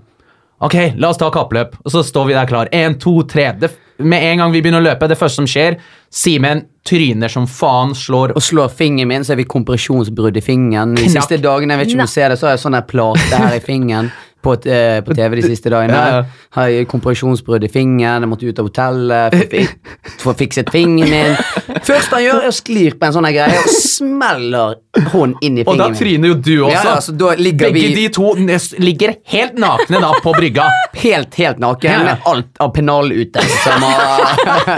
Ok, 0.64 0.74
la 0.97 1.09
oss 1.09 1.18
ta 1.18 1.30
kappløp. 1.30 1.74
Og 1.84 1.90
så 1.92 2.03
står 2.05 2.26
vi 2.26 2.32
der 2.36 2.47
klar. 2.47 2.68
Én, 2.72 2.95
to, 3.01 3.22
tre. 3.28 3.53
Det, 3.59 3.72
med 3.99 4.22
en 4.32 4.38
gang 4.42 4.53
vi 4.53 4.61
begynner 4.62 4.82
å 4.82 4.88
løpe, 4.88 5.07
det 5.09 5.18
første 5.18 5.36
som 5.42 5.47
skjer, 5.47 5.76
Simen 6.14 6.64
tryner 6.86 7.28
som 7.32 7.47
faen, 7.51 7.90
slår 7.99 8.36
Og 8.36 8.42
slår 8.42 8.68
fingeren 8.70 9.09
min, 9.11 9.24
så 9.26 9.32
er 9.34 9.40
vi 9.40 9.45
kompresjonsbrudd 9.51 10.36
i 10.38 10.42
fingeren. 10.45 10.95
De 10.95 11.03
Knakk. 11.09 11.16
siste 11.16 11.38
dagene, 11.42 11.74
jeg 11.74 11.78
vet 11.80 11.88
ikke 11.92 12.01
om 12.01 12.07
du 12.07 12.12
ser 12.12 12.28
det, 12.30 12.38
så 12.38 12.47
har 12.47 12.55
jeg 12.57 12.62
sånn 12.66 12.78
plate 12.86 13.40
her 13.40 13.57
i 13.57 13.61
fingeren. 13.64 14.12
På, 14.45 14.53
eh, 14.68 14.99
på 15.01 15.14
TV 15.16 15.38
de 15.40 15.42
siste 15.49 15.70
dagene. 15.72 15.97
Ja, 15.97 16.18
ja. 16.20 16.24
Har 16.59 16.74
kompresjonsbrudd 16.90 17.64
i 17.64 17.70
fingeren, 17.72 18.22
jeg 18.26 18.28
måtte 18.28 18.47
ut 18.51 18.59
av 18.61 18.66
hotellet 18.68 19.34
for, 19.34 19.47
fi- 19.55 20.18
for 20.20 20.34
å 20.34 20.36
fikse 20.36 20.66
fingeren 20.70 21.11
min. 21.11 21.74
Først 21.85 22.12
han 22.14 22.22
gjør, 22.24 22.41
er 22.45 22.51
å 22.51 22.55
sklir 22.55 22.95
på 22.99 23.09
en 23.09 23.14
sånn 23.16 23.26
greie 23.35 23.61
og 23.61 23.70
smeller 23.72 24.76
hånden 25.12 25.35
inn 25.45 25.59
i 25.59 25.64
fingeren. 25.64 25.68
Og 25.68 25.80
da 25.80 25.89
tryner 25.99 26.30
jo 26.30 26.37
du 26.39 26.53
også. 26.64 26.72
Ja, 26.74 26.95
altså, 26.95 27.14
da 27.18 27.32
Begge 27.35 27.70
vi 27.74 27.82
de 27.97 28.05
to 28.14 28.32
ligger 28.82 29.14
helt 29.32 29.59
nakne 29.61 30.01
da 30.03 30.12
på 30.24 30.32
brygga. 30.37 30.68
helt, 31.05 31.35
helt 31.41 31.61
naken, 31.62 31.91
Ja, 31.91 32.03
med 32.07 32.28
alt 32.30 32.62
av 32.62 32.72
pennal 32.76 33.12
ute. 33.12 33.43
Som 33.64 33.85
har, 33.85 34.24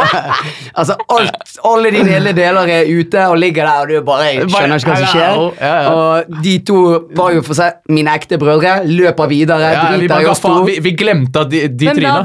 altså, 0.81 0.97
alt, 1.17 1.55
alle 1.67 1.93
dine 1.95 2.11
hele 2.17 2.35
deler 2.37 2.73
er 2.81 2.91
ute 2.91 3.27
og 3.31 3.39
ligger 3.41 3.69
der, 3.69 3.85
og 3.85 3.93
du 3.93 4.09
bare 4.09 4.33
skjønner 4.49 4.83
ikke 4.83 4.93
hva 4.93 4.99
som 5.03 5.13
skjer. 5.13 5.93
Og 5.93 6.43
de 6.45 6.57
to 6.67 6.81
var 7.17 7.37
jo 7.37 7.45
for 7.47 7.59
seg 7.59 7.81
mine 7.93 8.17
ekte 8.17 8.41
brødre. 8.41 8.81
Løper 8.89 9.31
videre, 9.31 9.73
Ja, 9.77 9.87
vi, 9.93 10.03
driter 10.07 10.25
i 10.27 10.29
oss 10.31 10.43
to. 10.45 10.59
vi, 10.67 10.79
vi 10.83 10.97
glemte 10.99 11.45
at 11.47 11.51
de, 11.53 11.67
de 11.71 11.93
tryna. 11.93 12.21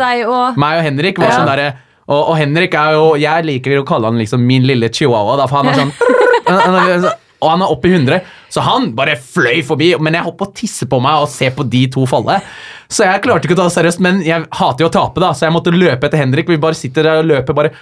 Meg 0.60 0.82
og 0.82 0.86
Henrik 0.90 1.22
var 1.22 1.32
Ja. 1.32 1.40
sånn 1.40 1.50
derre 1.52 1.70
og, 2.12 2.22
og 2.22 2.36
Henrik 2.40 2.76
er 2.78 2.98
jo 2.98 3.04
Jeg 3.22 3.48
liker 3.48 3.80
å 3.80 3.88
kalle 3.88 4.12
han 4.12 4.20
liksom 4.20 4.44
min 4.46 4.68
lille 4.68 4.92
chihuahua, 4.92 5.40
da, 5.40 5.48
for 5.50 5.62
han 5.62 5.72
er 5.72 5.80
sånn 5.80 5.94
sånn, 6.52 7.12
og 7.42 7.50
han 7.50 7.64
er 7.66 7.72
oppe 7.74 7.90
i 7.90 7.96
100. 7.96 8.20
Så 8.54 8.62
han 8.66 8.92
bare 8.98 9.16
fløy 9.18 9.64
forbi, 9.66 9.90
men 10.04 10.14
jeg 10.14 10.26
holdt 10.28 10.38
på 10.38 10.48
å 10.50 10.54
tisse 10.56 10.86
på 10.90 11.00
meg 11.02 11.24
og 11.24 11.32
se 11.32 11.50
på 11.56 11.66
de 11.74 11.86
to 11.94 12.04
falle. 12.10 12.38
Så 12.92 13.08
jeg 13.08 13.24
klarte 13.24 13.48
ikke 13.48 13.56
å 13.56 13.62
ta 13.64 13.70
det 13.70 13.76
seriøst, 13.78 14.02
men 14.04 14.20
jeg 14.26 14.46
hater 14.60 14.86
jo 14.86 14.90
å 14.92 14.94
tape, 14.94 15.24
da, 15.24 15.32
så 15.34 15.48
jeg 15.48 15.56
måtte 15.56 15.74
løpe 15.74 16.10
etter 16.10 16.22
Henrik. 16.22 16.52
Vi 16.52 16.60
bare 16.62 16.78
sitter 16.78 17.08
der 17.08 17.24
og 17.24 17.32
løper 17.32 17.58
bare 17.58 17.74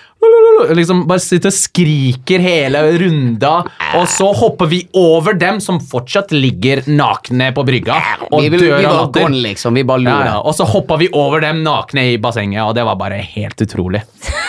liksom 0.78 1.06
Bare 1.10 1.20
sitter 1.24 1.50
og 1.52 1.56
skriker 1.56 2.40
hele 2.44 2.82
runda, 3.02 3.52
og 3.98 4.06
så 4.12 4.30
hopper 4.36 4.70
vi 4.72 4.82
over 5.00 5.34
dem 5.40 5.60
som 5.64 5.80
fortsatt 5.80 6.32
ligger 6.36 6.84
nakne 6.88 7.52
på 7.56 7.64
brygga 7.68 7.98
og 8.30 8.42
Vi, 8.42 8.50
vi, 8.54 8.58
dør 8.62 8.78
vi 8.78 8.86
av 8.86 8.92
var 8.94 9.02
latter. 9.06 9.22
gone, 9.28 9.42
liksom. 9.48 9.74
Vi 9.80 9.84
bare 9.84 10.04
lurer. 10.04 10.26
Ja, 10.30 10.38
ja. 10.38 10.44
Og 10.44 10.56
så 10.58 10.68
hoppa 10.70 10.98
vi 11.02 11.10
over 11.14 11.42
dem 11.42 11.64
nakne 11.66 12.06
i 12.14 12.18
bassenget, 12.22 12.62
og 12.66 12.76
det 12.76 12.86
var 12.86 12.96
bare 13.00 13.22
helt 13.36 13.62
utrolig. 13.66 14.04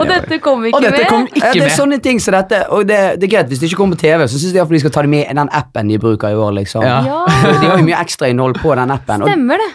Og 0.00 0.06
dette 0.08 0.38
kommer 0.40 0.70
ikke 0.70 0.78
dette 0.80 1.02
med. 1.02 1.08
kom 1.10 1.26
Ja, 1.36 1.50
det 1.52 1.60
er 1.60 1.66
med. 1.66 1.74
sånne 1.76 1.96
ting 2.02 2.16
som 2.24 2.32
dette, 2.32 2.62
og 2.72 2.86
det, 2.88 2.96
det 3.20 3.26
er 3.28 3.32
greit 3.34 3.50
hvis 3.52 3.60
det 3.60 3.68
ikke 3.68 3.76
kommer 3.82 3.98
på 3.98 4.06
TV, 4.06 4.22
så 4.24 4.38
syns 4.40 4.54
jeg 4.56 4.68
de 4.72 4.78
skal 4.80 4.92
ta 4.94 5.02
det 5.04 5.10
med 5.12 5.26
i 5.28 5.34
den 5.36 5.50
appen 5.52 5.90
de 5.92 5.98
bruker 6.00 6.32
i 6.32 6.38
år, 6.46 6.54
liksom. 6.56 6.82
Ja. 6.86 6.94
Ja, 7.04 7.18
De 7.60 7.68
har 7.68 7.76
jo 7.82 7.84
mye 7.84 7.98
ekstrainnhold 8.00 8.56
på 8.62 8.72
den 8.78 8.94
appen, 8.94 9.26
stemmer 9.28 9.60
det. 9.60 9.68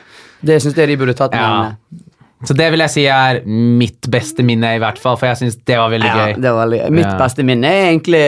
det 0.50 0.58
syns 0.66 0.80
jeg 0.82 0.90
de 0.90 0.98
burde 1.04 1.14
tatt 1.20 1.38
med. 1.38 1.46
Ja. 1.46 2.02
Så 2.44 2.56
det 2.58 2.72
vil 2.74 2.80
jeg 2.80 2.90
si 2.90 3.04
er 3.06 3.42
mitt 3.46 4.08
beste 4.10 4.42
minne, 4.44 4.76
i 4.76 4.80
hvert 4.82 4.98
fall, 4.98 5.18
for 5.18 5.28
jeg 5.30 5.38
syns 5.44 5.58
det 5.68 5.78
var 5.78 5.90
veldig 5.94 6.10
Ja, 6.10 6.26
gøy. 6.26 6.34
det 6.42 6.52
var 6.52 6.66
veldig, 6.66 6.80
gøy. 6.84 6.90
mitt 6.98 7.06
Ja. 7.06 7.18
beste 7.22 7.44
minne 7.46 7.66
er 7.70 7.92
egentlig 7.92 8.24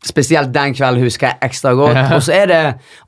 Spesielt 0.00 0.48
den 0.54 0.72
kvelden 0.72 1.02
husker 1.04 1.26
jeg 1.28 1.50
ekstra 1.50 1.74
godt. 1.76 1.98
Og 2.16 2.22
så 2.24 2.32
er 2.32 2.46
det 2.48 2.60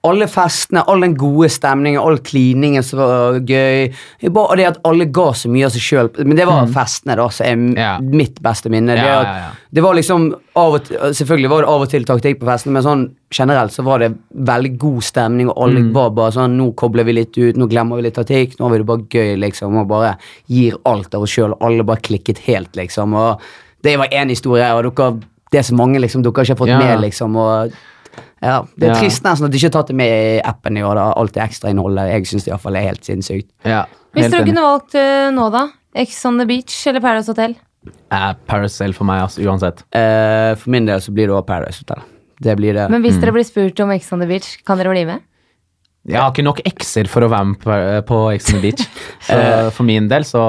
alle 0.05 0.27
festene, 0.29 0.83
all 0.93 1.01
den 1.01 1.15
gode 1.17 1.49
stemningen, 1.49 1.97
all 2.03 2.19
kliningen 2.21 2.85
som 2.85 2.99
var 3.01 3.39
gøy. 3.49 3.87
Bare 4.29 4.57
det 4.61 4.67
at 4.69 4.81
alle 4.85 5.07
ga 5.09 5.31
så 5.33 5.49
mye 5.49 5.65
av 5.71 5.73
seg 5.73 5.81
sjøl. 5.87 6.11
Men 6.21 6.37
det 6.37 6.45
var 6.51 6.67
festene, 6.75 7.17
da, 7.17 7.29
som 7.33 7.47
er 7.47 7.57
Mm. 7.57 7.77
Ja. 7.79 7.95
mitt 8.01 8.43
beste 8.45 8.69
minne. 8.69 8.93
Det, 8.99 9.09
at, 9.09 9.57
det 9.73 9.81
var 9.83 9.95
liksom 9.97 10.35
av 10.57 10.75
og 10.75 10.85
til, 10.85 10.99
Selvfølgelig 11.17 11.49
var 11.55 11.61
det 11.65 11.69
av 11.73 11.81
og 11.87 11.89
til 11.89 12.05
taktikk 12.05 12.39
på 12.43 12.47
festene, 12.51 12.73
men 12.77 12.83
sånn 12.85 13.07
generelt 13.33 13.73
så 13.73 13.83
var 13.89 13.99
det 14.05 14.13
veldig 14.37 14.77
god 14.79 15.01
stemning, 15.03 15.49
og 15.49 15.57
alle 15.65 15.81
Mm. 15.81 15.93
var 15.95 16.11
bare 16.11 16.33
sånn 16.33 16.57
Nå 16.59 16.75
kobler 16.77 17.05
vi 17.05 17.13
litt 17.15 17.39
ut, 17.39 17.57
nå 17.57 17.69
glemmer 17.73 17.97
vi 17.97 18.03
litt 18.11 18.15
taktikk, 18.21 18.59
nå 18.59 18.69
har 18.69 18.71
vi 18.77 18.79
det 18.79 18.87
bare 18.87 19.09
gøy, 19.09 19.37
liksom. 19.41 19.81
Og 19.81 19.89
bare 19.89 20.19
gir 20.47 20.77
alt 20.85 21.15
av 21.15 21.23
oss 21.23 21.31
sjøl, 21.31 21.53
og 21.53 21.63
alle 21.63 21.83
bare 21.85 22.01
klikket 22.05 22.39
helt, 22.45 22.73
liksom. 22.77 23.15
Og 23.15 23.41
det 23.83 23.97
var 23.99 24.09
én 24.13 24.29
historie, 24.29 24.69
og 24.75 24.95
dere 24.95 25.21
det 25.53 25.61
er 25.61 25.67
så 25.69 25.77
mange 25.77 26.01
liksom, 26.01 26.23
dere 26.25 26.45
har 26.49 26.59
fått 26.59 26.69
Ja. 26.73 26.79
med, 26.79 27.01
liksom. 27.05 27.37
Og 27.37 27.73
ja, 28.43 28.63
Det 28.77 28.89
er 28.89 28.95
Ja. 28.95 29.01
trist 29.01 29.23
nesten 29.23 29.45
at 29.47 29.51
de 29.53 29.59
ikke 29.59 29.71
har 29.71 29.83
tatt 29.83 29.87
det 29.89 29.97
med 29.97 30.11
i 30.11 30.41
appen 30.45 30.77
i 30.77 30.83
år, 30.83 30.95
da. 30.95 31.13
alt 31.17 31.33
det 31.33 31.43
ekstrainnholdet. 31.43 32.09
Jeg 32.11 32.27
syns 32.27 32.45
det 32.45 32.53
iallfall 32.53 32.77
er 32.77 32.89
helt 32.89 33.05
sinnssykt. 33.05 33.51
Ja, 33.65 33.85
Hvis 34.15 34.25
helt 34.25 34.33
dere 34.33 34.47
kunne 34.47 34.65
valgt 34.67 34.95
uh, 34.95 35.31
nå, 35.31 35.51
da? 35.53 35.69
Ex 35.95 36.25
on 36.27 36.39
the 36.39 36.47
beach 36.47 36.87
eller 36.87 37.01
Paradise 37.01 37.29
Hotel? 37.29 37.55
Eh, 38.11 38.33
Paracel 38.47 38.93
for 38.95 39.05
meg, 39.05 39.23
altså, 39.23 39.43
uansett. 39.43 39.83
Eh, 39.93 40.55
for 40.55 40.71
min 40.71 40.87
del 40.87 41.01
så 41.01 41.13
blir 41.13 41.27
det 41.27 41.35
også 41.35 41.47
Paradise 41.47 41.79
Hotel. 41.85 42.03
Det 42.43 42.57
blir 42.57 42.75
det. 42.75 42.89
Men 42.91 43.03
hvis 43.03 43.21
dere 43.21 43.33
blir 43.33 43.45
spurt 43.47 43.79
om 43.81 43.91
Ex 43.91 44.13
on 44.13 44.21
the 44.21 44.27
beach, 44.27 44.57
kan 44.67 44.79
dere 44.79 44.91
bli 44.91 45.05
med? 45.05 45.21
Jeg 46.03 46.19
har 46.19 46.33
ikke 46.33 46.43
nok 46.43 46.59
ekser 46.67 47.07
for 47.07 47.23
å 47.23 47.29
være 47.31 47.47
med 47.47 47.59
på, 47.63 47.75
på 48.09 48.17
Ex 48.35 48.49
on 48.51 48.57
the 48.59 48.63
Beach. 48.65 48.81
Så 49.29 49.37
for 49.77 49.87
min 49.87 50.09
del, 50.11 50.25
så 50.27 50.41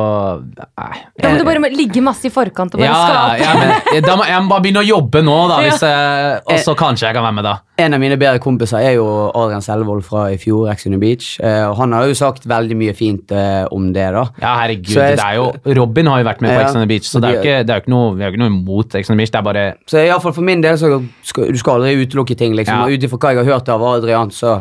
nei. 0.42 0.96
Da 1.22 1.30
må 1.30 1.38
du 1.38 1.46
bare 1.46 1.70
ligge 1.76 2.02
masse 2.02 2.26
i 2.26 2.32
forkant 2.34 2.74
og 2.74 2.82
bare 2.82 2.90
ja, 2.90 3.02
skape. 3.06 3.44
ja, 3.44 3.52
men, 3.60 4.06
da 4.08 4.16
må, 4.18 4.26
jeg 4.26 4.42
må 4.42 4.50
bare 4.50 4.64
begynne 4.66 4.82
å 4.82 4.88
jobbe 4.88 5.22
nå, 5.22 5.36
da, 5.52 5.60
hvis, 5.62 5.84
jeg- 5.86 6.42
og 6.50 6.64
så 6.66 6.74
kanskje 6.80 7.06
jeg 7.06 7.18
kan 7.20 7.28
være 7.28 7.38
med 7.38 7.46
da. 7.46 7.54
En 7.84 7.94
av 7.94 8.02
mine 8.02 8.18
bedre 8.22 8.42
kompiser 8.42 8.82
er 8.86 8.96
jo 8.98 9.06
Adrian 9.30 9.62
Selvold 9.66 10.02
fra 10.06 10.26
i 10.34 10.40
fjor, 10.42 10.68
Ex 10.74 10.88
on 10.90 10.96
the 10.96 11.00
Beach. 11.02 11.30
Eh, 11.42 11.62
og 11.70 11.78
han 11.80 11.94
har 11.94 12.10
jo 12.10 12.18
sagt 12.18 12.50
veldig 12.50 12.80
mye 12.82 12.98
fint 12.98 13.34
eh, 13.34 13.64
om 13.74 13.88
det, 13.94 14.10
da. 14.18 14.26
Ja, 14.42 14.56
herregud, 14.64 14.94
jeg 14.98 15.22
det 15.22 15.26
er 15.26 15.38
jo, 15.38 15.48
Robin 15.82 16.10
har 16.12 16.22
jo 16.22 16.30
vært 16.32 16.44
med 16.46 16.54
på 16.54 16.58
Ja, 16.58 16.66
Ex 16.68 16.78
on 16.78 16.82
the 16.82 16.90
Beach, 16.90 17.10
så 17.10 17.22
det 17.22 17.30
er 17.30 17.38
jo 17.38 17.46
ikke, 17.46 17.62
det 17.70 17.78
er 17.78 17.86
ikke 17.86 17.94
noe, 17.94 18.12
vi 18.18 18.26
har 18.26 18.34
ikke 18.34 18.44
noe 18.44 18.54
imot 18.54 18.98
Ex 18.98 19.10
on 19.10 19.18
the 19.18 19.22
Beach, 19.22 19.34
det 19.34 19.42
er 19.44 19.48
bare 19.52 19.66
Så 19.86 20.02
i 20.02 20.10
alle 20.10 20.22
fall 20.26 20.38
for 20.38 20.50
min 20.50 20.66
del 20.66 20.82
så 20.82 20.96
skal 21.30 21.54
du 21.54 21.62
skal 21.62 21.82
aldri 21.82 22.08
utelukke 22.08 22.38
ting, 22.42 22.58
liksom. 22.58 22.86
Ja. 22.86 22.90
Ut 22.90 23.06
ifra 23.10 23.22
hva 23.22 23.34
jeg 23.34 23.44
har 23.44 23.54
hørt 23.54 23.74
av 23.74 23.90
Adrian, 23.94 24.34
så 24.34 24.60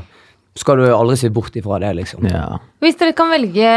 skal 0.59 0.83
du 0.83 0.87
aldri 0.93 1.17
se 1.21 1.31
bort 1.33 1.55
ifra 1.57 1.79
det, 1.83 1.95
liksom. 2.03 2.27
ja. 2.29 2.59
Hvis 2.83 2.99
dere 3.01 3.17
kan 3.17 3.33
velge 3.33 3.73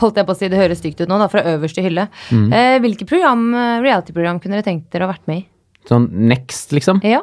Holdt 0.00 0.16
jeg 0.18 0.26
på 0.26 0.34
å 0.34 0.36
si, 0.36 0.48
det 0.50 0.58
høres 0.58 0.80
stygt 0.82 0.98
ut 0.98 1.06
nå, 1.06 1.14
da, 1.20 1.28
fra 1.30 1.44
øverste 1.46 1.82
hylle. 1.84 2.08
Mm. 2.34 2.48
Eh, 2.50 2.76
hvilke 2.82 3.06
program, 3.06 3.44
reality-program 3.84 4.40
kunne 4.42 4.58
dere 4.58 4.66
tenkt 4.66 4.88
dere 4.90 5.06
å 5.06 5.10
vært 5.12 5.28
med 5.30 5.44
i? 5.44 5.44
Sånn 5.86 6.08
next, 6.26 6.74
liksom. 6.74 6.98
Ja. 7.06 7.20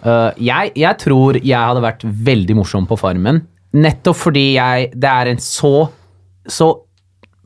Uh, 0.00 0.32
jeg, 0.40 0.72
jeg 0.80 0.96
tror 1.02 1.36
jeg 1.36 1.52
hadde 1.60 1.82
vært 1.84 2.06
veldig 2.08 2.56
morsom 2.62 2.86
på 2.88 2.96
Farmen. 2.96 3.42
Nettopp 3.76 4.18
fordi 4.18 4.54
jeg, 4.54 4.88
det 4.96 5.10
er 5.10 5.30
en 5.34 5.42
så, 5.44 5.74
så 6.48 6.72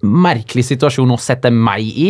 merkelig 0.04 0.68
situasjon 0.70 1.14
å 1.14 1.20
sette 1.20 1.50
meg 1.52 1.84
i. 1.84 2.08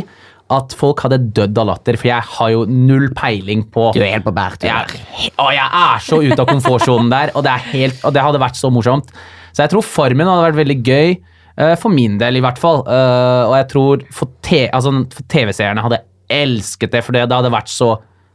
At 0.52 0.74
folk 0.76 1.00
hadde 1.00 1.22
dødd 1.32 1.56
av 1.62 1.68
latter, 1.70 1.96
for 1.96 2.10
jeg 2.10 2.28
har 2.36 2.50
jo 2.52 2.64
null 2.68 3.06
peiling 3.16 3.62
på 3.72 3.86
Du 3.96 4.02
er 4.02 4.12
helt 4.12 4.26
på 4.26 4.34
bærtur. 4.36 4.68
jeg, 4.68 5.30
og 5.40 5.52
jeg 5.56 5.68
er 5.80 6.02
så 6.04 6.18
ute 6.20 6.36
av 6.36 6.50
komfortsonen 6.50 7.08
der, 7.12 7.32
og 7.32 7.46
det, 7.46 7.54
helt, 7.72 8.02
og 8.04 8.12
det 8.12 8.24
hadde 8.26 8.42
vært 8.42 8.60
så 8.60 8.68
morsomt. 8.74 9.08
Så 9.54 9.64
jeg 9.64 9.72
tror 9.72 9.86
Farmen 9.86 10.28
hadde 10.28 10.48
vært 10.50 10.60
veldig 10.60 10.78
gøy, 10.84 11.16
eh, 11.56 11.74
for 11.80 11.94
min 11.94 12.18
del 12.20 12.36
i 12.36 12.44
hvert 12.44 12.60
fall. 12.60 12.82
Eh, 12.84 13.44
og 13.48 13.56
jeg 13.56 13.68
tror 13.72 14.04
for, 14.12 14.34
altså, 14.50 14.94
for 15.16 15.28
TV-seerne 15.32 15.84
hadde 15.86 16.02
elsket 16.34 16.92
det, 16.92 17.04
for 17.06 17.16
det, 17.16 17.24
hadde 17.30 17.52
vært 17.54 17.72
så, 17.72 17.94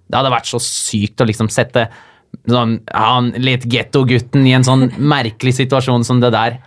det 0.10 0.18
hadde 0.18 0.34
vært 0.34 0.50
så 0.50 0.62
sykt 0.64 1.22
å 1.22 1.30
liksom 1.30 1.52
sette 1.54 1.90
sånn, 2.50 2.80
han 2.94 3.32
litt 3.42 3.66
gettogutten 3.70 4.46
i 4.48 4.56
en 4.58 4.66
sånn 4.66 4.90
merkelig 5.14 5.58
situasjon 5.60 6.06
som 6.08 6.22
det 6.24 6.34
der. 6.36 6.60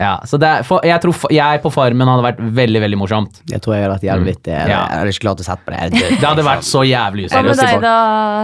Ja, 0.00 0.16
så 0.26 0.38
det, 0.42 0.48
er- 0.48 0.62
for, 0.66 0.80
jeg 0.82 0.98
tror 1.00 1.14
jeg 1.30 1.60
på 1.62 1.70
Farmen 1.70 2.08
hadde 2.10 2.24
vært 2.26 2.40
veldig, 2.56 2.80
veldig 2.82 2.98
morsomt. 2.98 3.36
Jeg 3.50 3.60
tror 3.62 3.76
jeg 3.76 3.84
hadde 3.84 3.94
vært 3.94 4.06
jævlig 4.08 4.26
vittig. 4.32 4.50
Jeg, 4.52 4.68
Ja. 4.68 4.80
jeg 4.90 4.98
hadde 4.98 5.12
ikke 5.14 5.24
klart 5.28 5.40
å 5.40 5.46
sette 5.46 5.62
på 5.64 5.70
det. 5.70 5.80
Jeg 5.80 5.90
det, 5.94 6.20
Det 6.20 6.28
hadde 6.28 6.44
vært 6.48 6.66
så 6.66 6.82
jævlig 6.82 7.28
Hva 7.30 7.42
med 7.46 7.56
deg 7.62 7.80
da, 7.84 7.96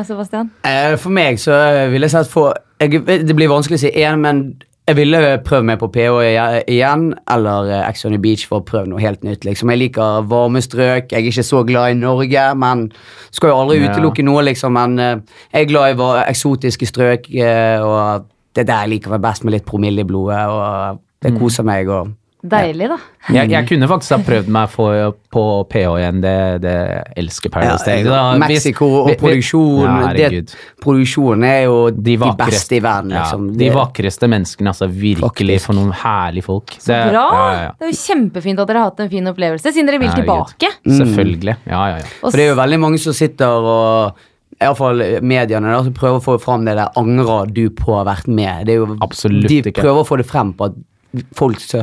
Sebastian? 0.07 0.51
Eh, 0.65 0.95
For 0.97 1.11
meg 1.11 1.41
så 1.43 1.57
ville 1.91 2.07
jeg 2.07 2.15
sett 2.15 2.31
på 2.31 2.53
jeg, 2.81 3.03
Det 3.27 3.35
blir 3.37 3.51
vanskelig 3.51 3.81
å 3.81 3.83
si 3.83 3.91
én, 3.91 4.21
men 4.23 4.45
jeg 4.89 4.97
ville 4.97 5.19
prøvd 5.47 5.67
meg 5.69 5.79
på 5.79 5.91
PH 5.93 6.65
igjen, 6.71 7.11
eller 7.31 7.69
eh, 7.71 7.83
Ex 7.91 8.05
on 8.07 8.13
the 8.15 8.19
Beach 8.19 8.47
for 8.49 8.63
å 8.63 8.65
prøve 8.67 8.87
noe 8.91 9.03
helt 9.03 9.23
nytt. 9.27 9.45
liksom. 9.45 9.71
Jeg 9.71 9.79
liker 9.79 10.23
varme 10.31 10.63
strøk. 10.63 11.11
Jeg 11.13 11.19
er 11.21 11.29
ikke 11.31 11.45
så 11.47 11.61
glad 11.67 11.91
i 11.93 11.99
Norge, 11.99 12.47
men 12.59 12.87
skal 13.31 13.51
jo 13.53 13.59
aldri 13.61 13.83
utelukke 13.85 14.23
noe, 14.27 14.43
liksom. 14.49 14.73
Men 14.79 14.99
eh, 14.99 15.21
jeg 15.53 15.67
er 15.67 15.71
glad 15.75 15.99
i 15.99 16.09
eksotiske 16.31 16.87
strøk, 16.91 17.27
og 17.85 18.27
det 18.55 18.65
er 18.65 18.71
der 18.73 18.83
jeg 18.87 18.95
liker 18.97 19.11
meg 19.15 19.23
best 19.23 19.45
med 19.47 19.55
litt 19.59 19.67
promille 19.67 20.03
i 20.03 20.09
blodet. 20.09 20.43
og 20.47 20.99
Det 21.21 21.35
koser 21.39 21.65
meg. 21.65 21.89
og 21.89 22.15
Deilig, 22.43 22.87
da. 22.89 22.97
Jeg, 23.35 23.51
jeg 23.53 23.67
kunne 23.69 23.87
faktisk 23.87 24.15
ha 24.15 24.19
prøvd 24.25 24.47
meg 24.49 24.71
for, 24.73 25.11
på 25.29 25.43
PH 25.69 25.91
igjen. 26.01 26.21
Det, 26.23 26.63
det 26.63 26.77
elsker 27.21 27.51
Paradise 27.53 27.85
Ja, 28.01 28.31
Hotel. 28.33 28.39
Mexico 28.41 28.87
og 29.03 29.09
vi- 29.11 29.13
vi- 29.13 29.19
produksjon 29.21 29.83
Ja, 29.85 30.13
det. 30.17 30.55
Produksjonen 30.81 31.45
er 31.45 31.59
jo 31.67 31.91
de, 31.91 32.17
De, 32.17 32.31
beste 32.41 32.79
i 32.79 32.81
verden, 32.81 33.11
ja, 33.13 33.27
liksom. 33.27 33.51
de 33.61 33.69
vakreste 33.75 34.27
menneskene, 34.33 34.73
altså. 34.73 34.89
Virkelig, 34.89 35.21
Faktisk. 35.61 35.67
for 35.67 35.75
noen 35.77 35.93
herlige 35.93 36.45
folk. 36.49 36.73
Så 36.81 36.87
Det- 36.95 37.13
bra! 37.13 37.27
Ja, 37.29 37.53
ja, 37.53 37.61
ja. 37.67 37.71
Det 37.79 37.89
er 37.89 37.93
jo 37.93 38.01
kjempefint 38.09 38.59
at 38.65 38.67
dere 38.73 38.79
har 38.79 38.91
hatt 38.91 39.01
en 39.05 39.11
fin 39.11 39.25
opplevelse, 39.35 39.73
siden 39.77 39.87
dere 39.87 39.99
vil 40.01 40.09
tilbake. 40.09 40.57
tilbake. 40.57 40.97
Selvfølgelig. 40.97 41.57
Ja, 41.67 41.87
ja, 41.93 41.97
ja. 41.99 42.05
For 42.23 42.31
det 42.31 42.41
er 42.41 42.55
jo 42.55 42.61
veldig 42.63 42.81
mange 42.81 42.99
som 42.99 43.13
sitter 43.13 43.47
og 43.47 44.17
Iallfall 44.61 45.21
mediene 45.23 45.71
da, 45.77 45.83
som 45.85 45.93
prøver 45.93 46.21
å 46.21 46.25
få 46.25 46.41
fram 46.41 46.65
det 46.65 46.77
der 46.77 46.89
'angrer 46.97 47.53
du 47.53 47.69
på 47.69 47.93
å 47.93 48.05
ha 48.05 48.15
vært 48.15 48.27
med'? 48.29 48.65
Det 48.65 48.73
er 48.73 48.77
jo, 48.81 48.97
Absolutt 49.03 49.47
de 49.49 49.63
ikke. 49.63 49.83
prøver 49.83 50.01
å 50.01 50.07
få 50.09 50.17
det 50.17 50.27
frem 50.27 50.55
på 50.55 50.65
at 50.65 50.73
folk 51.37 51.61
så, 51.61 51.83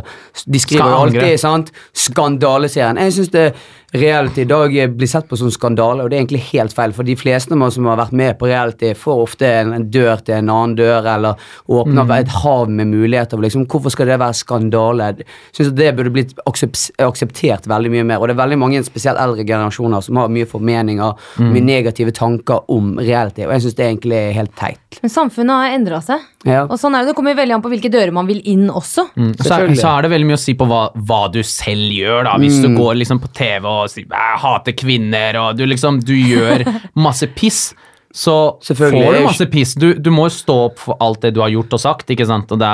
De 0.53 0.59
skriver 0.59 0.89
jo 0.89 1.01
alltid 1.01 1.37
sant? 1.37 1.71
'Skandaleserien'. 1.93 2.99
Jeg 2.99 3.13
syns 3.13 3.29
det 3.29 3.53
reality 3.99 4.41
i 4.41 4.49
dag 4.49 4.73
blir 4.97 5.07
sett 5.07 5.27
på 5.29 5.37
som 5.37 5.49
skandale, 5.51 6.03
og 6.03 6.09
det 6.09 6.17
er 6.17 6.23
egentlig 6.25 6.43
helt 6.51 6.73
feil. 6.73 6.93
For 6.93 7.03
de 7.07 7.15
fleste 7.19 7.53
av 7.53 7.61
oss 7.67 7.75
som 7.75 7.85
har 7.85 7.97
vært 7.97 8.11
med 8.13 8.37
på 8.39 8.47
reality, 8.49 8.93
får 8.97 9.23
ofte 9.23 9.47
en, 9.47 9.73
en 9.73 9.85
dør 9.91 10.21
til 10.25 10.35
en 10.39 10.49
annen 10.53 10.75
dør, 10.77 11.05
eller 11.15 11.35
åpner 11.67 12.05
Mm. 12.07 12.11
et 12.19 12.27
hav 12.43 12.69
med 12.69 12.87
muligheter. 12.87 13.37
Liksom. 13.41 13.65
Hvorfor 13.67 13.91
skal 13.91 14.05
det 14.07 14.19
være 14.19 14.33
skandale? 14.33 15.07
Jeg 15.17 15.25
synes 15.53 15.69
at 15.71 15.75
Det 15.75 15.95
burde 15.95 16.11
blitt 16.13 16.33
aksep- 16.47 16.91
akseptert 16.99 17.67
veldig 17.67 17.91
mye 17.91 18.03
mer. 18.05 18.17
Og 18.21 18.27
det 18.27 18.37
er 18.37 18.43
veldig 18.43 18.57
mange, 18.59 18.83
spesielt 18.85 19.17
eldre 19.19 19.45
generasjoner, 19.45 20.01
som 20.03 20.15
har 20.17 20.27
mye 20.29 20.45
formeninger, 20.45 21.15
Mm. 21.37 21.51
mye 21.53 21.63
negative 21.63 22.11
tanker 22.13 22.59
om 22.69 22.97
reality, 22.97 23.43
og 23.45 23.51
jeg 23.51 23.61
syns 23.61 23.75
det 23.75 23.85
er 23.85 23.95
egentlig 23.95 24.17
er 24.17 24.33
helt 24.33 24.55
teit. 24.55 24.79
Men 25.01 25.09
samfunnet 25.09 25.49
har 25.51 25.75
endra 25.77 26.01
seg. 26.01 26.19
Ja. 26.45 26.63
Og 26.63 26.77
sånn 26.79 26.95
er 26.95 27.03
det. 27.03 27.07
Det 27.13 27.15
kommer 27.15 27.35
veldig 27.35 27.53
an 27.55 27.61
på 27.61 27.69
hvilke 27.69 27.91
dører 27.91 28.11
man 28.13 28.25
vil 28.27 28.41
inn 28.45 28.69
også. 28.69 29.09
Mm. 29.17 29.33
Så, 29.37 29.51
er, 29.51 29.67
så 29.75 29.97
er 29.97 30.01
det 30.03 30.11
veldig 30.11 30.25
mye 30.27 30.37
å 30.37 30.39
si 30.39 30.53
på 30.53 30.65
hva, 30.67 30.91
hva 30.95 31.31
du 31.31 31.41
selv 31.43 31.91
gjør, 31.91 32.23
da. 32.23 32.37
Hvis 32.37 32.61
du 32.61 32.69
går 32.75 32.95
liksom 33.01 33.19
på 33.19 33.31
TV 33.33 33.65
og 33.67 33.86
sier 33.89 34.05
'jeg 34.07 34.39
hater 34.43 34.71
kvinner', 34.73 35.35
og 35.41 35.57
du 35.57 35.65
liksom 35.65 35.99
du 36.03 36.13
gjør 36.13 36.63
masse 36.95 37.27
piss, 37.35 37.73
så 38.13 38.57
får 38.61 38.91
du 38.91 39.23
masse 39.25 39.45
piss. 39.51 39.73
Du, 39.75 39.93
du 39.93 40.09
må 40.11 40.25
jo 40.25 40.33
stå 40.37 40.55
opp 40.71 40.79
for 40.79 40.97
alt 40.99 41.21
det 41.21 41.33
du 41.35 41.41
har 41.41 41.49
gjort 41.49 41.73
og 41.73 41.79
sagt, 41.79 42.07
ikke 42.09 42.25
sant? 42.25 42.51
Og 42.51 42.59
det 42.59 42.71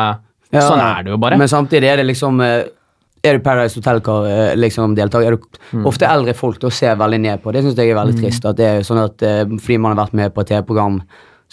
Ja, 0.53 0.61
sånn 0.61 0.79
er 0.79 1.03
det 1.03 1.09
jo 1.11 1.17
bare. 1.17 1.37
Men 1.37 1.47
samtidig 1.47 1.83
er 1.89 1.97
det 1.97 2.05
liksom 2.05 2.39
eh, 2.41 2.63
Er 3.25 3.37
du 3.37 3.39
Paradise 3.39 3.75
Hotel-deltaker, 3.79 4.57
liksom, 4.59 4.97
er 4.99 5.31
du 5.31 5.37
Mm. 5.73 5.85
ofte 5.87 6.05
eldre 6.05 6.33
folk 6.35 6.59
da 6.59 6.69
ser 6.69 6.95
veldig 6.97 7.19
ned 7.21 7.41
på. 7.41 7.53
Det 7.53 7.63
syns 7.63 7.75
jeg 7.77 7.89
er 7.89 7.95
veldig 7.95 8.19
trist. 8.21 8.45
At 8.45 8.57
det 8.57 8.65
er 8.65 8.79
sånn 8.83 8.99
at 9.03 9.21
eh, 9.23 9.45
Fordi 9.45 9.77
man 9.79 9.95
har 9.95 10.05
vært 10.05 10.13
med 10.13 10.33
på 10.35 10.41
et 10.41 10.47
TV-program 10.47 11.01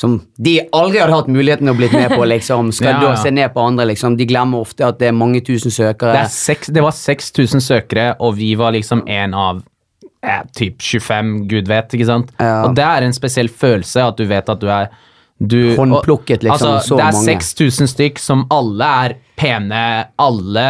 som 0.00 0.14
de 0.40 0.54
aldri 0.72 1.02
hadde 1.02 1.12
hatt 1.12 1.28
muligheten 1.28 1.68
å 1.68 1.74
blitt 1.76 1.92
med 1.92 2.14
på, 2.14 2.24
liksom, 2.34 2.70
skal 2.72 2.94
Ja, 2.94 3.00
da 3.02 3.16
se 3.20 3.32
ned 3.34 3.52
på 3.52 3.60
andre. 3.68 3.90
liksom. 3.90 4.16
De 4.16 4.24
glemmer 4.28 4.62
ofte 4.64 4.86
at 4.86 5.00
det 5.02 5.10
er 5.10 5.16
mange 5.16 5.42
tusen 5.44 5.72
søkere. 5.74 6.14
Det, 6.16 6.30
seks, 6.32 6.70
det 6.72 6.84
var 6.84 6.96
6000 6.96 7.60
søkere, 7.64 8.06
og 8.20 8.38
vi 8.38 8.54
var 8.56 8.72
liksom 8.72 9.02
en 9.10 9.36
av 9.36 9.60
eh, 10.24 10.40
typ 10.56 10.80
25, 10.80 11.34
gud 11.50 11.68
vet, 11.68 11.92
ikke 11.98 12.08
sant? 12.08 12.32
Ja. 12.40 12.62
Og 12.64 12.74
det 12.78 12.86
er 12.86 13.04
en 13.04 13.16
spesiell 13.16 13.52
følelse 13.52 14.06
at 14.08 14.16
du 14.16 14.24
vet 14.30 14.48
at 14.48 14.62
du 14.64 14.70
er 14.72 14.88
du, 15.40 15.74
Håndplukket, 15.76 16.42
liksom, 16.44 16.74
altså, 16.76 16.88
så 16.88 16.96
det 16.98 17.04
er 17.04 17.14
mange. 17.16 17.36
6000 17.44 17.88
stykk 17.94 18.18
som 18.20 18.42
alle 18.52 18.88
er 19.04 19.14
pene, 19.40 19.84
alle 20.20 20.66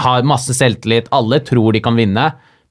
har 0.00 0.26
masse 0.28 0.52
selvtillit, 0.56 1.08
alle 1.12 1.38
tror 1.44 1.72
de 1.76 1.80
kan 1.84 1.96
vinne, 1.96 2.26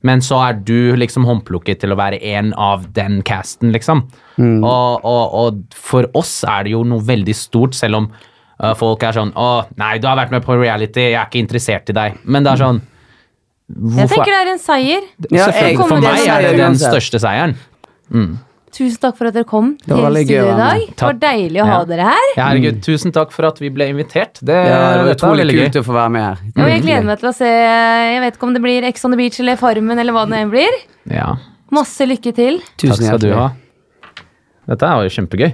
men 0.07 0.21
så 0.25 0.39
er 0.47 0.57
du 0.65 0.95
liksom 0.97 1.25
håndplukket 1.27 1.81
til 1.83 1.93
å 1.93 1.97
være 1.99 2.17
en 2.33 2.53
av 2.57 2.87
den 2.95 3.19
casten, 3.27 3.71
liksom. 3.75 4.03
Mm. 4.37 4.63
Og, 4.65 5.05
og, 5.05 5.35
og 5.43 5.77
for 5.77 6.07
oss 6.17 6.39
er 6.49 6.65
det 6.65 6.73
jo 6.73 6.83
noe 6.87 7.03
veldig 7.05 7.35
stort, 7.37 7.77
selv 7.77 7.99
om 7.99 8.07
uh, 8.09 8.71
folk 8.79 9.03
er 9.05 9.13
sånn 9.19 9.33
Å, 9.37 9.49
nei, 9.77 9.97
du 10.01 10.07
har 10.09 10.17
vært 10.17 10.33
med 10.33 10.45
på 10.45 10.57
reality, 10.57 11.11
jeg 11.11 11.19
er 11.19 11.27
ikke 11.29 11.43
interessert 11.43 11.91
i 11.93 11.97
deg. 11.97 12.17
Men 12.25 12.47
det 12.47 12.55
er 12.55 12.63
sånn 12.63 12.81
Jeg 13.99 14.09
tenker 14.11 14.31
det 14.33 14.39
er 14.39 14.53
en 14.55 14.63
seier. 14.63 15.05
Ja, 15.29 15.51
jeg- 15.53 15.77
For 15.77 16.01
meg 16.01 16.25
er 16.27 16.47
det 16.49 16.55
den 16.59 16.79
største 16.81 17.21
seieren. 17.21 17.55
Tusen 18.71 19.01
takk 19.03 19.17
for 19.19 19.27
at 19.27 19.33
dere 19.35 19.43
kom 19.43 19.73
Det 19.83 19.91
var 19.91 20.13
til 20.15 20.25
studio 20.25 20.43
i 20.47 20.57
dag. 20.57 20.83
Det 20.95 21.01
var 21.03 21.17
deilig 21.19 21.59
å 21.61 21.65
ha 21.67 21.79
Ja. 21.79 21.85
dere 21.89 22.05
her. 22.07 22.27
Ja, 22.37 22.43
herregud, 22.47 22.81
tusen 22.85 23.11
takk 23.11 23.31
for 23.35 23.45
at 23.45 23.59
vi 23.59 23.69
ble 23.69 23.89
invitert. 23.91 24.39
Det, 24.39 24.55
Ja, 24.55 24.93
det 24.95 25.05
var 25.05 25.15
utrolig 25.15 25.47
kult 25.51 25.75
å 25.81 25.83
få 25.83 25.93
være 25.97 26.11
med 26.11 26.23
her. 26.23 26.37
Ja, 26.55 26.65
jeg 26.71 26.81
gleder 26.83 27.03
meg 27.05 27.19
til 27.19 27.29
å 27.29 27.33
se 27.35 27.45
Jeg 27.51 28.21
vet 28.21 28.37
ikke 28.37 28.43
om 28.47 28.53
det 28.53 28.61
blir 28.61 28.83
Ex 28.87 29.03
on 29.05 29.11
the 29.11 29.17
Beach 29.17 29.39
eller 29.39 29.55
Farmen 29.57 29.99
eller 29.99 30.13
hva 30.13 30.25
det 30.29 30.37
enn 30.39 30.49
blir. 30.51 30.71
Ja, 31.09 31.35
Masse 31.71 32.07
lykke 32.07 32.33
til. 32.35 32.59
takk 32.59 32.77
Tusen 32.77 33.05
skal 33.05 33.19
du 33.19 33.33
ha. 33.33 33.51
Dette 34.67 34.83
er 34.87 35.03
jo 35.03 35.09
kjempegøy. 35.09 35.53